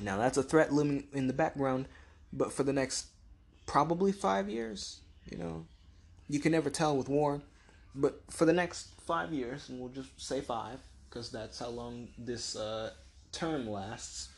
Now 0.00 0.18
that's 0.18 0.36
a 0.36 0.42
threat 0.42 0.72
looming 0.72 1.04
in 1.12 1.26
the 1.26 1.32
background, 1.32 1.86
but 2.32 2.52
for 2.52 2.62
the 2.62 2.72
next 2.72 3.06
probably 3.66 4.12
five 4.12 4.48
years, 4.48 5.00
you 5.30 5.38
know, 5.38 5.66
you 6.28 6.40
can 6.40 6.52
never 6.52 6.70
tell 6.70 6.96
with 6.96 7.08
war, 7.08 7.40
but 7.94 8.20
for 8.30 8.44
the 8.44 8.52
next 8.52 8.88
five 9.06 9.32
years, 9.32 9.68
and 9.68 9.80
we'll 9.80 9.88
just 9.88 10.10
say 10.20 10.40
five, 10.40 10.78
because 11.08 11.30
that's 11.30 11.58
how 11.58 11.68
long 11.68 12.08
this 12.18 12.54
uh, 12.56 12.90
term 13.32 13.68
lasts. 13.68 14.28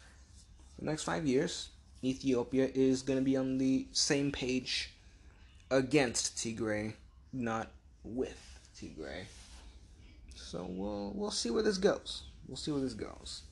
the 0.78 0.84
next 0.84 1.02
five 1.02 1.26
years, 1.26 1.70
Ethiopia 2.02 2.70
is 2.74 3.02
going 3.02 3.18
to 3.18 3.24
be 3.24 3.36
on 3.36 3.58
the 3.58 3.86
same 3.92 4.30
page 4.32 4.90
against 5.70 6.36
Tigray, 6.36 6.94
not 7.32 7.70
with 8.04 8.58
Tigray. 8.76 9.24
So 10.34 10.66
we'll 10.68 11.12
we'll 11.14 11.30
see 11.30 11.50
where 11.50 11.62
this 11.62 11.78
goes. 11.78 12.22
We'll 12.48 12.56
see 12.56 12.72
where 12.72 12.80
this 12.80 12.94
goes. 12.94 13.42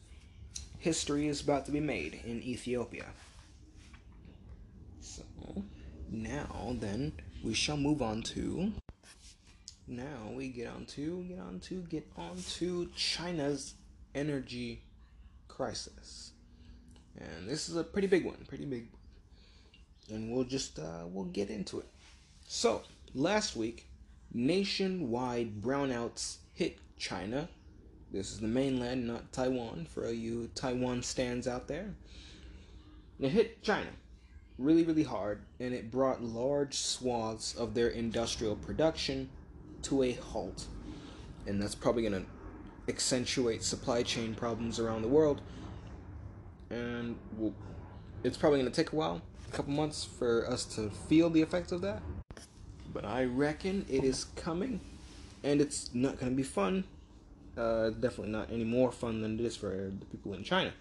History 0.78 1.26
is 1.26 1.40
about 1.40 1.66
to 1.66 1.72
be 1.72 1.80
made 1.80 2.20
in 2.24 2.42
Ethiopia. 2.42 3.06
So 5.00 5.22
now 6.10 6.76
then 6.78 7.12
we 7.42 7.54
shall 7.54 7.76
move 7.76 8.00
on 8.02 8.22
to 8.22 8.72
now 9.88 10.30
we 10.32 10.48
get 10.48 10.68
on 10.68 10.84
to 10.84 11.24
get 11.24 11.38
on 11.38 11.60
to 11.60 11.80
get 11.88 12.06
on 12.16 12.36
to 12.58 12.90
China's 12.94 13.74
energy 14.14 14.82
crisis. 15.48 16.32
And 17.18 17.48
this 17.48 17.68
is 17.68 17.76
a 17.76 17.82
pretty 17.82 18.06
big 18.06 18.24
one, 18.24 18.44
pretty 18.46 18.66
big. 18.66 18.88
And 20.10 20.30
we'll 20.30 20.44
just 20.44 20.78
uh, 20.78 21.06
we'll 21.06 21.24
get 21.24 21.48
into 21.48 21.80
it. 21.80 21.88
So, 22.46 22.82
last 23.14 23.56
week, 23.56 23.86
nationwide 24.32 25.60
brownouts 25.60 26.36
hit 26.54 26.78
China. 26.98 27.48
This 28.12 28.32
is 28.32 28.40
the 28.40 28.48
mainland, 28.48 29.06
not 29.06 29.32
Taiwan, 29.32 29.86
for 29.92 30.10
you 30.10 30.50
Taiwan 30.54 31.02
stands 31.02 31.46
out 31.46 31.68
there. 31.68 31.94
It 33.20 33.30
hit 33.30 33.62
China 33.62 33.90
really, 34.58 34.82
really 34.82 35.04
hard, 35.04 35.40
and 35.60 35.72
it 35.72 35.90
brought 35.90 36.22
large 36.22 36.74
swaths 36.74 37.54
of 37.54 37.74
their 37.74 37.88
industrial 37.88 38.56
production 38.56 39.30
to 39.82 40.02
a 40.02 40.12
halt. 40.12 40.66
And 41.46 41.62
that's 41.62 41.74
probably 41.74 42.02
going 42.02 42.24
to 42.24 42.92
accentuate 42.92 43.62
supply 43.62 44.02
chain 44.02 44.34
problems 44.34 44.78
around 44.78 45.02
the 45.02 45.08
world. 45.08 45.40
And 46.70 47.16
we'll, 47.36 47.54
it's 48.24 48.36
probably 48.36 48.58
going 48.58 48.70
to 48.70 48.76
take 48.76 48.92
a 48.92 48.96
while, 48.96 49.22
a 49.48 49.52
couple 49.52 49.72
months, 49.72 50.04
for 50.04 50.46
us 50.50 50.64
to 50.76 50.90
feel 50.90 51.30
the 51.30 51.40
effects 51.40 51.72
of 51.72 51.80
that. 51.82 52.02
But 52.92 53.04
I 53.04 53.24
reckon 53.24 53.86
it 53.88 54.02
is 54.02 54.24
coming, 54.36 54.80
and 55.44 55.60
it's 55.60 55.94
not 55.94 56.18
going 56.18 56.32
to 56.32 56.36
be 56.36 56.42
fun. 56.42 56.84
Uh, 57.58 57.90
definitely 57.90 58.30
not 58.30 58.52
any 58.52 58.62
more 58.62 58.92
fun 58.92 59.20
than 59.20 59.38
it 59.40 59.44
is 59.44 59.56
for 59.56 59.90
the 59.98 60.06
people 60.06 60.32
in 60.32 60.44
China. 60.44 60.72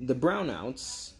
The 0.00 0.16
brownouts, 0.16 1.12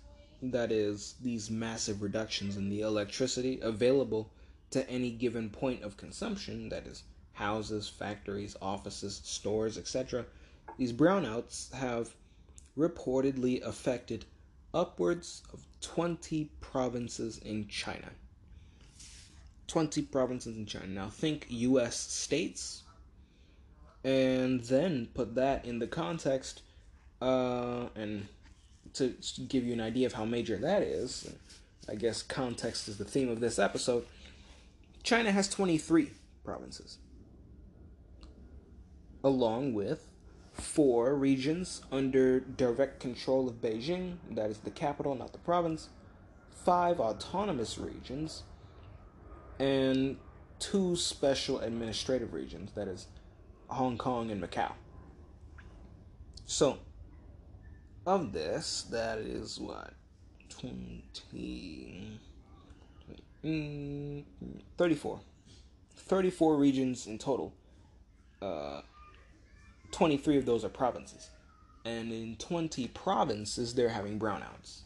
that 0.43 0.73
is, 0.73 1.15
these 1.23 1.51
massive 1.51 2.03
reductions 2.03 2.57
in 2.57 2.69
the 2.69 2.81
electricity 2.81 3.61
available 3.63 4.29
to 4.71 4.89
any 4.91 5.11
given 5.11 5.51
point 5.51 5.85
of 5.85 5.97
consumption, 5.97 6.69
that 6.71 6.85
is, 6.85 7.05
houses, 7.35 7.89
factories, 7.89 8.57
offices, 8.61 9.21
stores, 9.23 9.79
etc., 9.79 10.25
these 10.79 10.93
brownouts 10.93 11.73
have 11.73 12.15
reportedly 12.77 13.63
affected 13.63 14.25
upwards 14.75 15.43
of 15.53 15.65
20 15.81 16.51
provinces 16.61 17.39
in 17.39 17.69
China. 17.69 18.11
20 19.69 20.03
provinces 20.03 20.57
in 20.57 20.67
China. 20.67 20.87
Now 20.87 21.09
think 21.09 21.47
US 21.49 21.97
states, 21.97 22.83
and 24.05 24.61
then 24.61 25.09
put 25.15 25.35
that 25.37 25.65
in 25.65 25.79
the 25.79 25.87
context, 25.87 26.63
uh, 27.21 27.87
and 27.95 28.27
to 28.95 29.15
give 29.49 29.65
you 29.65 29.73
an 29.73 29.81
idea 29.81 30.07
of 30.07 30.13
how 30.13 30.25
major 30.25 30.57
that 30.57 30.83
is, 30.83 31.33
I 31.89 31.95
guess 31.95 32.23
context 32.23 32.89
is 32.89 32.99
the 32.99 33.05
theme 33.05 33.29
of 33.29 33.41
this 33.41 33.59
episode. 33.59 34.07
China 35.03 35.33
has 35.33 35.49
23 35.49 36.11
provinces, 36.45 36.99
along 39.25 39.75
with 39.75 40.09
four 40.53 41.15
regions 41.15 41.83
under 41.91 42.41
direct 42.41 43.01
control 43.01 43.49
of 43.49 43.61
Beijing, 43.61 44.17
that 44.31 44.51
is 44.51 44.59
the 44.59 44.71
capital, 44.71 45.15
not 45.15 45.33
the 45.33 45.39
province, 45.39 45.89
five 46.51 47.01
autonomous 47.01 47.79
regions, 47.79 48.43
and 49.59 50.17
two 50.59 50.95
special 50.97 51.59
administrative 51.61 52.33
regions, 52.33 52.73
that 52.75 52.87
is 52.87 53.07
Hong 53.73 53.99
Kong 53.99 54.31
and 54.31 54.43
Macau. 54.43 54.73
So, 56.47 56.79
of 58.07 58.33
this, 58.33 58.83
that 58.91 59.19
is 59.19 59.59
what? 59.59 59.95
20. 60.49 62.19
Mm, 63.45 64.25
34. 64.77 65.21
34 65.97 66.57
regions 66.57 67.07
in 67.07 67.19
total. 67.19 67.53
Uh, 68.41 68.83
23 69.93 70.39
of 70.39 70.47
those 70.47 70.65
are 70.65 70.69
provinces. 70.69 71.31
And 71.85 72.13
in 72.13 72.37
20 72.37 72.89
provinces, 72.89 73.75
they're 73.75 73.89
having 73.89 74.19
brownouts. 74.19 74.83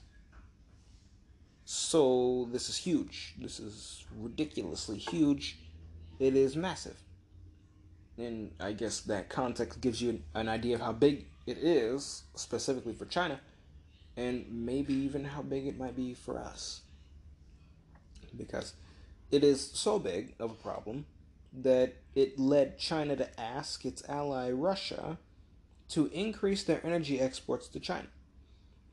So 1.65 2.49
this 2.53 2.69
is 2.69 2.77
huge. 2.77 3.35
This 3.39 3.59
is 3.59 4.05
ridiculously 4.17 4.99
huge. 4.99 5.59
It 6.21 6.37
is 6.37 6.55
massive. 6.55 6.97
And 8.19 8.53
I 8.59 8.73
guess 8.73 9.01
that 9.03 9.29
context 9.29 9.81
gives 9.81 10.01
you 10.01 10.23
an 10.35 10.49
idea 10.49 10.77
of 10.77 10.81
how 10.81 10.93
big 10.93 11.27
it 11.47 11.59
is, 11.59 12.23
specifically 12.35 12.95
for 12.95 13.05
China, 13.05 13.41
and 14.17 14.47
maybe 14.51 14.95
even 14.95 15.25
how 15.25 15.43
big 15.43 15.67
it 15.67 15.79
might 15.79 15.95
be 15.95 16.15
for 16.15 16.39
us. 16.39 16.83
Because 18.37 18.75
it 19.31 19.45
is 19.45 19.61
so 19.61 19.99
big 19.99 20.35
of 20.39 20.51
a 20.51 20.55
problem 20.55 21.07
that 21.53 21.97
it 22.15 22.39
led 22.39 22.79
China 22.79 23.17
to 23.17 23.41
ask 23.41 23.85
its 23.85 24.03
ally 24.09 24.51
Russia 24.51 25.19
to 25.89 26.07
increase 26.09 26.65
their 26.65 26.85
energy 26.85 27.21
exports 27.21 27.69
to 27.69 27.81
China. 27.81 28.09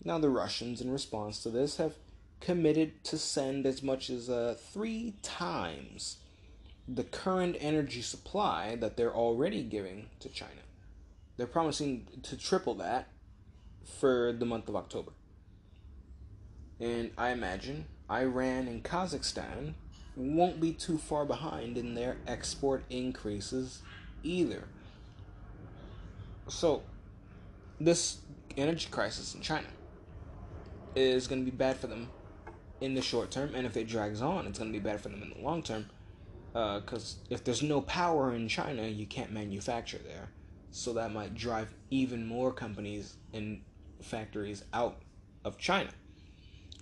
Now, 0.03 0.19
the 0.19 0.29
Russians, 0.29 0.81
in 0.81 0.91
response 0.91 1.41
to 1.43 1.49
this, 1.49 1.77
have 1.77 1.95
committed 2.39 3.03
to 3.05 3.17
send 3.17 3.65
as 3.65 3.81
much 3.81 4.09
as 4.09 4.29
uh, 4.29 4.55
three 4.73 5.15
times 5.21 6.17
the 6.87 7.03
current 7.03 7.55
energy 7.59 8.01
supply 8.01 8.75
that 8.75 8.97
they're 8.97 9.13
already 9.13 9.63
giving 9.63 10.09
to 10.19 10.29
China. 10.29 10.61
They're 11.37 11.47
promising 11.47 12.07
to 12.23 12.37
triple 12.37 12.75
that 12.75 13.07
for 13.99 14.33
the 14.33 14.45
month 14.45 14.69
of 14.69 14.75
October. 14.75 15.11
And 16.79 17.11
I 17.17 17.29
imagine 17.29 17.85
Iran 18.11 18.67
and 18.67 18.83
Kazakhstan 18.83 19.73
won't 20.15 20.59
be 20.59 20.73
too 20.73 20.97
far 20.97 21.25
behind 21.25 21.77
in 21.77 21.95
their 21.95 22.17
export 22.27 22.83
increases 22.89 23.81
either. 24.21 24.65
So, 26.47 26.83
this 27.79 28.17
energy 28.57 28.87
crisis 28.91 29.33
in 29.33 29.41
China 29.41 29.67
is 30.95 31.27
going 31.27 31.43
to 31.43 31.49
be 31.49 31.55
bad 31.55 31.77
for 31.77 31.87
them 31.87 32.09
in 32.81 32.93
the 32.93 33.01
short 33.01 33.31
term, 33.31 33.55
and 33.55 33.65
if 33.65 33.77
it 33.77 33.87
drags 33.87 34.21
on, 34.21 34.45
it's 34.45 34.59
going 34.59 34.71
to 34.71 34.77
be 34.77 34.83
bad 34.83 34.99
for 34.99 35.09
them 35.09 35.23
in 35.23 35.29
the 35.29 35.43
long 35.43 35.63
term. 35.63 35.89
Because 36.53 37.17
uh, 37.19 37.33
if 37.33 37.43
there's 37.43 37.63
no 37.63 37.81
power 37.81 38.33
in 38.33 38.47
China, 38.47 38.83
you 38.83 39.07
can't 39.07 39.31
manufacture 39.31 39.97
there. 39.97 40.29
So 40.71 40.93
that 40.93 41.11
might 41.11 41.33
drive 41.35 41.73
even 41.89 42.25
more 42.25 42.51
companies 42.51 43.15
and 43.33 43.61
factories 44.01 44.63
out 44.73 45.01
of 45.43 45.57
China, 45.57 45.89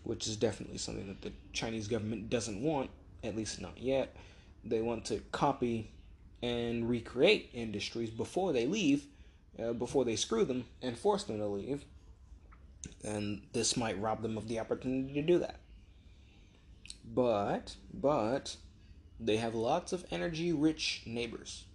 which 0.03 0.27
is 0.27 0.35
definitely 0.35 0.77
something 0.77 1.07
that 1.07 1.21
the 1.21 1.31
Chinese 1.53 1.87
government 1.87 2.29
doesn't 2.29 2.61
want 2.61 2.89
at 3.23 3.35
least 3.35 3.61
not 3.61 3.77
yet. 3.77 4.15
They 4.63 4.81
want 4.81 5.05
to 5.05 5.19
copy 5.31 5.91
and 6.41 6.89
recreate 6.89 7.49
industries 7.53 8.09
before 8.09 8.53
they 8.53 8.65
leave, 8.65 9.05
uh, 9.61 9.73
before 9.73 10.05
they 10.05 10.15
screw 10.15 10.45
them 10.45 10.65
and 10.81 10.97
force 10.97 11.23
them 11.23 11.37
to 11.37 11.47
leave. 11.47 11.85
And 13.03 13.43
this 13.53 13.77
might 13.77 13.99
rob 14.01 14.21
them 14.21 14.37
of 14.37 14.47
the 14.47 14.59
opportunity 14.59 15.13
to 15.13 15.21
do 15.21 15.39
that. 15.39 15.59
But, 17.05 17.75
but, 17.93 18.55
they 19.21 19.37
have 19.37 19.55
lots 19.55 19.93
of 19.93 20.05
energy 20.11 20.51
rich 20.51 21.03
neighbors, 21.05 21.65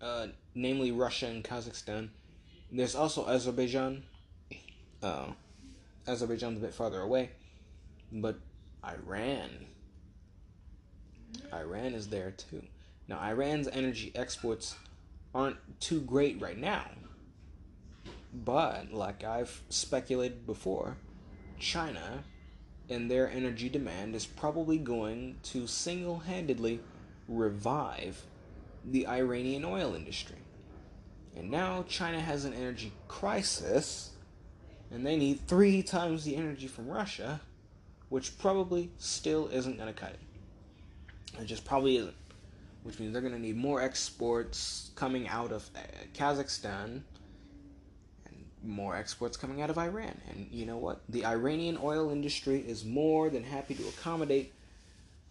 uh, 0.00 0.28
namely 0.54 0.90
Russia 0.90 1.26
and 1.26 1.44
Kazakhstan. 1.44 2.10
There's 2.70 2.94
also 2.94 3.26
Azerbaijan. 3.26 4.02
Uh, 5.02 5.28
Azerbaijan's 6.06 6.58
a 6.58 6.60
bit 6.60 6.74
farther 6.74 7.00
away, 7.00 7.30
but 8.12 8.38
Iran 8.84 9.66
Iran 11.52 11.94
is 11.94 12.08
there 12.08 12.32
too. 12.32 12.62
Now, 13.08 13.20
Iran's 13.20 13.68
energy 13.68 14.12
exports 14.14 14.76
aren't 15.34 15.58
too 15.80 16.00
great 16.00 16.40
right 16.40 16.58
now. 16.58 16.86
But, 18.32 18.92
like 18.92 19.24
I've 19.24 19.62
speculated 19.68 20.46
before, 20.46 20.96
China 21.58 22.24
and 22.88 23.10
their 23.10 23.28
energy 23.30 23.68
demand 23.68 24.14
is 24.14 24.26
probably 24.26 24.78
going 24.78 25.36
to 25.42 25.66
single 25.66 26.20
handedly 26.20 26.80
revive 27.28 28.22
the 28.84 29.06
Iranian 29.06 29.64
oil 29.64 29.94
industry. 29.94 30.36
And 31.36 31.50
now 31.50 31.84
China 31.88 32.20
has 32.20 32.44
an 32.44 32.54
energy 32.54 32.92
crisis, 33.08 34.12
and 34.90 35.04
they 35.04 35.16
need 35.16 35.46
three 35.46 35.82
times 35.82 36.24
the 36.24 36.36
energy 36.36 36.66
from 36.66 36.88
Russia, 36.88 37.40
which 38.08 38.38
probably 38.38 38.90
still 38.98 39.48
isn't 39.48 39.76
going 39.76 39.92
to 39.92 40.00
cut 40.00 40.12
it. 40.12 41.40
It 41.40 41.46
just 41.46 41.64
probably 41.64 41.96
isn't. 41.96 42.14
Which 42.84 43.00
means 43.00 43.12
they're 43.12 43.20
going 43.20 43.34
to 43.34 43.40
need 43.40 43.56
more 43.56 43.82
exports 43.82 44.92
coming 44.94 45.26
out 45.26 45.50
of 45.50 45.68
uh, 45.74 45.80
Kazakhstan 46.14 47.02
more 48.66 48.96
exports 48.96 49.36
coming 49.36 49.62
out 49.62 49.70
of 49.70 49.78
Iran. 49.78 50.20
And 50.30 50.48
you 50.50 50.66
know 50.66 50.78
what? 50.78 51.00
The 51.08 51.24
Iranian 51.24 51.78
oil 51.82 52.10
industry 52.10 52.60
is 52.60 52.84
more 52.84 53.30
than 53.30 53.44
happy 53.44 53.74
to 53.74 53.88
accommodate 53.88 54.52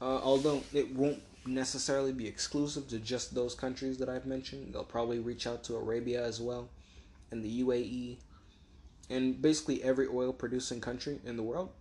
Uh, 0.01 0.19
although 0.23 0.61
it 0.73 0.93
won't 0.93 1.21
necessarily 1.45 2.11
be 2.11 2.27
exclusive 2.27 2.87
to 2.89 2.99
just 2.99 3.33
those 3.33 3.55
countries 3.55 3.97
that 3.97 4.09
I've 4.09 4.25
mentioned, 4.25 4.73
they'll 4.73 4.83
probably 4.83 5.19
reach 5.19 5.47
out 5.47 5.63
to 5.65 5.75
Arabia 5.75 6.23
as 6.23 6.41
well, 6.41 6.69
and 7.31 7.43
the 7.43 7.63
UAE, 7.63 8.17
and 9.09 9.41
basically 9.41 9.83
every 9.83 10.07
oil 10.07 10.33
producing 10.33 10.81
country 10.81 11.19
in 11.25 11.37
the 11.37 11.43
world. 11.43 11.71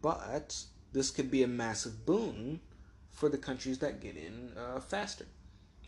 But 0.00 0.64
this 0.92 1.10
could 1.10 1.30
be 1.30 1.42
a 1.42 1.48
massive 1.48 2.06
boon 2.06 2.60
for 3.10 3.28
the 3.28 3.38
countries 3.38 3.78
that 3.78 4.00
get 4.00 4.16
in 4.16 4.52
uh, 4.56 4.80
faster, 4.80 5.26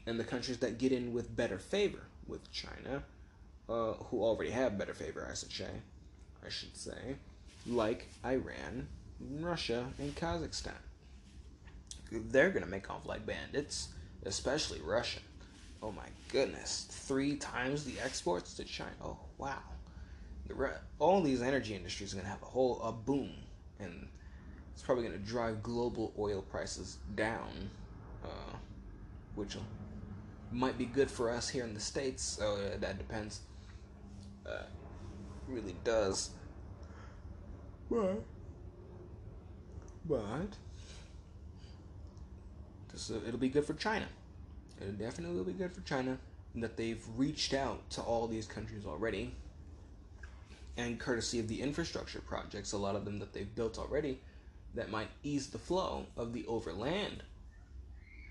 and 0.07 0.21
the 0.21 0.25
countries 0.25 0.59
that 0.59 0.79
get 0.79 0.93
in 0.93 1.13
with 1.13 1.35
better 1.35 1.59
favor 1.59 2.03
with 2.27 2.53
China, 2.53 3.05
uh, 3.69 3.95
who 3.95 4.23
already 4.23 4.51
have 4.51 4.79
better 4.79 4.95
favor, 4.95 5.27
I 5.31 5.35
should 5.35 5.53
say, 5.53 5.71
I 6.45 6.49
should 6.49 6.77
say, 6.77 7.17
like 7.67 8.07
Iran, 8.25 8.89
Russia, 9.21 9.87
and 9.99 10.15
Kazakhstan. 10.15 10.73
They're 12.11 12.51
gonna 12.51 12.67
make 12.67 12.89
off 12.91 13.07
like 13.07 13.27
bandits, 13.27 13.89
especially 14.25 14.81
Russia. 14.81 15.19
Oh 15.83 15.91
my 15.93 16.07
goodness, 16.29 16.87
three 16.91 17.37
times 17.37 17.85
the 17.85 17.99
exports 18.01 18.55
to 18.55 18.65
China. 18.65 18.93
Oh 19.03 19.19
wow, 19.39 19.63
the 20.47 20.71
all 20.99 21.21
these 21.23 21.43
energy 21.43 21.75
industries 21.75 22.15
are 22.15 22.19
gonna 22.19 22.29
have 22.29 22.43
a 22.43 22.47
whole 22.47 22.81
a 22.83 22.93
boom, 22.93 23.33
and 23.81 24.09
it's 24.73 24.83
probably 24.83 25.05
gonna 25.05 25.19
drive 25.19 25.63
global 25.63 26.15
oil 26.19 26.43
prices 26.43 26.99
down, 27.17 27.71
uh, 28.25 28.57
which 29.35 29.57
might 30.53 30.79
be 30.79 30.85
good 30.85 31.11
for 31.11 31.31
us 31.31 31.49
here 31.49 31.65
in 31.65 31.75
the 31.75 31.81
states. 31.81 32.23
So 32.23 32.55
uh, 32.55 32.79
that 32.79 32.99
depends. 32.99 33.41
Uh, 34.47 34.63
really 35.49 35.75
does. 35.85 36.31
But, 37.91 38.23
but 40.09 40.49
this, 42.93 43.11
uh, 43.11 43.21
it'll 43.27 43.39
be 43.39 43.49
good 43.49 43.65
for 43.65 43.75
China. 43.75 44.07
It 44.81 44.99
definitely 44.99 45.37
will 45.37 45.45
be 45.45 45.53
good 45.53 45.73
for 45.73 45.81
China 45.83 46.19
that 46.57 46.77
they've 46.77 47.03
reached 47.17 47.55
out 47.55 47.89
to 47.91 48.01
all 48.01 48.27
these 48.27 48.47
countries 48.47 48.85
already. 48.87 49.35
And 50.77 50.99
courtesy 51.01 51.39
of 51.41 51.49
the 51.49 51.63
infrastructure 51.63 52.21
projects, 52.21 52.73
a 52.73 52.79
lot 52.79 52.97
of 52.97 53.05
them 53.05 53.19
that 53.19 53.33
they've 53.33 53.55
built 53.55 53.79
already, 53.79 54.21
that 54.75 54.91
might 54.91 55.09
ease 55.23 55.49
the 55.49 55.59
flow 55.59 56.07
of 56.17 56.33
the 56.35 56.45
overland 56.47 57.23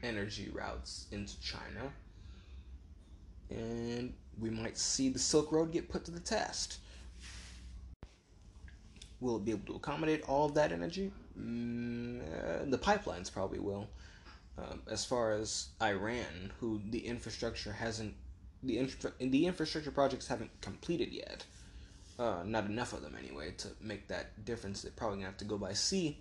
energy 0.03 0.49
routes 0.53 1.07
into 1.11 1.39
China. 1.41 1.91
And 3.49 4.13
we 4.39 4.49
might 4.49 4.77
see 4.77 5.09
the 5.09 5.19
Silk 5.19 5.51
Road 5.51 5.71
get 5.71 5.89
put 5.89 6.05
to 6.05 6.11
the 6.11 6.19
test. 6.19 6.79
Will 9.21 9.37
it 9.37 9.45
be 9.45 9.51
able 9.51 9.65
to 9.67 9.75
accommodate 9.75 10.23
all 10.27 10.45
of 10.45 10.53
that 10.55 10.71
energy? 10.71 11.11
Mm, 11.39 12.21
uh, 12.21 12.65
the 12.65 12.77
pipelines 12.77 13.31
probably 13.31 13.59
will. 13.59 13.87
Um, 14.57 14.81
as 14.89 15.03
far 15.03 15.31
as 15.31 15.69
Iran, 15.81 16.51
who 16.59 16.81
the 16.89 16.99
infrastructure 16.99 17.73
hasn't, 17.73 18.13
the 18.63 18.77
infra- 18.77 19.13
the 19.19 19.45
infrastructure 19.45 19.91
projects 19.91 20.27
haven't 20.27 20.51
completed 20.61 21.11
yet. 21.11 21.45
Uh, 22.17 22.43
not 22.45 22.65
enough 22.65 22.93
of 22.93 23.01
them 23.01 23.15
anyway 23.19 23.53
to 23.57 23.69
make 23.81 24.07
that 24.07 24.45
difference. 24.45 24.81
They're 24.81 24.91
probably 24.95 25.17
gonna 25.17 25.27
have 25.27 25.37
to 25.37 25.45
go 25.45 25.57
by 25.57 25.73
sea, 25.73 26.17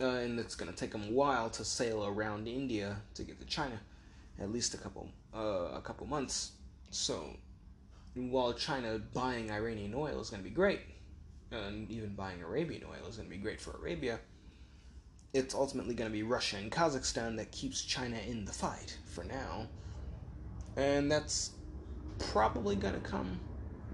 uh, 0.00 0.04
and 0.04 0.38
it's 0.38 0.54
gonna 0.54 0.72
take 0.72 0.92
them 0.92 1.04
a 1.04 1.12
while 1.12 1.48
to 1.50 1.64
sail 1.64 2.04
around 2.04 2.46
India 2.46 2.96
to 3.14 3.22
get 3.22 3.40
to 3.40 3.46
China, 3.46 3.80
at 4.38 4.52
least 4.52 4.74
a 4.74 4.78
couple 4.78 5.08
uh, 5.34 5.70
a 5.74 5.80
couple 5.82 6.06
months. 6.06 6.52
So, 6.90 7.36
while 8.14 8.52
China 8.52 8.98
buying 8.98 9.50
Iranian 9.50 9.94
oil 9.94 10.20
is 10.20 10.30
gonna 10.30 10.42
be 10.42 10.50
great, 10.50 10.80
and 11.50 11.90
even 11.90 12.14
buying 12.14 12.42
Arabian 12.42 12.84
oil 12.84 13.08
is 13.08 13.16
gonna 13.16 13.28
be 13.28 13.36
great 13.36 13.60
for 13.60 13.72
Arabia 13.72 14.20
it's 15.32 15.54
ultimately 15.54 15.94
going 15.94 16.10
to 16.10 16.12
be 16.12 16.22
Russia 16.22 16.56
and 16.56 16.70
Kazakhstan 16.70 17.36
that 17.36 17.52
keeps 17.52 17.82
China 17.82 18.18
in 18.26 18.44
the 18.44 18.52
fight 18.52 18.96
for 19.04 19.24
now. 19.24 19.68
And 20.76 21.10
that's 21.10 21.52
probably 22.18 22.76
going 22.76 22.94
to 22.94 23.00
come 23.00 23.38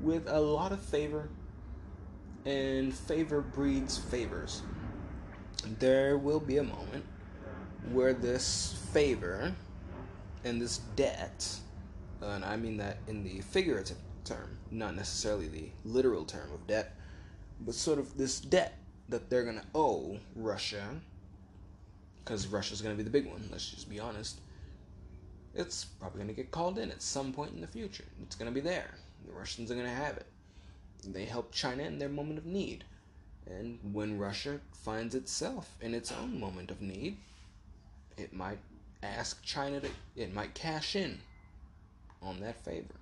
with 0.01 0.29
a 0.29 0.41
lot 0.41 0.73
of 0.73 0.81
favor, 0.81 1.29
and 2.45 2.95
favor 2.95 3.41
breeds 3.41 3.99
favors. 3.99 4.63
There 5.79 6.17
will 6.17 6.41
be 6.41 6.59
a 6.59 6.63
moment 6.63 7.05
where 7.91 8.13
this 8.13 8.79
favor 8.93 9.55
and 10.45 10.61
this 10.61 10.79
debt, 10.97 11.59
and 12.23 12.45
I 12.45 12.57
mean 12.57 12.77
that 12.79 12.99
in 13.09 13.25
the 13.25 13.41
figurative 13.41 13.99
term, 14.25 14.59
not 14.71 14.97
necessarily 14.97 15.49
the 15.49 15.69
literal 15.85 16.25
term 16.25 16.53
of 16.53 16.67
debt, 16.67 16.95
but 17.61 17.75
sort 17.75 17.99
of 17.99 18.17
this 18.17 18.41
debt 18.41 18.79
that 19.09 19.31
they're 19.31 19.45
going 19.45 19.61
to 19.61 19.67
owe 19.75 20.19
Russia 20.35 20.83
because 22.25 22.49
Russia's 22.49 22.83
going 22.83 22.95
to 22.95 22.97
be 22.97 23.05
the 23.05 23.11
big 23.11 23.31
one. 23.31 23.49
Let's 23.53 23.71
just 23.71 23.89
be 23.89 24.01
honest. 24.01 24.41
It's 25.55 25.85
probably 25.85 26.19
going 26.19 26.29
to 26.29 26.35
get 26.35 26.51
called 26.51 26.79
in 26.79 26.91
at 26.91 27.01
some 27.01 27.33
point 27.33 27.53
in 27.55 27.61
the 27.61 27.67
future. 27.67 28.05
It's 28.23 28.35
going 28.35 28.51
to 28.51 28.55
be 28.55 28.61
there. 28.61 28.95
The 29.27 29.33
Russians 29.33 29.71
are 29.71 29.75
going 29.75 29.87
to 29.87 29.93
have 29.93 30.17
it. 30.17 30.27
They 31.05 31.25
helped 31.25 31.55
China 31.55 31.85
in 31.85 31.99
their 31.99 32.09
moment 32.09 32.39
of 32.39 32.47
need. 32.47 32.85
And 33.47 33.79
when 33.93 34.19
Russia 34.19 34.61
finds 34.73 35.15
itself 35.15 35.77
in 35.81 35.95
its 35.95 36.11
own 36.11 36.41
moment 36.41 36.73
of 36.73 36.83
need, 36.83 37.17
it 38.17 38.33
might 38.33 38.59
ask 39.05 39.41
China 39.43 39.81
to, 39.81 39.89
it 40.17 40.35
might 40.35 40.53
cash 40.55 40.97
in 40.97 41.21
on 42.27 42.41
that 42.41 42.65
favor. 42.65 42.95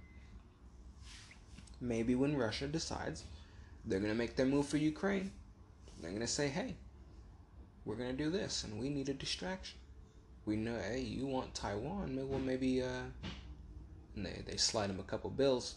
Maybe 1.81 2.15
when 2.15 2.37
Russia 2.37 2.67
decides 2.67 3.25
they're 3.85 4.01
going 4.01 4.13
to 4.13 4.19
make 4.19 4.37
their 4.37 4.47
move 4.47 4.67
for 4.67 4.77
Ukraine, 4.77 5.33
they're 6.01 6.11
going 6.11 6.23
to 6.23 6.27
say, 6.27 6.49
hey, 6.49 6.77
we're 7.85 7.97
gonna 7.97 8.15
do 8.15 8.31
this, 8.31 8.65
and 8.65 8.81
we 8.81 8.89
need 8.89 9.09
a 9.09 9.15
distraction. 9.15 9.79
We 10.47 10.57
know, 10.57 10.79
hey, 10.79 11.01
you 11.01 11.27
want 11.27 11.55
Taiwan? 11.55 12.19
Well, 12.29 12.39
maybe, 12.39 12.83
uh, 12.83 13.05
they 14.17 14.43
they 14.47 14.57
slide 14.57 14.89
them 14.89 15.01
a 15.01 15.03
couple 15.03 15.31
bills, 15.31 15.77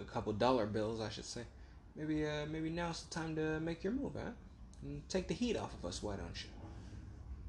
a 0.00 0.04
couple 0.04 0.32
dollar 0.32 0.66
bills, 0.66 1.00
I 1.00 1.08
should 1.08 1.24
say. 1.24 1.42
Maybe, 1.96 2.26
uh, 2.26 2.46
maybe 2.50 2.70
now's 2.70 3.02
the 3.04 3.14
time 3.14 3.34
to 3.36 3.58
make 3.60 3.82
your 3.82 3.92
move, 3.92 4.12
huh? 4.14 4.30
And 4.82 5.08
take 5.08 5.28
the 5.28 5.34
heat 5.34 5.56
off 5.56 5.72
of 5.74 5.84
us, 5.84 6.02
why 6.02 6.16
don't 6.16 6.44
you? 6.44 6.50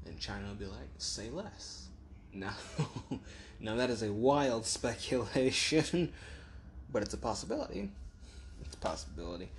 And 0.06 0.18
China 0.18 0.48
will 0.48 0.54
be 0.54 0.64
like, 0.64 0.88
say 0.98 1.30
less. 1.30 1.84
No, 2.30 2.50
now 3.60 3.76
that 3.76 3.90
is 3.90 4.02
a 4.02 4.12
wild 4.12 4.66
speculation, 4.66 6.12
but 6.92 7.02
it's 7.02 7.14
a 7.14 7.18
possibility. 7.18 7.90
It's 8.64 8.74
a 8.74 8.78
possibility, 8.78 9.50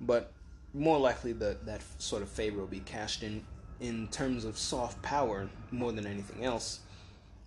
but 0.00 0.32
more 0.72 0.98
likely 0.98 1.32
that 1.34 1.66
that 1.66 1.82
sort 1.98 2.22
of 2.22 2.28
favor 2.28 2.58
will 2.58 2.66
be 2.66 2.80
cashed 2.80 3.22
in 3.22 3.44
in 3.80 4.08
terms 4.08 4.44
of 4.44 4.56
soft 4.56 5.02
power 5.02 5.48
more 5.70 5.92
than 5.92 6.06
anything 6.06 6.44
else, 6.44 6.80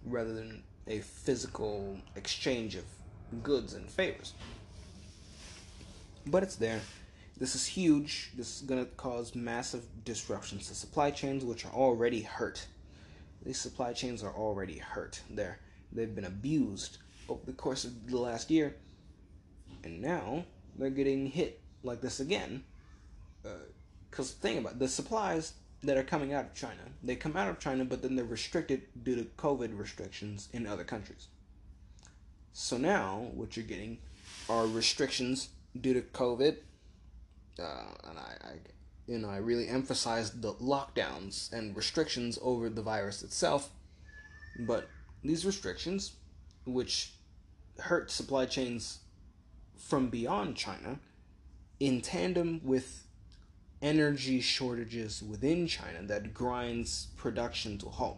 rather 0.05 0.33
than 0.33 0.61
a 0.87 0.99
physical 0.99 1.97
exchange 2.15 2.75
of 2.75 2.83
goods 3.43 3.73
and 3.73 3.89
favors. 3.89 4.33
But 6.25 6.43
it's 6.43 6.55
there. 6.55 6.81
This 7.37 7.55
is 7.55 7.65
huge. 7.65 8.31
This 8.35 8.57
is 8.57 8.61
going 8.63 8.83
to 8.83 8.91
cause 8.93 9.35
massive 9.35 9.83
disruptions 10.03 10.67
to 10.67 10.75
supply 10.75 11.11
chains, 11.11 11.45
which 11.45 11.65
are 11.65 11.73
already 11.73 12.21
hurt. 12.21 12.67
These 13.45 13.59
supply 13.59 13.93
chains 13.93 14.23
are 14.23 14.33
already 14.33 14.79
hurt. 14.79 15.21
There, 15.29 15.59
they've 15.91 16.13
been 16.13 16.25
abused 16.25 16.97
over 17.29 17.41
the 17.45 17.53
course 17.53 17.83
of 17.85 18.09
the 18.09 18.17
last 18.17 18.49
year, 18.49 18.75
and 19.83 20.01
now 20.01 20.45
they're 20.77 20.89
getting 20.89 21.27
hit 21.27 21.59
like 21.83 22.01
this 22.01 22.19
again. 22.19 22.63
Because 24.09 24.31
uh, 24.31 24.35
think 24.41 24.59
about 24.59 24.73
it, 24.73 24.79
the 24.79 24.87
supplies 24.87 25.53
that 25.83 25.97
are 25.97 26.03
coming 26.03 26.33
out 26.33 26.45
of 26.45 26.53
China. 26.53 26.81
They 27.03 27.15
come 27.15 27.37
out 27.37 27.49
of 27.49 27.59
China, 27.59 27.85
but 27.85 28.01
then 28.01 28.15
they're 28.15 28.25
restricted 28.25 28.83
due 29.03 29.15
to 29.15 29.23
COVID 29.37 29.77
restrictions 29.77 30.49
in 30.53 30.65
other 30.65 30.83
countries. 30.83 31.27
So 32.53 32.77
now, 32.77 33.29
what 33.33 33.55
you're 33.55 33.65
getting 33.65 33.99
are 34.49 34.65
restrictions 34.65 35.49
due 35.79 35.93
to 35.93 36.01
COVID, 36.01 36.57
uh, 37.59 38.09
and 38.09 38.17
I, 38.17 38.35
I, 38.41 38.51
you 39.05 39.19
know, 39.19 39.29
I 39.29 39.37
really 39.37 39.67
emphasize 39.67 40.31
the 40.31 40.53
lockdowns 40.55 41.53
and 41.53 41.75
restrictions 41.75 42.39
over 42.41 42.69
the 42.69 42.81
virus 42.81 43.21
itself. 43.21 43.69
But 44.59 44.89
these 45.23 45.45
restrictions, 45.45 46.13
which 46.65 47.13
hurt 47.79 48.11
supply 48.11 48.45
chains 48.45 48.99
from 49.77 50.09
beyond 50.09 50.55
China, 50.55 50.99
in 51.79 52.01
tandem 52.01 52.61
with 52.63 53.03
energy 53.81 54.41
shortages 54.41 55.21
within 55.21 55.67
China 55.67 56.01
that 56.03 56.33
grinds 56.33 57.07
production 57.17 57.77
to 57.77 57.87
a 57.87 57.89
halt. 57.89 58.17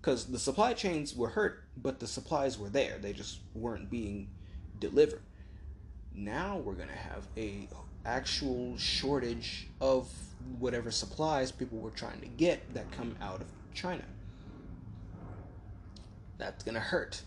Because 0.00 0.26
the 0.26 0.38
supply 0.38 0.74
chains 0.74 1.14
were 1.14 1.28
hurt, 1.28 1.64
but 1.76 2.00
the 2.00 2.06
supplies 2.06 2.58
were 2.58 2.68
there. 2.68 2.98
They 2.98 3.12
just 3.12 3.38
weren't 3.54 3.90
being 3.90 4.28
delivered. 4.78 5.22
Now 6.14 6.58
we're 6.58 6.74
gonna 6.74 6.92
have 6.92 7.26
a 7.36 7.68
actual 8.04 8.76
shortage 8.78 9.68
of 9.80 10.10
whatever 10.58 10.90
supplies 10.90 11.52
people 11.52 11.78
were 11.78 11.90
trying 11.90 12.20
to 12.20 12.26
get 12.26 12.74
that 12.74 12.90
come 12.92 13.14
out 13.20 13.40
of 13.40 13.46
China. 13.74 14.04
That's 16.38 16.64
gonna 16.64 16.80
hurt. 16.80 17.22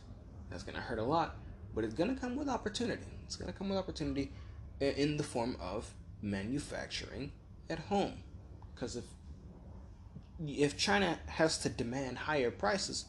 That's 0.49 0.63
gonna 0.63 0.81
hurt 0.81 0.99
a 0.99 1.03
lot, 1.03 1.35
but 1.75 1.83
it's 1.83 1.93
gonna 1.93 2.15
come 2.15 2.35
with 2.35 2.49
opportunity. 2.49 3.05
It's 3.25 3.35
gonna 3.35 3.53
come 3.53 3.69
with 3.69 3.77
opportunity 3.77 4.31
in 4.79 5.17
the 5.17 5.23
form 5.23 5.57
of 5.59 5.93
manufacturing 6.21 7.31
at 7.69 7.79
home. 7.79 8.13
Because 8.73 8.95
if 8.95 9.05
if 10.47 10.75
China 10.75 11.19
has 11.27 11.59
to 11.59 11.69
demand 11.69 12.17
higher 12.17 12.49
prices, 12.49 13.05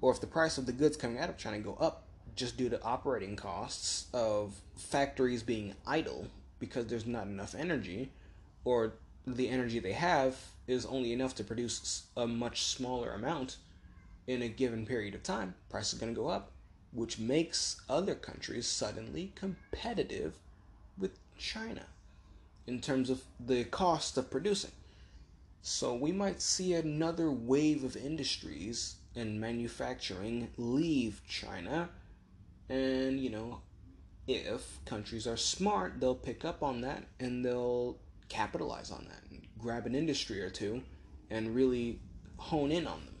or 0.00 0.12
if 0.12 0.20
the 0.20 0.26
price 0.26 0.56
of 0.56 0.66
the 0.66 0.72
goods 0.72 0.96
coming 0.96 1.18
out 1.18 1.28
of 1.28 1.36
China 1.36 1.58
go 1.58 1.76
up 1.78 2.04
just 2.36 2.56
due 2.56 2.70
to 2.70 2.82
operating 2.82 3.36
costs 3.36 4.06
of 4.14 4.60
factories 4.76 5.42
being 5.42 5.74
idle 5.86 6.28
because 6.60 6.86
there's 6.86 7.06
not 7.06 7.26
enough 7.26 7.54
energy, 7.54 8.10
or 8.64 8.94
the 9.26 9.48
energy 9.48 9.78
they 9.78 9.92
have 9.92 10.36
is 10.66 10.86
only 10.86 11.12
enough 11.12 11.34
to 11.34 11.44
produce 11.44 12.04
a 12.16 12.26
much 12.26 12.62
smaller 12.62 13.12
amount 13.12 13.56
in 14.28 14.42
a 14.42 14.48
given 14.48 14.84
period 14.84 15.14
of 15.14 15.22
time, 15.22 15.54
price 15.70 15.92
is 15.92 15.98
going 15.98 16.14
to 16.14 16.20
go 16.20 16.28
up, 16.28 16.52
which 16.92 17.18
makes 17.18 17.80
other 17.88 18.14
countries 18.14 18.68
suddenly 18.68 19.32
competitive 19.34 20.34
with 20.98 21.18
China 21.38 21.86
in 22.66 22.80
terms 22.80 23.08
of 23.08 23.22
the 23.40 23.64
cost 23.64 24.18
of 24.18 24.30
producing. 24.30 24.70
So 25.62 25.94
we 25.94 26.12
might 26.12 26.42
see 26.42 26.74
another 26.74 27.32
wave 27.32 27.82
of 27.82 27.96
industries 27.96 28.96
and 29.16 29.40
manufacturing 29.40 30.50
leave 30.58 31.22
China. 31.26 31.88
And, 32.68 33.18
you 33.18 33.30
know, 33.30 33.62
if 34.26 34.84
countries 34.84 35.26
are 35.26 35.38
smart, 35.38 36.00
they'll 36.00 36.14
pick 36.14 36.44
up 36.44 36.62
on 36.62 36.82
that 36.82 37.04
and 37.18 37.42
they'll 37.42 37.96
capitalize 38.28 38.90
on 38.90 39.06
that 39.08 39.22
and 39.30 39.46
grab 39.58 39.86
an 39.86 39.94
industry 39.94 40.42
or 40.42 40.50
two 40.50 40.82
and 41.30 41.54
really 41.54 41.98
hone 42.36 42.70
in 42.70 42.86
on 42.86 43.06
them. 43.06 43.17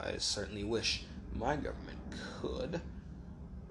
I 0.00 0.18
certainly 0.18 0.64
wish 0.64 1.04
my 1.34 1.56
government 1.56 1.98
could. 2.40 2.80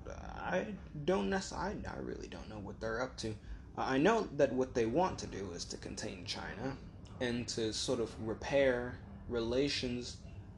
I 0.10 0.68
don't 1.06 1.30
necessarily, 1.30 1.84
I, 1.86 1.98
I 1.98 2.00
really 2.02 2.28
don't 2.28 2.50
know 2.50 2.60
what 2.60 2.80
they're 2.80 3.02
up 3.02 3.18
to. 3.18 3.36
I 3.78 3.98
know 3.98 4.28
that 4.38 4.54
what 4.54 4.74
they 4.74 4.86
want 4.86 5.20
to 5.20 5.28
do 5.28 5.52
is 5.54 5.66
to 5.66 5.78
contain 5.78 6.26
China 6.26 6.76
and 7.20 7.48
to 7.50 7.74
sort 7.74 8.00
of 8.00 8.12
repair 8.28 8.98
relations 9.30 10.18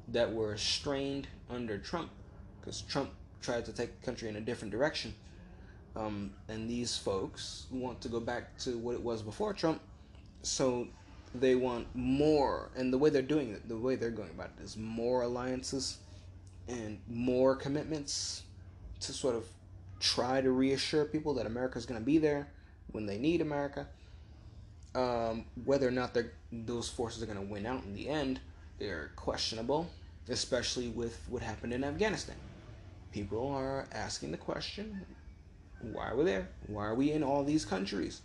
that 0.09 0.32
were 0.32 0.57
strained 0.57 1.28
under 1.49 1.78
Trump, 1.78 2.09
because 2.59 2.82
Trump 2.82 3.11
tried 3.41 3.65
to 3.65 3.74
take 3.74 3.99
the 3.99 4.05
country 4.05 4.30
in 4.30 4.36
a 4.36 4.41
different 4.41 4.72
direction. 4.72 5.13
Um, 5.95 6.32
and 6.47 6.70
these 6.70 6.97
folks 6.97 7.65
want 7.72 7.99
to 8.01 8.09
go 8.09 8.20
back 8.20 8.57
to 8.59 8.78
what 8.78 8.95
it 8.95 9.01
was 9.01 9.22
before 9.22 9.53
Trump, 9.53 9.82
so 10.43 10.88
they 11.34 11.56
want 11.56 11.88
more. 11.94 12.70
And 12.76 12.92
the 12.92 12.98
way 12.98 13.10
they're 13.10 13.22
doing 13.22 13.52
it, 13.52 13.68
the 13.68 13.78
way 13.78 13.96
they're 13.96 14.10
going 14.10 14.30
about 14.30 14.52
it, 14.58 14.64
is 14.64 14.78
more 14.78 15.24
alliances 15.24 15.98
and 16.68 17.00
more 17.08 17.56
commitments 17.56 18.44
to 19.02 19.14
sort 19.14 19.36
of 19.36 19.46
try 20.00 20.42
to 20.42 20.52
reassure 20.52 21.06
people 21.06 21.34
that 21.36 21.46
America's 21.46 21.86
going 21.86 22.00
to 22.00 22.06
be 22.06 22.18
there 22.18 22.48
when 22.92 23.06
they 23.06 23.18
need 23.18 23.42
America. 23.42 23.88
Um, 24.96 25.46
whether 25.66 25.88
or 25.88 25.92
not 25.92 26.18
those 26.52 26.90
forces 26.90 27.22
are 27.22 27.28
going 27.28 27.38
to 27.38 27.46
win 27.46 27.66
out 27.66 27.84
in 27.84 27.94
the 27.94 28.10
end, 28.10 28.40
they're 28.80 29.12
questionable, 29.16 29.90
especially 30.30 30.88
with 30.90 31.22
what 31.30 31.44
happened 31.44 31.74
in 31.74 31.84
Afghanistan. 31.84 32.36
People 33.12 33.52
are 33.52 33.88
asking 33.92 34.32
the 34.32 34.38
question 34.38 35.06
why 35.82 36.10
are 36.10 36.16
we 36.16 36.26
there? 36.26 36.50
Why 36.68 36.86
are 36.86 36.96
we 36.96 37.12
in 37.12 37.24
all 37.24 37.44
these 37.44 37.64
countries? 37.64 38.22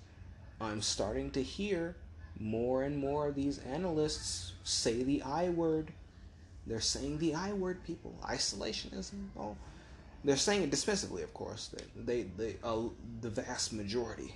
I'm 0.61 0.83
starting 0.83 1.31
to 1.33 1.43
hear 1.43 1.97
more 2.39 2.83
and 2.83 2.97
more 2.97 3.29
of 3.29 3.35
these 3.35 3.59
analysts 3.59 4.53
say 4.65 5.03
the 5.03 5.23
I 5.23 5.51
word. 5.51 5.93
They're 6.67 6.81
saying 6.81 7.19
the 7.19 7.35
I 7.35 7.53
word, 7.53 7.85
people. 7.85 8.15
Isolationism. 8.25 9.29
Oh, 9.39 9.57
they're 10.25 10.37
saying 10.37 10.63
it 10.63 10.71
dismissively, 10.71 11.23
of 11.23 11.35
course. 11.35 11.69
They, 11.69 12.03
they, 12.05 12.23
they 12.37 12.57
uh, 12.65 12.89
the 13.21 13.31
vast 13.31 13.73
majority 13.73 14.35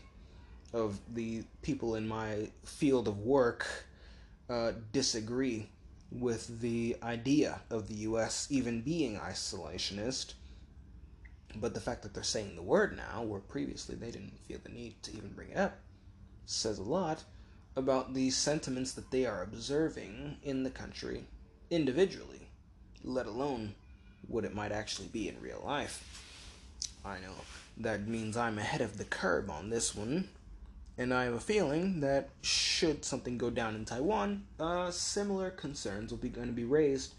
of 0.72 0.98
the 1.14 1.42
people 1.62 1.94
in 1.94 2.06
my 2.06 2.48
field 2.64 3.08
of 3.08 3.20
work 3.20 3.66
uh, 4.50 4.72
disagree 4.92 5.68
with 6.12 6.60
the 6.60 6.96
idea 7.02 7.60
of 7.70 7.88
the 7.88 7.94
U.S. 7.94 8.46
even 8.50 8.82
being 8.82 9.18
isolationist. 9.18 10.34
But 11.56 11.72
the 11.72 11.80
fact 11.80 12.02
that 12.02 12.12
they're 12.12 12.22
saying 12.22 12.54
the 12.54 12.62
word 12.62 12.96
now, 12.96 13.22
where 13.22 13.40
previously 13.40 13.94
they 13.94 14.10
didn't 14.10 14.38
feel 14.46 14.58
the 14.62 14.68
need 14.68 15.02
to 15.04 15.16
even 15.16 15.30
bring 15.30 15.50
it 15.50 15.56
up, 15.56 15.78
says 16.44 16.78
a 16.78 16.82
lot 16.82 17.24
about 17.78 18.12
the 18.12 18.28
sentiments 18.30 18.92
that 18.92 19.10
they 19.10 19.24
are 19.24 19.42
observing 19.42 20.36
in 20.42 20.64
the 20.64 20.70
country 20.70 21.24
individually, 21.70 22.48
let 23.04 23.26
alone 23.26 23.74
what 24.26 24.44
it 24.44 24.54
might 24.54 24.72
actually 24.72 25.08
be 25.08 25.28
in 25.28 25.40
real 25.40 25.62
life. 25.64 26.04
I 27.04 27.20
know 27.20 27.34
that 27.78 28.08
means 28.08 28.36
I'm 28.36 28.58
ahead 28.58 28.80
of 28.80 28.98
the 28.98 29.04
curve 29.04 29.48
on 29.48 29.70
this 29.70 29.94
one, 29.94 30.28
and 30.98 31.14
I 31.14 31.24
have 31.24 31.34
a 31.34 31.40
feeling 31.40 32.00
that 32.00 32.30
should 32.42 33.04
something 33.04 33.38
go 33.38 33.48
down 33.48 33.76
in 33.76 33.84
Taiwan, 33.84 34.44
uh, 34.58 34.90
similar 34.90 35.50
concerns 35.50 36.10
will 36.10 36.18
be 36.18 36.28
going 36.28 36.48
to 36.48 36.52
be 36.52 36.64
raised, 36.64 37.14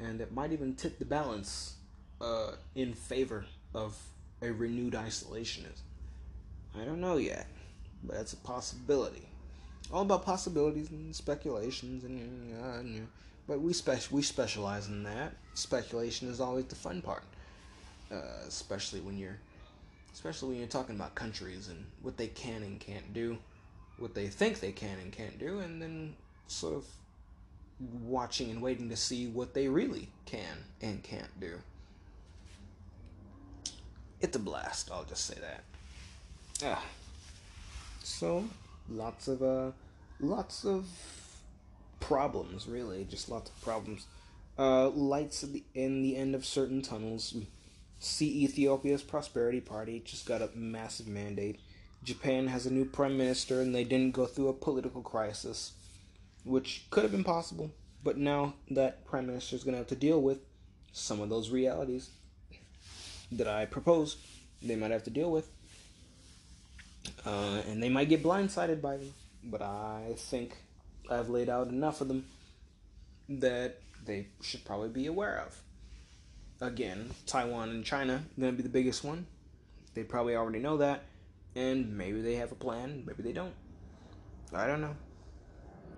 and 0.00 0.20
it 0.20 0.34
might 0.34 0.52
even 0.52 0.74
tip 0.74 0.98
the 0.98 1.04
balance 1.04 1.74
uh, 2.20 2.52
in 2.74 2.92
favor 2.94 3.46
of 3.72 3.96
a 4.42 4.50
renewed 4.50 4.94
isolationism. 4.94 5.80
I 6.76 6.84
don't 6.84 7.00
know 7.00 7.18
yet, 7.18 7.46
but 8.02 8.16
it's 8.16 8.32
a 8.32 8.38
possibility. 8.38 9.28
All 9.92 10.02
about 10.02 10.24
possibilities 10.24 10.90
and 10.90 11.14
speculations, 11.14 12.04
and, 12.04 12.54
uh, 12.62 12.78
and 12.78 13.08
but 13.46 13.60
we 13.60 13.72
spec- 13.72 14.10
we 14.10 14.22
specialize 14.22 14.88
in 14.88 15.02
that. 15.04 15.34
Speculation 15.54 16.28
is 16.28 16.40
always 16.40 16.64
the 16.64 16.74
fun 16.74 17.02
part, 17.02 17.24
uh, 18.10 18.44
especially 18.48 19.00
when 19.00 19.18
you're 19.18 19.38
especially 20.12 20.50
when 20.50 20.58
you're 20.58 20.68
talking 20.68 20.94
about 20.94 21.14
countries 21.14 21.68
and 21.68 21.84
what 22.02 22.16
they 22.16 22.28
can 22.28 22.62
and 22.62 22.80
can't 22.80 23.12
do, 23.12 23.36
what 23.98 24.14
they 24.14 24.28
think 24.28 24.60
they 24.60 24.72
can 24.72 24.98
and 25.00 25.12
can't 25.12 25.38
do, 25.38 25.58
and 25.58 25.82
then 25.82 26.14
sort 26.46 26.74
of 26.74 26.86
watching 28.02 28.50
and 28.50 28.62
waiting 28.62 28.88
to 28.88 28.96
see 28.96 29.26
what 29.26 29.54
they 29.54 29.68
really 29.68 30.08
can 30.24 30.56
and 30.80 31.02
can't 31.02 31.40
do. 31.40 31.58
It's 34.20 34.36
a 34.36 34.40
blast, 34.40 34.90
I'll 34.90 35.04
just 35.04 35.26
say 35.26 35.34
that. 35.40 35.64
Ah. 36.64 36.82
So, 38.02 38.44
lots 38.88 39.28
of 39.28 39.42
uh 39.42 39.70
lots 40.20 40.64
of 40.64 40.86
problems 42.00 42.66
really, 42.66 43.04
just 43.04 43.28
lots 43.28 43.50
of 43.50 43.60
problems. 43.62 44.06
Uh 44.58 44.88
lights 44.90 45.42
at 45.42 45.52
the 45.52 45.64
in 45.74 46.02
the 46.02 46.16
end 46.16 46.34
of 46.34 46.44
certain 46.44 46.82
tunnels 46.82 47.34
See, 48.04 48.44
Ethiopia's 48.44 49.02
Prosperity 49.02 49.62
Party 49.62 50.02
just 50.04 50.26
got 50.26 50.42
a 50.42 50.50
massive 50.54 51.08
mandate. 51.08 51.58
Japan 52.02 52.48
has 52.48 52.66
a 52.66 52.72
new 52.72 52.84
prime 52.84 53.16
minister 53.16 53.62
and 53.62 53.74
they 53.74 53.82
didn't 53.82 54.12
go 54.12 54.26
through 54.26 54.48
a 54.48 54.52
political 54.52 55.00
crisis, 55.00 55.72
which 56.44 56.84
could 56.90 57.02
have 57.02 57.12
been 57.12 57.24
possible. 57.24 57.70
But 58.02 58.18
now 58.18 58.56
that 58.70 59.06
prime 59.06 59.26
minister 59.26 59.56
is 59.56 59.64
going 59.64 59.72
to 59.72 59.78
have 59.78 59.86
to 59.86 59.96
deal 59.96 60.20
with 60.20 60.40
some 60.92 61.22
of 61.22 61.30
those 61.30 61.48
realities 61.48 62.10
that 63.32 63.48
I 63.48 63.64
proposed, 63.64 64.18
they 64.60 64.76
might 64.76 64.90
have 64.90 65.04
to 65.04 65.10
deal 65.10 65.30
with. 65.30 65.48
Uh, 67.24 67.62
and 67.68 67.82
they 67.82 67.88
might 67.88 68.08
get 68.08 68.22
blindsided 68.22 68.80
by 68.80 68.96
them. 68.96 69.12
But 69.44 69.62
I 69.62 70.14
think 70.16 70.56
I've 71.10 71.28
laid 71.28 71.48
out 71.48 71.68
enough 71.68 72.00
of 72.00 72.08
them 72.08 72.24
that 73.28 73.80
they 74.04 74.28
should 74.42 74.64
probably 74.64 74.88
be 74.88 75.06
aware 75.06 75.38
of 75.46 75.60
again, 76.60 77.10
Taiwan 77.26 77.70
and 77.70 77.84
China 77.84 78.22
going 78.38 78.52
to 78.52 78.56
be 78.56 78.62
the 78.62 78.68
biggest 78.68 79.04
one. 79.04 79.26
They 79.94 80.02
probably 80.02 80.34
already 80.34 80.58
know 80.58 80.78
that, 80.78 81.02
and 81.54 81.96
maybe 81.96 82.20
they 82.20 82.34
have 82.36 82.52
a 82.52 82.56
plan, 82.56 83.04
maybe 83.06 83.22
they 83.22 83.32
don't. 83.32 83.54
I 84.52 84.66
don't 84.66 84.80
know. 84.80 84.96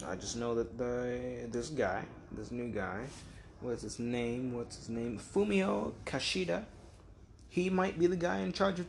I 0.06 0.14
just 0.16 0.36
know 0.36 0.54
that 0.54 0.76
the 0.76 1.48
this 1.50 1.68
guy, 1.68 2.04
this 2.32 2.50
new 2.50 2.68
guy, 2.68 3.04
what's 3.60 3.82
his 3.82 3.98
name? 3.98 4.54
What's 4.54 4.76
his 4.76 4.88
name? 4.90 5.18
Fumio 5.18 5.92
Kishida. 6.04 6.64
He 7.48 7.70
might 7.70 7.98
be 7.98 8.06
the 8.06 8.16
guy 8.16 8.40
in 8.40 8.52
charge 8.52 8.80
of, 8.80 8.86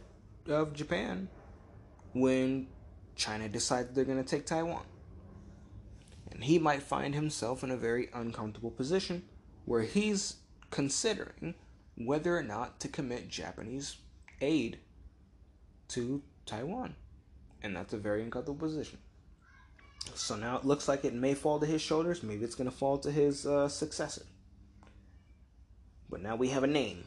of 0.49 0.73
Japan 0.73 1.29
when 2.19 2.67
China 3.15 3.49
decides 3.49 3.93
they're 3.93 4.05
going 4.05 4.23
to 4.23 4.29
take 4.29 4.45
Taiwan. 4.45 4.83
And 6.31 6.43
he 6.43 6.59
might 6.59 6.83
find 6.83 7.15
himself 7.15 7.63
in 7.63 7.71
a 7.71 7.77
very 7.77 8.09
uncomfortable 8.13 8.71
position 8.71 9.23
where 9.65 9.81
he's 9.81 10.35
considering 10.69 11.55
whether 11.95 12.37
or 12.37 12.43
not 12.43 12.79
to 12.81 12.87
commit 12.87 13.27
Japanese 13.27 13.97
aid 14.41 14.79
to 15.89 16.21
Taiwan. 16.45 16.95
And 17.63 17.75
that's 17.75 17.93
a 17.93 17.97
very 17.97 18.21
uncomfortable 18.21 18.59
position. 18.59 18.99
So 20.13 20.35
now 20.35 20.57
it 20.57 20.65
looks 20.65 20.87
like 20.87 21.05
it 21.05 21.13
may 21.13 21.33
fall 21.33 21.59
to 21.59 21.65
his 21.65 21.81
shoulders. 21.81 22.23
Maybe 22.23 22.45
it's 22.45 22.55
going 22.55 22.69
to 22.69 22.75
fall 22.75 22.97
to 22.99 23.11
his 23.11 23.45
uh, 23.45 23.67
successor. 23.67 24.25
But 26.09 26.21
now 26.21 26.35
we 26.35 26.49
have 26.49 26.63
a 26.63 26.67
name. 26.67 27.03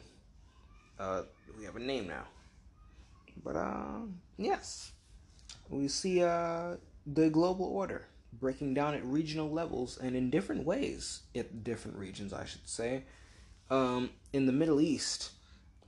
Uh, 0.99 1.23
we 1.57 1.65
have 1.65 1.75
a 1.75 1.79
name 1.79 2.07
now. 2.07 2.25
But 3.43 3.55
uh, 3.55 4.01
yes, 4.37 4.91
we 5.71 5.87
see 5.87 6.21
uh, 6.23 6.75
the 7.05 7.29
global 7.29 7.65
order 7.65 8.05
breaking 8.33 8.73
down 8.73 8.93
at 8.93 9.03
regional 9.05 9.49
levels 9.49 9.97
and 9.97 10.15
in 10.15 10.29
different 10.29 10.65
ways 10.65 11.21
at 11.35 11.63
different 11.63 11.97
regions, 11.97 12.33
I 12.33 12.45
should 12.45 12.67
say. 12.67 13.03
Um, 13.69 14.09
in 14.33 14.45
the 14.45 14.51
Middle 14.51 14.81
East 14.81 15.31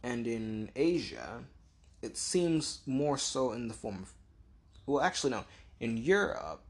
and 0.02 0.26
in 0.28 0.70
Asia, 0.76 1.44
it 2.02 2.18
seems 2.18 2.82
more 2.86 3.18
so 3.18 3.52
in 3.54 3.68
the 3.68 3.74
form 3.74 4.00
of, 4.04 4.14
well, 4.86 5.04
actually, 5.04 5.32
no, 5.32 5.44
in 5.80 5.98
Europe, 5.98 6.62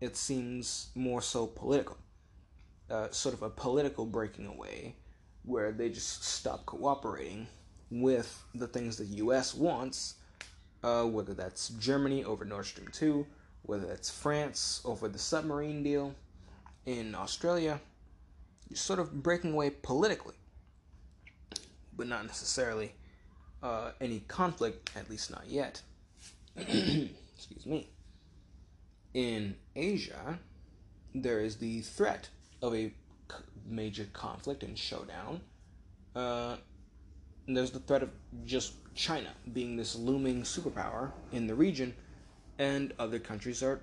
it 0.00 0.16
seems 0.16 0.88
more 0.94 1.20
so 1.20 1.46
political, 1.46 1.96
uh, 2.90 3.08
sort 3.10 3.34
of 3.34 3.42
a 3.42 3.50
political 3.50 4.06
breaking 4.06 4.46
away, 4.46 4.96
where 5.44 5.72
they 5.72 5.88
just 5.88 6.24
stop 6.24 6.66
cooperating 6.66 7.46
with 7.90 8.44
the 8.54 8.66
things 8.66 8.96
the 8.96 9.04
U.S. 9.04 9.54
wants, 9.54 10.14
uh, 10.82 11.04
whether 11.04 11.34
that's 11.34 11.68
Germany 11.70 12.24
over 12.24 12.44
Nord 12.44 12.66
Stream 12.66 12.88
two, 12.92 13.26
whether 13.62 13.86
that's 13.86 14.10
France 14.10 14.80
over 14.84 15.08
the 15.08 15.18
submarine 15.18 15.82
deal 15.82 16.14
in 16.86 17.14
Australia. 17.14 17.80
You're 18.68 18.76
sort 18.76 18.98
of 18.98 19.22
breaking 19.22 19.52
away 19.52 19.70
politically, 19.70 20.34
but 21.96 22.06
not 22.06 22.24
necessarily 22.26 22.92
uh, 23.62 23.92
any 24.00 24.20
conflict, 24.28 24.90
at 24.96 25.10
least 25.10 25.30
not 25.30 25.44
yet. 25.46 25.82
Excuse 26.56 27.66
me. 27.66 27.88
In 29.12 29.56
Asia, 29.74 30.38
there 31.14 31.40
is 31.40 31.56
the 31.56 31.80
threat 31.80 32.28
of 32.62 32.74
a 32.74 32.92
major 33.66 34.06
conflict 34.12 34.62
and 34.62 34.78
showdown. 34.78 35.40
Uh, 36.14 36.56
there's 37.56 37.70
the 37.70 37.80
threat 37.80 38.02
of 38.02 38.10
just 38.44 38.74
China 38.94 39.30
being 39.52 39.76
this 39.76 39.96
looming 39.96 40.42
superpower 40.42 41.12
in 41.32 41.46
the 41.46 41.54
region, 41.54 41.94
and 42.58 42.92
other 42.98 43.18
countries 43.18 43.62
are 43.62 43.80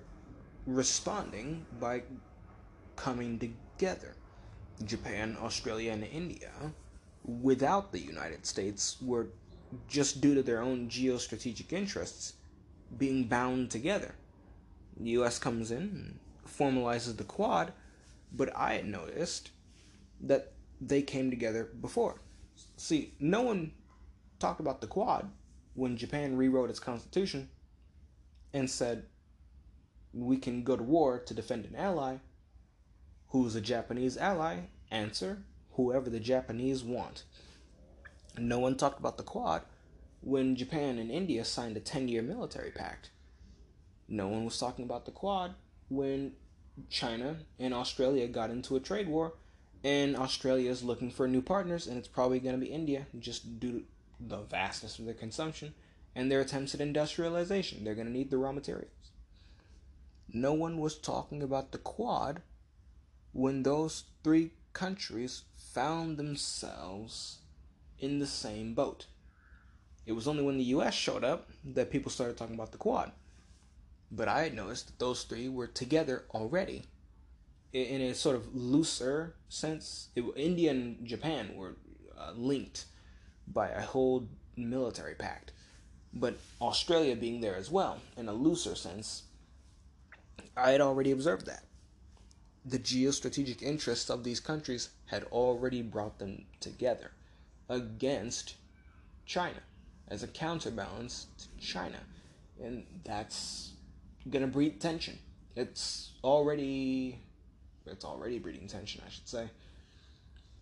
responding 0.66 1.66
by 1.80 2.02
coming 2.96 3.38
together. 3.38 4.14
Japan, 4.84 5.36
Australia, 5.40 5.92
and 5.92 6.04
India, 6.04 6.52
without 7.24 7.90
the 7.90 7.98
United 7.98 8.46
States, 8.46 8.96
were 9.02 9.28
just 9.88 10.20
due 10.20 10.34
to 10.34 10.42
their 10.42 10.62
own 10.62 10.88
geostrategic 10.88 11.72
interests 11.72 12.34
being 12.96 13.24
bound 13.24 13.70
together. 13.70 14.14
The 14.98 15.10
US 15.10 15.38
comes 15.38 15.70
in 15.70 15.78
and 15.78 16.18
formalizes 16.46 17.16
the 17.16 17.24
Quad, 17.24 17.72
but 18.32 18.54
I 18.56 18.74
had 18.74 18.86
noticed 18.86 19.50
that 20.20 20.52
they 20.80 21.02
came 21.02 21.30
together 21.30 21.64
before. 21.64 22.20
See, 22.76 23.14
no 23.18 23.42
one 23.42 23.72
talked 24.38 24.60
about 24.60 24.80
the 24.80 24.86
Quad 24.86 25.30
when 25.74 25.96
Japan 25.96 26.36
rewrote 26.36 26.70
its 26.70 26.80
constitution 26.80 27.48
and 28.52 28.68
said 28.68 29.04
we 30.12 30.36
can 30.36 30.64
go 30.64 30.76
to 30.76 30.82
war 30.82 31.18
to 31.18 31.34
defend 31.34 31.64
an 31.66 31.76
ally. 31.76 32.16
Who's 33.28 33.54
a 33.54 33.60
Japanese 33.60 34.16
ally? 34.16 34.60
Answer 34.90 35.42
whoever 35.72 36.10
the 36.10 36.20
Japanese 36.20 36.82
want. 36.82 37.24
No 38.36 38.58
one 38.58 38.76
talked 38.76 38.98
about 38.98 39.16
the 39.16 39.22
Quad 39.22 39.62
when 40.20 40.56
Japan 40.56 40.98
and 40.98 41.10
India 41.10 41.44
signed 41.44 41.76
a 41.76 41.80
10 41.80 42.08
year 42.08 42.22
military 42.22 42.70
pact. 42.70 43.10
No 44.08 44.28
one 44.28 44.44
was 44.44 44.58
talking 44.58 44.84
about 44.84 45.04
the 45.04 45.12
Quad 45.12 45.54
when 45.88 46.32
China 46.90 47.36
and 47.58 47.74
Australia 47.74 48.26
got 48.26 48.50
into 48.50 48.76
a 48.76 48.80
trade 48.80 49.08
war, 49.08 49.34
and 49.84 50.16
Australia 50.16 50.70
is 50.70 50.82
looking 50.82 51.10
for 51.10 51.28
new 51.28 51.42
partners, 51.42 51.86
and 51.86 51.96
it's 51.96 52.08
probably 52.08 52.40
going 52.40 52.54
to 52.54 52.60
be 52.60 52.72
India 52.72 53.06
just 53.18 53.60
due 53.60 53.72
to 53.72 53.84
the 54.20 54.38
vastness 54.38 54.98
of 54.98 55.04
their 55.04 55.14
consumption 55.14 55.74
and 56.14 56.30
their 56.30 56.40
attempts 56.40 56.74
at 56.74 56.80
industrialization. 56.80 57.84
They're 57.84 57.94
going 57.94 58.06
to 58.06 58.12
need 58.12 58.30
the 58.30 58.38
raw 58.38 58.52
materials. 58.52 58.90
No 60.32 60.52
one 60.52 60.78
was 60.78 60.98
talking 60.98 61.42
about 61.42 61.72
the 61.72 61.78
Quad 61.78 62.42
when 63.32 63.62
those 63.62 64.04
three 64.24 64.50
countries 64.72 65.42
found 65.54 66.16
themselves 66.16 67.38
in 67.98 68.18
the 68.18 68.26
same 68.26 68.74
boat. 68.74 69.06
It 70.06 70.12
was 70.12 70.26
only 70.26 70.42
when 70.42 70.58
the 70.58 70.64
US 70.64 70.94
showed 70.94 71.24
up 71.24 71.48
that 71.64 71.90
people 71.90 72.10
started 72.10 72.36
talking 72.36 72.54
about 72.54 72.72
the 72.72 72.78
Quad. 72.78 73.12
But 74.10 74.28
I 74.28 74.42
had 74.42 74.54
noticed 74.54 74.86
that 74.86 74.98
those 74.98 75.24
three 75.24 75.48
were 75.48 75.66
together 75.66 76.24
already 76.30 76.84
in 77.72 78.00
a 78.00 78.14
sort 78.14 78.36
of 78.36 78.54
looser 78.54 79.34
sense. 79.48 80.08
It, 80.16 80.24
India 80.36 80.70
and 80.70 81.04
Japan 81.06 81.54
were 81.54 81.76
uh, 82.18 82.32
linked 82.34 82.86
by 83.46 83.68
a 83.68 83.82
whole 83.82 84.28
military 84.56 85.14
pact. 85.14 85.52
But 86.12 86.38
Australia 86.60 87.14
being 87.14 87.40
there 87.40 87.56
as 87.56 87.70
well, 87.70 88.00
in 88.16 88.28
a 88.28 88.32
looser 88.32 88.74
sense, 88.74 89.24
I 90.56 90.70
had 90.70 90.80
already 90.80 91.10
observed 91.10 91.46
that. 91.46 91.64
The 92.64 92.78
geostrategic 92.78 93.62
interests 93.62 94.10
of 94.10 94.24
these 94.24 94.40
countries 94.40 94.90
had 95.06 95.24
already 95.24 95.82
brought 95.82 96.18
them 96.18 96.44
together 96.60 97.12
against 97.68 98.56
China 99.26 99.60
as 100.08 100.22
a 100.22 100.28
counterbalance 100.28 101.26
to 101.38 101.64
China. 101.64 101.98
And 102.62 102.84
that's 103.04 103.72
going 104.28 104.44
to 104.44 104.50
breed 104.50 104.80
tension. 104.80 105.18
It's 105.54 106.12
already 106.24 107.20
it's 107.90 108.04
already 108.04 108.38
breeding 108.38 108.68
tension, 108.68 109.02
I 109.06 109.10
should 109.10 109.28
say. 109.28 109.50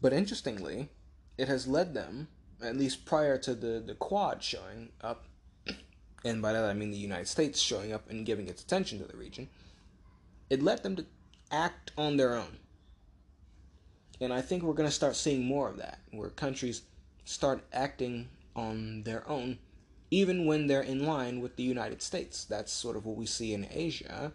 But 0.01 0.13
interestingly, 0.13 0.91
it 1.39 1.49
has 1.49 1.67
led 1.67 1.95
them, 1.95 2.29
at 2.63 2.77
least 2.77 3.05
prior 3.05 3.39
to 3.39 3.55
the, 3.55 3.83
the 3.85 3.95
Quad 3.95 4.43
showing 4.43 4.91
up, 5.01 5.25
and 6.25 6.43
by 6.43 6.53
that 6.53 6.65
I 6.65 6.75
mean 6.75 6.91
the 6.91 6.97
United 6.97 7.29
States 7.29 7.61
showing 7.61 7.93
up 7.93 8.09
and 8.11 8.27
giving 8.27 8.49
its 8.49 8.63
attention 8.63 8.99
to 8.99 9.05
the 9.05 9.17
region, 9.17 9.49
it 10.51 10.63
led 10.63 10.83
them 10.83 10.97
to 10.97 11.07
act 11.51 11.93
on 11.97 12.17
their 12.17 12.35
own. 12.35 12.59
And 14.21 14.33
I 14.33 14.41
think 14.41 14.63
we're 14.63 14.75
going 14.75 14.89
to 14.89 14.95
start 14.95 15.17
seeing 15.17 15.45
more 15.45 15.69
of 15.69 15.77
that, 15.77 15.99
where 16.11 16.31
countries 16.31 16.83
start 17.25 17.65
acting 17.73 18.29
on 18.55 19.03
their 19.03 19.29
own, 19.29 19.59
even 20.11 20.47
when 20.47 20.67
they're 20.67 20.81
in 20.81 21.05
line 21.05 21.41
with 21.41 21.57
the 21.57 21.63
United 21.63 22.01
States. 22.01 22.45
That's 22.45 22.73
sort 22.73 22.97
of 22.97 23.05
what 23.05 23.17
we 23.17 23.27
see 23.27 23.53
in 23.53 23.67
Asia. 23.71 24.33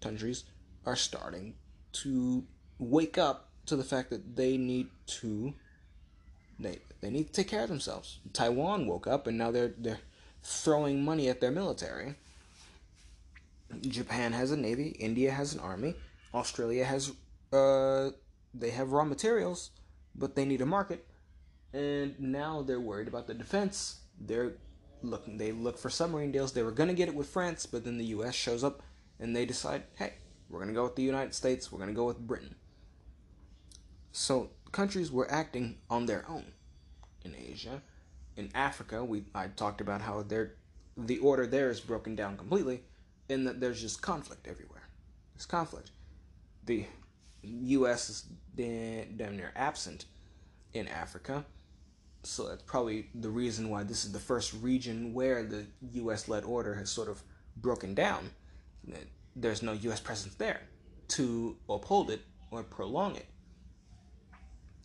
Countries 0.00 0.44
are 0.84 0.96
starting 0.96 1.54
to 1.92 2.44
wake 2.78 3.18
up 3.18 3.48
to 3.66 3.76
the 3.76 3.84
fact 3.84 4.10
that 4.10 4.36
they 4.36 4.56
need 4.56 4.88
to 5.06 5.54
they 6.58 6.78
they 7.00 7.10
need 7.10 7.28
to 7.28 7.32
take 7.32 7.48
care 7.48 7.62
of 7.62 7.68
themselves. 7.68 8.20
Taiwan 8.32 8.86
woke 8.86 9.06
up 9.06 9.26
and 9.26 9.38
now 9.38 9.50
they're 9.50 9.72
they're 9.76 10.00
throwing 10.42 11.04
money 11.04 11.28
at 11.28 11.40
their 11.40 11.50
military. 11.50 12.16
Japan 13.80 14.32
has 14.32 14.50
a 14.50 14.56
navy, 14.56 14.88
India 14.98 15.30
has 15.30 15.54
an 15.54 15.60
army, 15.60 15.94
Australia 16.34 16.84
has 16.84 17.12
uh 17.52 18.10
they 18.54 18.70
have 18.70 18.92
raw 18.92 19.04
materials, 19.04 19.70
but 20.14 20.34
they 20.34 20.44
need 20.44 20.60
a 20.60 20.66
market. 20.66 21.06
And 21.72 22.18
now 22.20 22.62
they're 22.62 22.80
worried 22.80 23.08
about 23.08 23.26
the 23.26 23.34
defense. 23.34 24.00
They're 24.20 24.52
looking 25.02 25.38
they 25.38 25.52
look 25.52 25.78
for 25.78 25.90
submarine 25.90 26.32
deals. 26.32 26.52
They 26.52 26.62
were 26.62 26.70
gonna 26.72 26.94
get 26.94 27.08
it 27.08 27.14
with 27.14 27.28
France, 27.28 27.66
but 27.66 27.84
then 27.84 27.98
the 27.98 28.06
US 28.06 28.34
shows 28.34 28.62
up 28.62 28.82
and 29.18 29.34
they 29.34 29.46
decide, 29.46 29.84
hey, 29.96 30.14
we're 30.52 30.58
going 30.58 30.68
to 30.68 30.74
go 30.74 30.84
with 30.84 30.94
the 30.96 31.02
United 31.02 31.34
States. 31.34 31.72
We're 31.72 31.78
going 31.78 31.90
to 31.90 31.96
go 31.96 32.04
with 32.04 32.18
Britain. 32.18 32.54
So 34.12 34.50
countries 34.70 35.10
were 35.10 35.28
acting 35.30 35.78
on 35.90 36.06
their 36.06 36.24
own 36.28 36.44
in 37.24 37.34
Asia. 37.34 37.82
In 38.36 38.50
Africa, 38.54 39.02
we 39.02 39.24
I 39.34 39.48
talked 39.48 39.80
about 39.80 40.02
how 40.02 40.22
the 40.22 41.18
order 41.18 41.46
there 41.46 41.70
is 41.70 41.80
broken 41.80 42.14
down 42.14 42.36
completely, 42.36 42.82
in 43.28 43.44
that 43.44 43.60
there's 43.60 43.80
just 43.80 44.02
conflict 44.02 44.46
everywhere. 44.46 44.88
There's 45.34 45.46
conflict. 45.46 45.90
The 46.64 46.86
U.S. 47.42 48.10
is 48.10 48.24
damn 48.54 49.36
near 49.36 49.52
absent 49.56 50.04
in 50.74 50.86
Africa, 50.88 51.44
so 52.22 52.48
that's 52.48 52.62
probably 52.62 53.08
the 53.14 53.30
reason 53.30 53.68
why 53.68 53.82
this 53.82 54.04
is 54.04 54.12
the 54.12 54.18
first 54.18 54.54
region 54.54 55.12
where 55.12 55.44
the 55.44 55.66
U.S.-led 55.92 56.46
order 56.46 56.74
has 56.74 56.90
sort 56.90 57.08
of 57.08 57.22
broken 57.56 57.94
down 57.94 58.30
there's 59.36 59.62
no 59.62 59.72
U.S. 59.72 60.00
presence 60.00 60.34
there 60.34 60.60
to 61.08 61.56
uphold 61.68 62.10
it 62.10 62.22
or 62.50 62.62
prolong 62.62 63.16
it. 63.16 63.26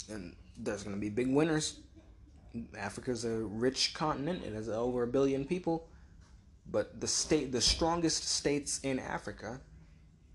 And 0.09 0.35
there's 0.57 0.83
going 0.83 0.95
to 0.95 0.99
be 0.99 1.09
big 1.09 1.27
winners. 1.27 1.79
Africa's 2.77 3.25
a 3.25 3.37
rich 3.37 3.93
continent; 3.93 4.43
it 4.45 4.53
has 4.53 4.69
over 4.69 5.03
a 5.03 5.07
billion 5.07 5.45
people, 5.45 5.87
but 6.71 6.99
the 6.99 7.07
state, 7.07 7.51
the 7.51 7.61
strongest 7.61 8.27
states 8.27 8.79
in 8.83 8.99
Africa, 8.99 9.59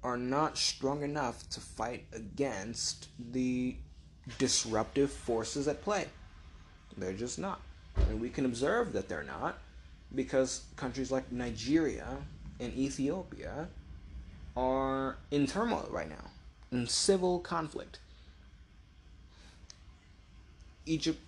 are 0.02 0.16
not 0.16 0.58
strong 0.58 1.02
enough 1.02 1.48
to 1.50 1.60
fight 1.60 2.06
against 2.12 3.08
the 3.32 3.76
disruptive 4.38 5.10
forces 5.10 5.66
at 5.66 5.82
play. 5.82 6.06
They're 6.96 7.12
just 7.12 7.38
not, 7.38 7.60
and 8.08 8.20
we 8.20 8.28
can 8.28 8.44
observe 8.44 8.92
that 8.92 9.08
they're 9.08 9.24
not 9.24 9.58
because 10.14 10.64
countries 10.76 11.10
like 11.10 11.32
Nigeria 11.32 12.18
and 12.60 12.72
Ethiopia 12.74 13.68
are 14.56 15.18
in 15.30 15.46
turmoil 15.46 15.88
right 15.90 16.08
now, 16.08 16.30
in 16.70 16.86
civil 16.86 17.38
conflict. 17.40 17.98
Egypt, 20.84 21.20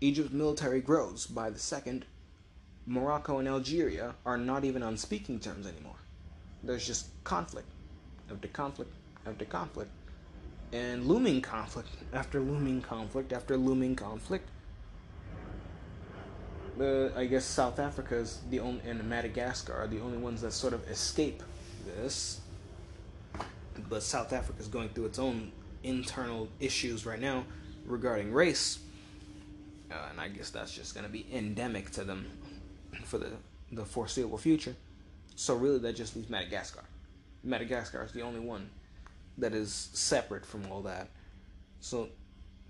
Egypt's 0.00 0.32
military 0.32 0.80
grows 0.80 1.26
by 1.26 1.50
the 1.50 1.58
second. 1.58 2.04
Morocco 2.86 3.38
and 3.38 3.48
Algeria 3.48 4.14
are 4.26 4.36
not 4.36 4.64
even 4.64 4.82
on 4.82 4.96
speaking 4.96 5.40
terms 5.40 5.66
anymore. 5.66 5.96
There's 6.62 6.86
just 6.86 7.06
conflict 7.24 7.68
after 8.30 8.48
conflict 8.48 8.92
after 9.26 9.44
conflict, 9.44 9.90
and 10.72 11.06
looming 11.06 11.40
conflict 11.40 11.88
after 12.12 12.40
looming 12.40 12.82
conflict 12.82 13.32
after 13.32 13.56
looming 13.56 13.96
conflict. 13.96 14.48
Uh, 16.78 17.08
I 17.16 17.26
guess 17.26 17.44
South 17.44 17.78
Africa 17.78 18.16
is 18.16 18.40
the 18.50 18.60
only, 18.60 18.80
and 18.84 19.02
Madagascar 19.08 19.74
are 19.74 19.86
the 19.86 20.00
only 20.00 20.18
ones 20.18 20.40
that 20.42 20.52
sort 20.52 20.72
of 20.72 20.86
escape 20.88 21.42
this 21.86 22.40
but 23.88 24.02
South 24.02 24.32
Africa 24.32 24.60
is 24.60 24.68
going 24.68 24.88
through 24.90 25.06
its 25.06 25.18
own 25.18 25.52
internal 25.82 26.48
issues 26.60 27.04
right 27.04 27.20
now 27.20 27.44
regarding 27.86 28.32
race, 28.32 28.78
uh, 29.90 29.94
and 30.10 30.20
I 30.20 30.28
guess 30.28 30.50
that's 30.50 30.72
just 30.72 30.94
going 30.94 31.06
to 31.06 31.12
be 31.12 31.26
endemic 31.32 31.90
to 31.92 32.04
them 32.04 32.26
for 33.04 33.18
the 33.18 33.30
the 33.72 33.84
foreseeable 33.84 34.38
future. 34.38 34.76
So 35.36 35.54
really, 35.54 35.78
that 35.78 35.96
just 35.96 36.14
leaves 36.16 36.30
Madagascar. 36.30 36.84
Madagascar 37.42 38.02
is 38.04 38.12
the 38.12 38.22
only 38.22 38.40
one 38.40 38.70
that 39.38 39.52
is 39.52 39.90
separate 39.92 40.46
from 40.46 40.70
all 40.70 40.82
that. 40.82 41.08
So, 41.80 42.08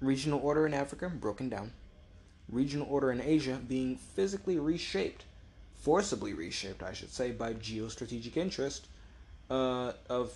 regional 0.01 0.41
order 0.41 0.67
in 0.67 0.75
Africa 0.75 1.09
broken 1.09 1.49
down, 1.49 1.73
regional 2.49 2.87
order 2.91 3.13
in 3.13 3.21
Asia 3.21 3.61
being 3.69 3.97
physically 3.97 4.59
reshaped, 4.59 5.25
forcibly 5.75 6.33
reshaped, 6.33 6.83
I 6.83 6.93
should 6.93 7.13
say, 7.13 7.31
by 7.31 7.55
geostrategic 7.55 8.37
interest 8.37 8.89
uh, 9.51 9.93
of 10.09 10.33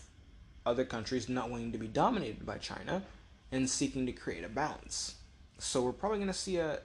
other 0.69 0.85
countries 0.85 1.29
not 1.29 1.51
wanting 1.51 1.73
to 1.73 1.79
be 1.79 1.87
dominated 1.87 2.45
by 2.45 2.59
China 2.59 3.03
and 3.51 3.69
seeking 3.69 4.05
to 4.07 4.13
create 4.13 4.45
a 4.45 4.49
balance. 4.49 5.15
So 5.59 5.83
we're 5.83 5.93
probably 5.93 6.19
going 6.19 6.29
to 6.29 6.35
see 6.35 6.59
a, 6.59 6.81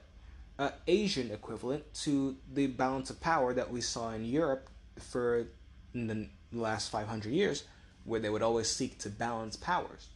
a 0.58 0.72
Asian 0.86 1.30
equivalent 1.30 1.92
to 2.02 2.36
the 2.52 2.66
balance 2.66 3.10
of 3.10 3.20
power 3.20 3.52
that 3.52 3.70
we 3.70 3.80
saw 3.80 4.10
in 4.10 4.24
Europe 4.24 4.68
for 4.98 5.46
the 5.94 6.28
last 6.52 6.90
500 6.90 7.30
years, 7.30 7.64
where 8.04 8.20
they 8.20 8.30
would 8.30 8.42
always 8.42 8.68
seek 8.68 8.98
to 9.00 9.10
balance 9.10 9.56
powers. 9.56 10.08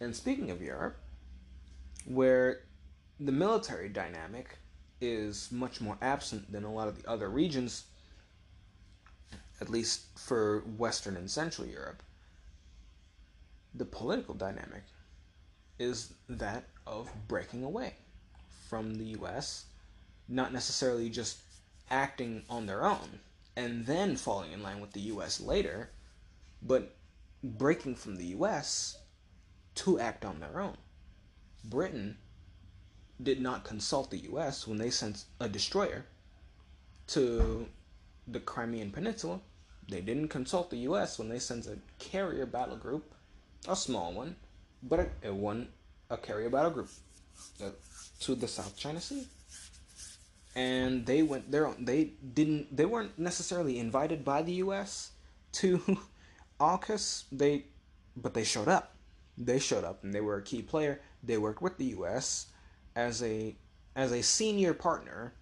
And 0.00 0.14
speaking 0.14 0.50
of 0.50 0.62
Europe, 0.62 0.96
where 2.04 2.60
the 3.18 3.32
military 3.32 3.88
dynamic 3.88 4.58
is 5.00 5.50
much 5.50 5.80
more 5.80 5.98
absent 6.00 6.50
than 6.52 6.64
a 6.64 6.72
lot 6.72 6.86
of 6.86 7.02
the 7.02 7.10
other 7.10 7.28
regions, 7.28 7.86
at 9.60 9.68
least 9.68 10.18
for 10.18 10.60
Western 10.78 11.16
and 11.16 11.30
Central 11.30 11.66
Europe, 11.66 12.02
the 13.76 13.84
political 13.84 14.34
dynamic 14.34 14.84
is 15.78 16.14
that 16.28 16.64
of 16.86 17.10
breaking 17.28 17.62
away 17.62 17.94
from 18.68 18.94
the 18.96 19.16
US, 19.20 19.66
not 20.28 20.52
necessarily 20.52 21.10
just 21.10 21.38
acting 21.90 22.42
on 22.48 22.66
their 22.66 22.84
own 22.84 23.20
and 23.56 23.86
then 23.86 24.16
falling 24.16 24.52
in 24.52 24.62
line 24.62 24.80
with 24.80 24.92
the 24.92 25.00
US 25.00 25.40
later, 25.40 25.90
but 26.62 26.96
breaking 27.42 27.94
from 27.94 28.16
the 28.16 28.26
US 28.26 28.98
to 29.76 30.00
act 30.00 30.24
on 30.24 30.40
their 30.40 30.60
own. 30.60 30.76
Britain 31.64 32.18
did 33.22 33.40
not 33.40 33.64
consult 33.64 34.10
the 34.10 34.24
US 34.30 34.66
when 34.66 34.78
they 34.78 34.90
sent 34.90 35.24
a 35.40 35.48
destroyer 35.48 36.04
to 37.08 37.66
the 38.26 38.40
Crimean 38.40 38.90
Peninsula. 38.90 39.40
They 39.88 40.00
didn't 40.00 40.28
consult 40.28 40.70
the 40.70 40.88
US 40.88 41.18
when 41.18 41.28
they 41.28 41.38
sent 41.38 41.66
a 41.66 41.78
carrier 41.98 42.46
battle 42.46 42.76
group, 42.76 43.14
a 43.68 43.76
small 43.76 44.12
one, 44.12 44.36
but 44.82 45.08
a 45.24 45.32
one 45.32 45.68
a 46.10 46.16
carrier 46.16 46.50
battle 46.50 46.70
group 46.70 46.88
uh, 47.62 47.70
to 48.20 48.34
the 48.34 48.48
South 48.48 48.76
China 48.76 49.00
Sea. 49.00 49.26
And 50.54 51.04
they 51.04 51.22
went 51.22 51.50
there. 51.50 51.70
They 51.78 52.12
didn't. 52.34 52.74
They 52.74 52.86
weren't 52.86 53.18
necessarily 53.18 53.78
invited 53.78 54.24
by 54.24 54.42
the 54.42 54.52
U.S. 54.64 55.10
to 55.52 55.98
AUKUS. 56.60 57.24
They, 57.30 57.66
but 58.16 58.32
they 58.32 58.44
showed 58.44 58.68
up. 58.68 58.94
They 59.36 59.58
showed 59.58 59.84
up, 59.84 60.02
and 60.02 60.14
they 60.14 60.22
were 60.22 60.38
a 60.38 60.42
key 60.42 60.62
player. 60.62 61.02
They 61.22 61.36
worked 61.36 61.60
with 61.60 61.76
the 61.76 61.86
U.S. 61.96 62.46
as 62.94 63.22
a 63.22 63.54
as 63.94 64.12
a 64.12 64.22
senior 64.22 64.72
partner. 64.72 65.34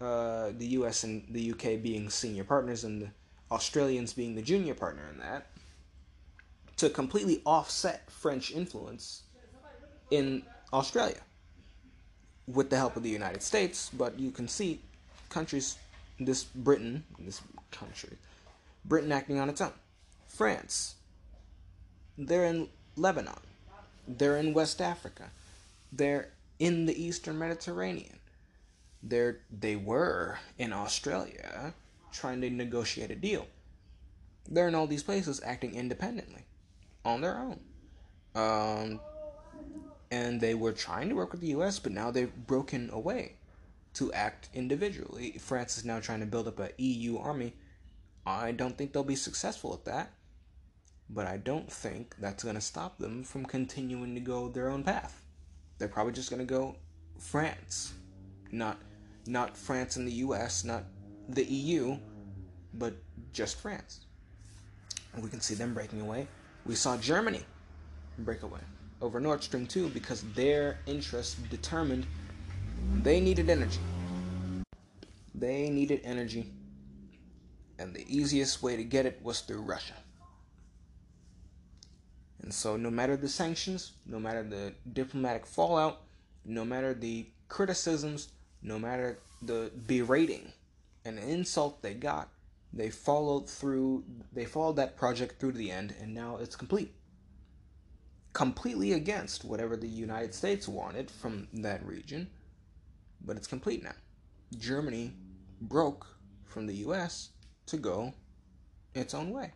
Uh, 0.00 0.52
the 0.56 0.66
U.S. 0.68 1.04
and 1.04 1.26
the 1.30 1.40
U.K. 1.40 1.76
being 1.76 2.08
senior 2.08 2.44
partners, 2.44 2.84
and 2.84 3.02
the 3.02 3.10
Australians 3.50 4.14
being 4.14 4.34
the 4.34 4.42
junior 4.42 4.74
partner 4.74 5.02
in 5.12 5.18
that, 5.20 5.48
to 6.76 6.90
completely 6.90 7.42
offset 7.44 8.10
French 8.10 8.50
influence 8.50 9.22
in 10.10 10.42
Australia 10.72 11.20
with 12.46 12.70
the 12.70 12.76
help 12.76 12.96
of 12.96 13.02
the 13.02 13.10
United 13.10 13.42
States. 13.42 13.90
But 13.92 14.18
you 14.18 14.30
can 14.30 14.48
see 14.48 14.80
countries, 15.28 15.76
this 16.20 16.44
Britain, 16.44 17.04
this 17.18 17.40
country, 17.70 18.16
Britain 18.84 19.12
acting 19.12 19.38
on 19.38 19.48
its 19.48 19.60
own. 19.60 19.72
France, 20.28 20.96
they're 22.18 22.44
in 22.44 22.68
Lebanon, 22.96 23.40
they're 24.06 24.36
in 24.36 24.52
West 24.52 24.80
Africa, 24.80 25.30
they're 25.92 26.30
in 26.58 26.86
the 26.86 27.02
Eastern 27.02 27.38
Mediterranean. 27.38 28.18
They're, 29.02 29.38
they 29.50 29.76
were 29.76 30.38
in 30.58 30.72
Australia 30.72 31.74
trying 32.12 32.40
to 32.40 32.50
negotiate 32.50 33.10
a 33.10 33.14
deal. 33.14 33.46
They're 34.48 34.68
in 34.68 34.74
all 34.74 34.86
these 34.86 35.02
places 35.02 35.40
acting 35.44 35.74
independently, 35.74 36.44
on 37.06 37.20
their 37.20 37.38
own. 37.38 37.60
Um, 38.34 39.00
and 40.10 40.40
they 40.40 40.54
were 40.54 40.72
trying 40.72 41.08
to 41.08 41.14
work 41.14 41.32
with 41.32 41.40
the 41.40 41.48
US, 41.48 41.78
but 41.78 41.92
now 41.92 42.10
they've 42.10 42.34
broken 42.46 42.90
away 42.92 43.36
to 43.94 44.12
act 44.12 44.50
individually. 44.52 45.36
France 45.38 45.78
is 45.78 45.84
now 45.84 46.00
trying 46.00 46.20
to 46.20 46.26
build 46.26 46.48
up 46.48 46.60
a 46.60 46.70
EU 46.76 47.16
army. 47.16 47.54
I 48.26 48.52
don't 48.52 48.76
think 48.76 48.92
they'll 48.92 49.04
be 49.04 49.16
successful 49.16 49.72
at 49.72 49.84
that, 49.84 50.12
but 51.08 51.26
I 51.26 51.36
don't 51.36 51.72
think 51.72 52.16
that's 52.18 52.42
going 52.42 52.56
to 52.56 52.60
stop 52.60 52.98
them 52.98 53.22
from 53.22 53.46
continuing 53.46 54.14
to 54.14 54.20
go 54.20 54.48
their 54.48 54.68
own 54.68 54.82
path. 54.82 55.22
They're 55.78 55.88
probably 55.88 56.12
just 56.12 56.30
going 56.30 56.40
to 56.40 56.52
go 56.52 56.76
France, 57.18 57.94
not 58.50 58.78
not 59.28 59.56
France 59.56 59.96
and 59.96 60.06
the 60.06 60.12
US, 60.12 60.64
not 60.64 60.84
the 61.28 61.44
EU, 61.44 61.96
but 62.74 62.94
just 63.32 63.60
France. 63.60 64.00
we 65.20 65.28
can 65.28 65.40
see 65.40 65.54
them 65.54 65.74
breaking 65.74 66.00
away. 66.00 66.28
We 66.66 66.74
saw 66.74 66.96
Germany 66.96 67.42
break 68.18 68.42
away 68.42 68.58
over 69.00 69.20
Nord 69.20 69.42
Stream 69.42 69.68
2 69.68 69.90
because 69.90 70.22
their 70.34 70.80
interests 70.86 71.36
determined 71.48 72.06
they 73.02 73.20
needed 73.20 73.48
energy. 73.48 73.78
They 75.32 75.70
needed 75.70 76.00
energy, 76.02 76.50
and 77.78 77.94
the 77.94 78.04
easiest 78.08 78.62
way 78.64 78.76
to 78.76 78.82
get 78.82 79.06
it 79.06 79.20
was 79.22 79.40
through 79.40 79.60
Russia. 79.60 79.94
And 82.42 82.52
so, 82.52 82.76
no 82.76 82.90
matter 82.90 83.16
the 83.16 83.28
sanctions, 83.28 83.92
no 84.04 84.18
matter 84.18 84.42
the 84.42 84.72
diplomatic 84.92 85.46
fallout, 85.46 86.02
no 86.44 86.64
matter 86.64 86.94
the 86.94 87.26
criticisms, 87.48 88.28
no 88.62 88.78
matter 88.78 89.18
the 89.42 89.70
berating 89.86 90.52
and 91.04 91.18
the 91.18 91.28
insult 91.28 91.82
they 91.82 91.94
got, 91.94 92.28
they 92.76 92.90
followed 92.90 93.48
through, 93.48 94.04
they 94.32 94.44
followed 94.44 94.76
that 94.76 94.96
project 94.96 95.40
through 95.40 95.52
to 95.52 95.58
the 95.58 95.70
end, 95.70 95.94
and 96.00 96.14
now 96.14 96.36
it's 96.36 96.56
complete 96.56 96.92
completely 98.36 98.92
against 98.92 99.46
whatever 99.46 99.78
the 99.78 99.88
United 99.88 100.34
States 100.34 100.68
wanted 100.68 101.10
from 101.10 101.48
that 101.54 101.82
region, 101.86 102.28
but 103.24 103.34
it's 103.34 103.46
complete 103.46 103.82
now. 103.82 103.94
Germany 104.58 105.14
broke 105.58 106.06
from 106.44 106.66
the 106.66 106.74
US 106.84 107.30
to 107.64 107.78
go 107.78 108.12
its 108.94 109.14
own 109.14 109.30
way. 109.30 109.52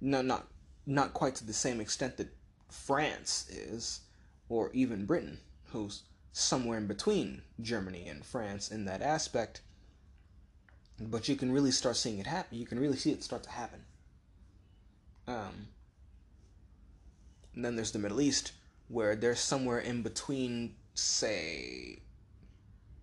No, 0.00 0.22
not 0.22 0.46
not 0.86 1.12
quite 1.12 1.34
to 1.34 1.46
the 1.46 1.52
same 1.52 1.78
extent 1.78 2.16
that 2.16 2.34
France 2.70 3.50
is, 3.50 4.00
or 4.48 4.70
even 4.72 5.04
Britain, 5.04 5.40
who's 5.72 6.04
somewhere 6.32 6.78
in 6.78 6.86
between 6.86 7.42
Germany 7.60 8.08
and 8.08 8.24
France 8.24 8.70
in 8.70 8.86
that 8.86 9.02
aspect. 9.02 9.60
But 11.00 11.28
you 11.28 11.36
can 11.36 11.50
really 11.50 11.70
start 11.70 11.96
seeing 11.96 12.18
it 12.18 12.26
happen. 12.26 12.58
You 12.58 12.66
can 12.66 12.78
really 12.78 12.96
see 12.96 13.10
it 13.10 13.22
start 13.22 13.42
to 13.44 13.50
happen. 13.50 13.84
Um, 15.26 15.68
and 17.54 17.64
then 17.64 17.76
there's 17.76 17.92
the 17.92 17.98
Middle 17.98 18.20
East, 18.20 18.52
where 18.88 19.16
they're 19.16 19.34
somewhere 19.34 19.78
in 19.78 20.02
between, 20.02 20.74
say, 20.94 22.00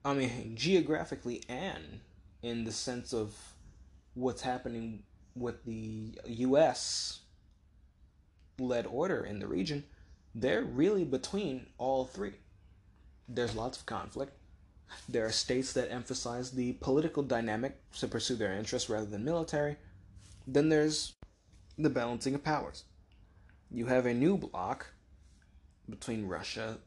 I 0.05 0.13
mean, 0.13 0.55
geographically 0.55 1.43
and 1.49 2.01
in 2.43 2.65
the 2.65 2.71
sense 2.71 3.13
of 3.13 3.35
what's 4.13 4.41
happening 4.41 5.03
with 5.35 5.63
the 5.65 6.17
U.S. 6.25 7.19
led 8.59 8.85
order 8.85 9.25
in 9.25 9.39
the 9.39 9.47
region, 9.47 9.83
they're 10.35 10.63
really 10.63 11.03
between 11.03 11.67
all 11.77 12.05
three. 12.05 12.33
There's 13.27 13.55
lots 13.55 13.79
of 13.79 13.85
conflict. 13.85 14.36
There 15.09 15.25
are 15.25 15.31
states 15.31 15.73
that 15.73 15.91
emphasize 15.91 16.51
the 16.51 16.73
political 16.73 17.23
dynamic 17.23 17.77
to 17.99 18.07
pursue 18.07 18.35
their 18.35 18.53
interests 18.53 18.89
rather 18.89 19.05
than 19.05 19.23
military. 19.23 19.77
Then 20.45 20.69
there's 20.69 21.13
the 21.77 21.89
balancing 21.89 22.35
of 22.35 22.43
powers 22.43 22.83
you 23.69 23.87
have 23.87 24.05
a 24.05 24.13
new 24.13 24.37
bloc 24.37 24.87
between 25.89 26.27
Russia 26.27 26.77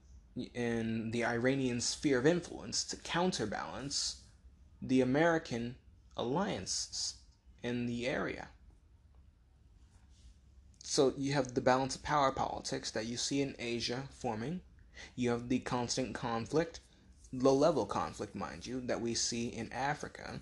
and 0.54 1.12
the 1.12 1.24
Iranian 1.24 1.80
sphere 1.80 2.18
of 2.18 2.26
influence 2.26 2.84
to 2.84 2.96
counterbalance 2.96 4.22
the 4.80 5.00
American 5.00 5.76
alliances 6.16 7.16
in 7.62 7.86
the 7.86 8.06
area. 8.06 8.48
So 10.82 11.12
you 11.16 11.34
have 11.34 11.54
the 11.54 11.60
balance 11.60 11.94
of 11.94 12.02
power 12.02 12.32
politics 12.32 12.90
that 12.92 13.06
you 13.06 13.16
see 13.16 13.42
in 13.42 13.54
Asia 13.58 14.04
forming. 14.18 14.60
You 15.14 15.30
have 15.30 15.48
the 15.48 15.60
constant 15.60 16.14
conflict, 16.14 16.80
low 17.32 17.54
level 17.54 17.86
conflict, 17.86 18.34
mind 18.34 18.66
you, 18.66 18.80
that 18.82 19.00
we 19.00 19.14
see 19.14 19.48
in 19.48 19.72
Africa, 19.72 20.40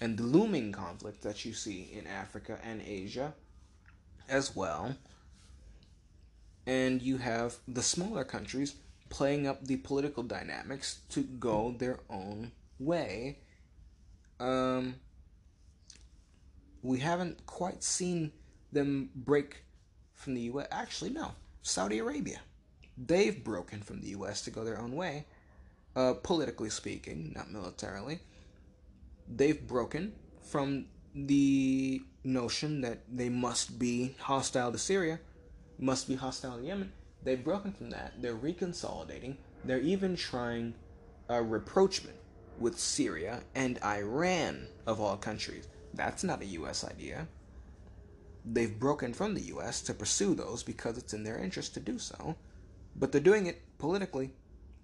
and 0.00 0.18
the 0.18 0.22
looming 0.22 0.72
conflict 0.72 1.22
that 1.22 1.44
you 1.44 1.52
see 1.52 1.90
in 1.92 2.06
Africa 2.06 2.58
and 2.62 2.82
Asia 2.82 3.34
as 4.28 4.54
well. 4.54 4.96
And 6.66 7.02
you 7.02 7.18
have 7.18 7.56
the 7.66 7.82
smaller 7.82 8.24
countries 8.24 8.76
playing 9.08 9.46
up 9.46 9.66
the 9.66 9.76
political 9.76 10.22
dynamics 10.22 11.00
to 11.10 11.22
go 11.22 11.74
their 11.78 12.00
own 12.08 12.52
way. 12.78 13.38
Um, 14.40 14.96
we 16.82 16.98
haven't 16.98 17.44
quite 17.46 17.82
seen 17.82 18.32
them 18.72 19.10
break 19.14 19.64
from 20.14 20.34
the 20.34 20.40
US. 20.42 20.66
Actually, 20.70 21.10
no. 21.10 21.32
Saudi 21.62 21.98
Arabia. 21.98 22.40
They've 22.96 23.42
broken 23.42 23.82
from 23.82 24.00
the 24.00 24.08
US 24.08 24.42
to 24.42 24.50
go 24.50 24.64
their 24.64 24.80
own 24.80 24.96
way, 24.96 25.26
uh, 25.96 26.14
politically 26.14 26.70
speaking, 26.70 27.32
not 27.34 27.50
militarily. 27.50 28.20
They've 29.28 29.66
broken 29.66 30.12
from 30.42 30.86
the 31.14 32.02
notion 32.24 32.80
that 32.80 33.00
they 33.10 33.28
must 33.28 33.78
be 33.78 34.14
hostile 34.18 34.72
to 34.72 34.78
Syria, 34.78 35.20
must 35.78 36.08
be 36.08 36.14
hostile 36.14 36.58
to 36.58 36.64
Yemen. 36.64 36.92
They've 37.22 37.42
broken 37.42 37.72
from 37.72 37.90
that. 37.90 38.14
They're 38.20 38.36
reconsolidating. 38.36 39.36
They're 39.64 39.80
even 39.80 40.16
trying 40.16 40.74
a 41.28 41.42
rapprochement 41.42 42.16
with 42.58 42.78
Syria 42.78 43.42
and 43.54 43.78
Iran, 43.84 44.66
of 44.86 45.00
all 45.00 45.16
countries. 45.16 45.68
That's 45.94 46.24
not 46.24 46.42
a 46.42 46.46
U.S. 46.46 46.84
idea. 46.84 47.28
They've 48.44 48.78
broken 48.78 49.12
from 49.12 49.34
the 49.34 49.42
U.S. 49.42 49.80
to 49.82 49.94
pursue 49.94 50.34
those 50.34 50.62
because 50.62 50.98
it's 50.98 51.14
in 51.14 51.22
their 51.22 51.38
interest 51.38 51.74
to 51.74 51.80
do 51.80 51.98
so, 51.98 52.36
but 52.96 53.12
they're 53.12 53.20
doing 53.20 53.46
it 53.46 53.62
politically 53.78 54.32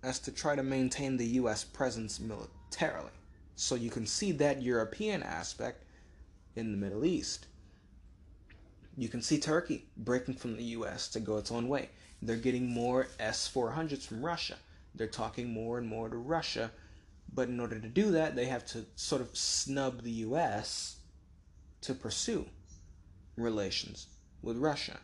as 0.02 0.18
to 0.20 0.32
try 0.32 0.54
to 0.54 0.62
maintain 0.62 1.16
the 1.16 1.26
U.S. 1.26 1.64
presence 1.64 2.20
militarily. 2.20 3.10
So 3.56 3.74
you 3.74 3.90
can 3.90 4.06
see 4.06 4.32
that 4.32 4.62
European 4.62 5.22
aspect 5.22 5.84
in 6.54 6.70
the 6.72 6.78
Middle 6.78 7.04
East. 7.04 7.46
You 8.96 9.08
can 9.08 9.22
see 9.22 9.38
Turkey 9.38 9.86
breaking 9.96 10.34
from 10.34 10.56
the 10.56 10.64
US 10.64 11.08
to 11.08 11.20
go 11.20 11.38
its 11.38 11.52
own 11.52 11.68
way. 11.68 11.90
They're 12.20 12.36
getting 12.36 12.68
more 12.68 13.08
S 13.18 13.50
400s 13.52 14.06
from 14.06 14.24
Russia. 14.24 14.56
They're 14.94 15.06
talking 15.06 15.52
more 15.52 15.78
and 15.78 15.86
more 15.86 16.08
to 16.08 16.16
Russia. 16.16 16.72
But 17.32 17.48
in 17.48 17.60
order 17.60 17.78
to 17.78 17.88
do 17.88 18.10
that, 18.12 18.34
they 18.34 18.46
have 18.46 18.66
to 18.66 18.86
sort 18.96 19.22
of 19.22 19.36
snub 19.36 20.02
the 20.02 20.10
US 20.26 20.96
to 21.82 21.94
pursue 21.94 22.46
relations 23.36 24.08
with 24.42 24.56
Russia. 24.56 24.98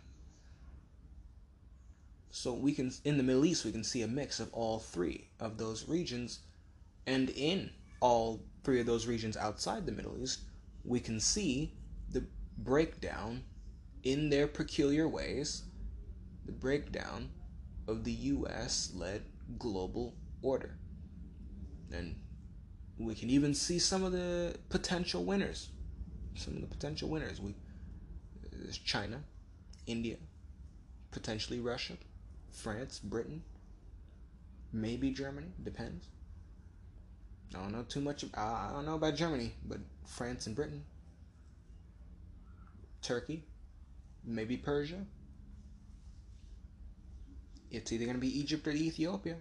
So 2.36 2.52
we 2.52 2.72
can 2.72 2.92
in 3.04 3.16
the 3.16 3.22
Middle 3.22 3.44
East 3.44 3.64
we 3.64 3.70
can 3.70 3.84
see 3.84 4.02
a 4.02 4.08
mix 4.08 4.40
of 4.40 4.52
all 4.52 4.80
three 4.80 5.28
of 5.38 5.56
those 5.56 5.88
regions 5.88 6.40
and 7.06 7.30
in 7.30 7.70
all 8.00 8.42
three 8.64 8.80
of 8.80 8.86
those 8.86 9.06
regions 9.06 9.36
outside 9.36 9.86
the 9.86 9.92
Middle 9.92 10.18
East 10.20 10.40
we 10.82 10.98
can 10.98 11.20
see 11.20 11.74
the 12.10 12.26
breakdown 12.58 13.44
in 14.02 14.30
their 14.30 14.48
peculiar 14.48 15.06
ways, 15.06 15.62
the 16.44 16.50
breakdown 16.50 17.30
of 17.86 18.02
the 18.02 18.12
US 18.12 18.90
led 18.96 19.22
global 19.56 20.16
order. 20.42 20.76
And 21.92 22.16
we 22.98 23.14
can 23.14 23.30
even 23.30 23.54
see 23.54 23.78
some 23.78 24.02
of 24.02 24.10
the 24.10 24.56
potential 24.70 25.24
winners. 25.24 25.68
Some 26.34 26.56
of 26.56 26.62
the 26.62 26.66
potential 26.66 27.08
winners. 27.08 27.40
We 27.40 27.52
uh, 27.52 28.48
there's 28.50 28.78
China, 28.78 29.22
India, 29.86 30.16
potentially 31.12 31.60
Russia, 31.60 31.94
France, 32.54 33.00
Britain, 33.00 33.42
maybe 34.72 35.10
Germany, 35.10 35.48
depends. 35.62 36.06
I 37.54 37.58
don't 37.58 37.72
know 37.72 37.82
too 37.82 38.00
much. 38.00 38.24
I 38.34 38.70
don't 38.72 38.86
know 38.86 38.94
about 38.94 39.16
Germany, 39.16 39.54
but 39.64 39.78
France 40.06 40.46
and 40.46 40.56
Britain, 40.56 40.84
Turkey, 43.02 43.44
maybe 44.24 44.56
Persia. 44.56 45.04
It's 47.70 47.92
either 47.92 48.04
going 48.04 48.16
to 48.16 48.20
be 48.20 48.38
Egypt 48.38 48.66
or 48.66 48.70
Ethiopia. 48.70 49.36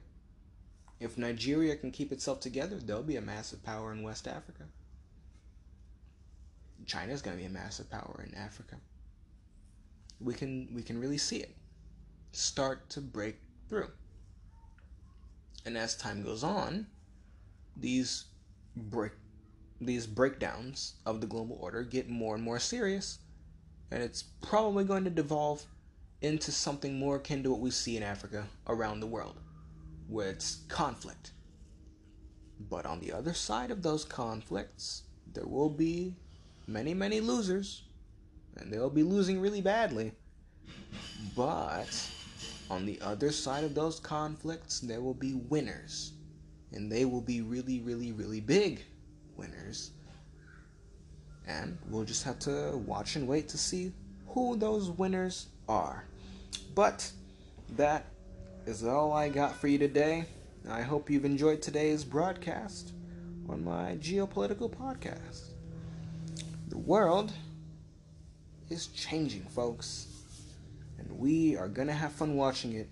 If 1.00 1.18
Nigeria 1.18 1.76
can 1.76 1.92
keep 1.92 2.12
itself 2.12 2.40
together, 2.40 2.78
they'll 2.78 3.04
be 3.04 3.18
a 3.18 3.22
massive 3.22 3.64
power 3.64 3.92
in 3.92 4.02
West 4.02 4.28
Africa. 4.28 4.64
China's 6.86 7.22
going 7.22 7.38
to 7.38 7.42
be 7.42 7.48
a 7.48 7.52
massive 7.52 7.90
power 7.90 8.26
in 8.28 8.36
Africa. 8.36 8.78
We 10.20 10.34
can 10.34 10.70
we 10.74 10.82
can 10.82 11.00
really 11.00 11.18
see 11.18 11.38
it 11.38 11.56
start 12.34 12.90
to 12.92 13.02
break 13.02 13.38
through. 13.70 13.90
And 15.66 15.78
as 15.78 15.96
time 15.96 16.24
goes 16.24 16.44
on, 16.44 16.88
these 17.78 18.26
break 18.76 19.14
these 19.80 20.08
breakdowns 20.08 20.94
of 21.06 21.20
the 21.20 21.28
global 21.28 21.58
order 21.60 21.84
get 21.84 22.10
more 22.10 22.36
and 22.36 22.44
more 22.44 22.60
serious, 22.60 23.20
and 23.92 24.02
it's 24.02 24.24
probably 24.42 24.84
going 24.84 25.04
to 25.04 25.10
devolve 25.10 25.66
into 26.22 26.52
something 26.52 26.98
more 26.98 27.18
akin 27.18 27.44
to 27.44 27.52
what 27.52 27.60
we 27.60 27.70
see 27.70 27.98
in 27.98 28.04
Africa 28.04 28.48
around 28.68 29.00
the 29.00 29.08
world, 29.08 29.36
where 30.08 30.30
it's 30.30 30.62
conflict. 30.70 31.32
But 32.70 32.86
on 32.86 33.02
the 33.02 33.12
other 33.12 33.34
side 33.34 33.72
of 33.72 33.82
those 33.82 34.06
conflicts, 34.06 35.04
there 35.34 35.46
will 35.46 35.70
be 35.70 36.16
many, 36.66 36.94
many 36.94 37.20
losers, 37.20 37.84
and 38.56 38.72
they'll 38.72 38.90
be 38.90 39.04
losing 39.04 39.42
really 39.42 39.62
badly. 39.62 40.14
But 41.36 42.10
on 42.74 42.88
the 42.88 43.00
other 43.02 43.32
side 43.32 43.64
of 43.64 43.76
those 43.76 44.00
conflicts, 44.00 44.80
there 44.80 45.00
will 45.00 45.14
be 45.14 45.36
winners 45.36 46.14
and 46.72 46.92
they 46.92 47.06
will 47.06 47.22
be 47.22 47.42
really, 47.42 47.80
really, 47.82 48.12
really 48.12 48.42
big 48.42 48.84
winners. 49.38 49.92
And 51.48 51.78
we'll 51.88 52.04
just 52.04 52.24
have 52.24 52.40
to 52.40 52.76
watch 52.88 53.16
and 53.16 53.28
wait 53.28 53.48
to 53.50 53.60
see 53.60 53.94
who 54.28 54.56
those 54.56 54.90
winners 54.90 55.50
are. 55.70 56.06
But 56.74 57.12
that 57.76 58.08
is 58.66 58.84
all 58.84 59.14
I 59.14 59.30
got 59.30 59.56
for 59.56 59.68
you 59.68 59.78
today. 59.78 60.26
I 60.68 60.82
hope 60.82 61.12
you've 61.12 61.26
enjoyed 61.26 61.62
today's 61.62 62.04
broadcast 62.04 62.94
on 63.50 63.64
my 63.64 63.98
geopolitical 64.00 64.72
podcast. 64.72 65.50
The 66.70 66.78
world 66.80 67.34
is 68.72 68.88
changing, 68.88 69.44
folks, 69.44 70.08
and 71.04 71.20
we 71.20 71.56
are 71.58 71.68
going 71.68 71.88
to 71.88 71.94
have 71.94 72.12
fun 72.12 72.36
watching 72.36 72.74
it 72.74 72.90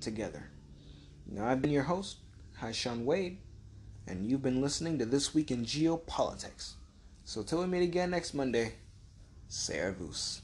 together. 0.00 0.50
Now, 1.26 1.46
I've 1.46 1.60
been 1.60 1.70
your 1.70 1.82
host, 1.82 2.18
Sean 2.72 3.04
Wade, 3.04 3.38
and 4.06 4.28
you've 4.28 4.42
been 4.42 4.62
listening 4.62 4.98
to 4.98 5.06
This 5.06 5.34
Week 5.34 5.50
in 5.50 5.64
Geopolitics. 5.64 6.74
So 7.24 7.42
till 7.42 7.60
we 7.60 7.66
meet 7.66 7.82
again 7.82 8.10
next 8.10 8.34
Monday, 8.34 8.74
servus. 9.48 10.42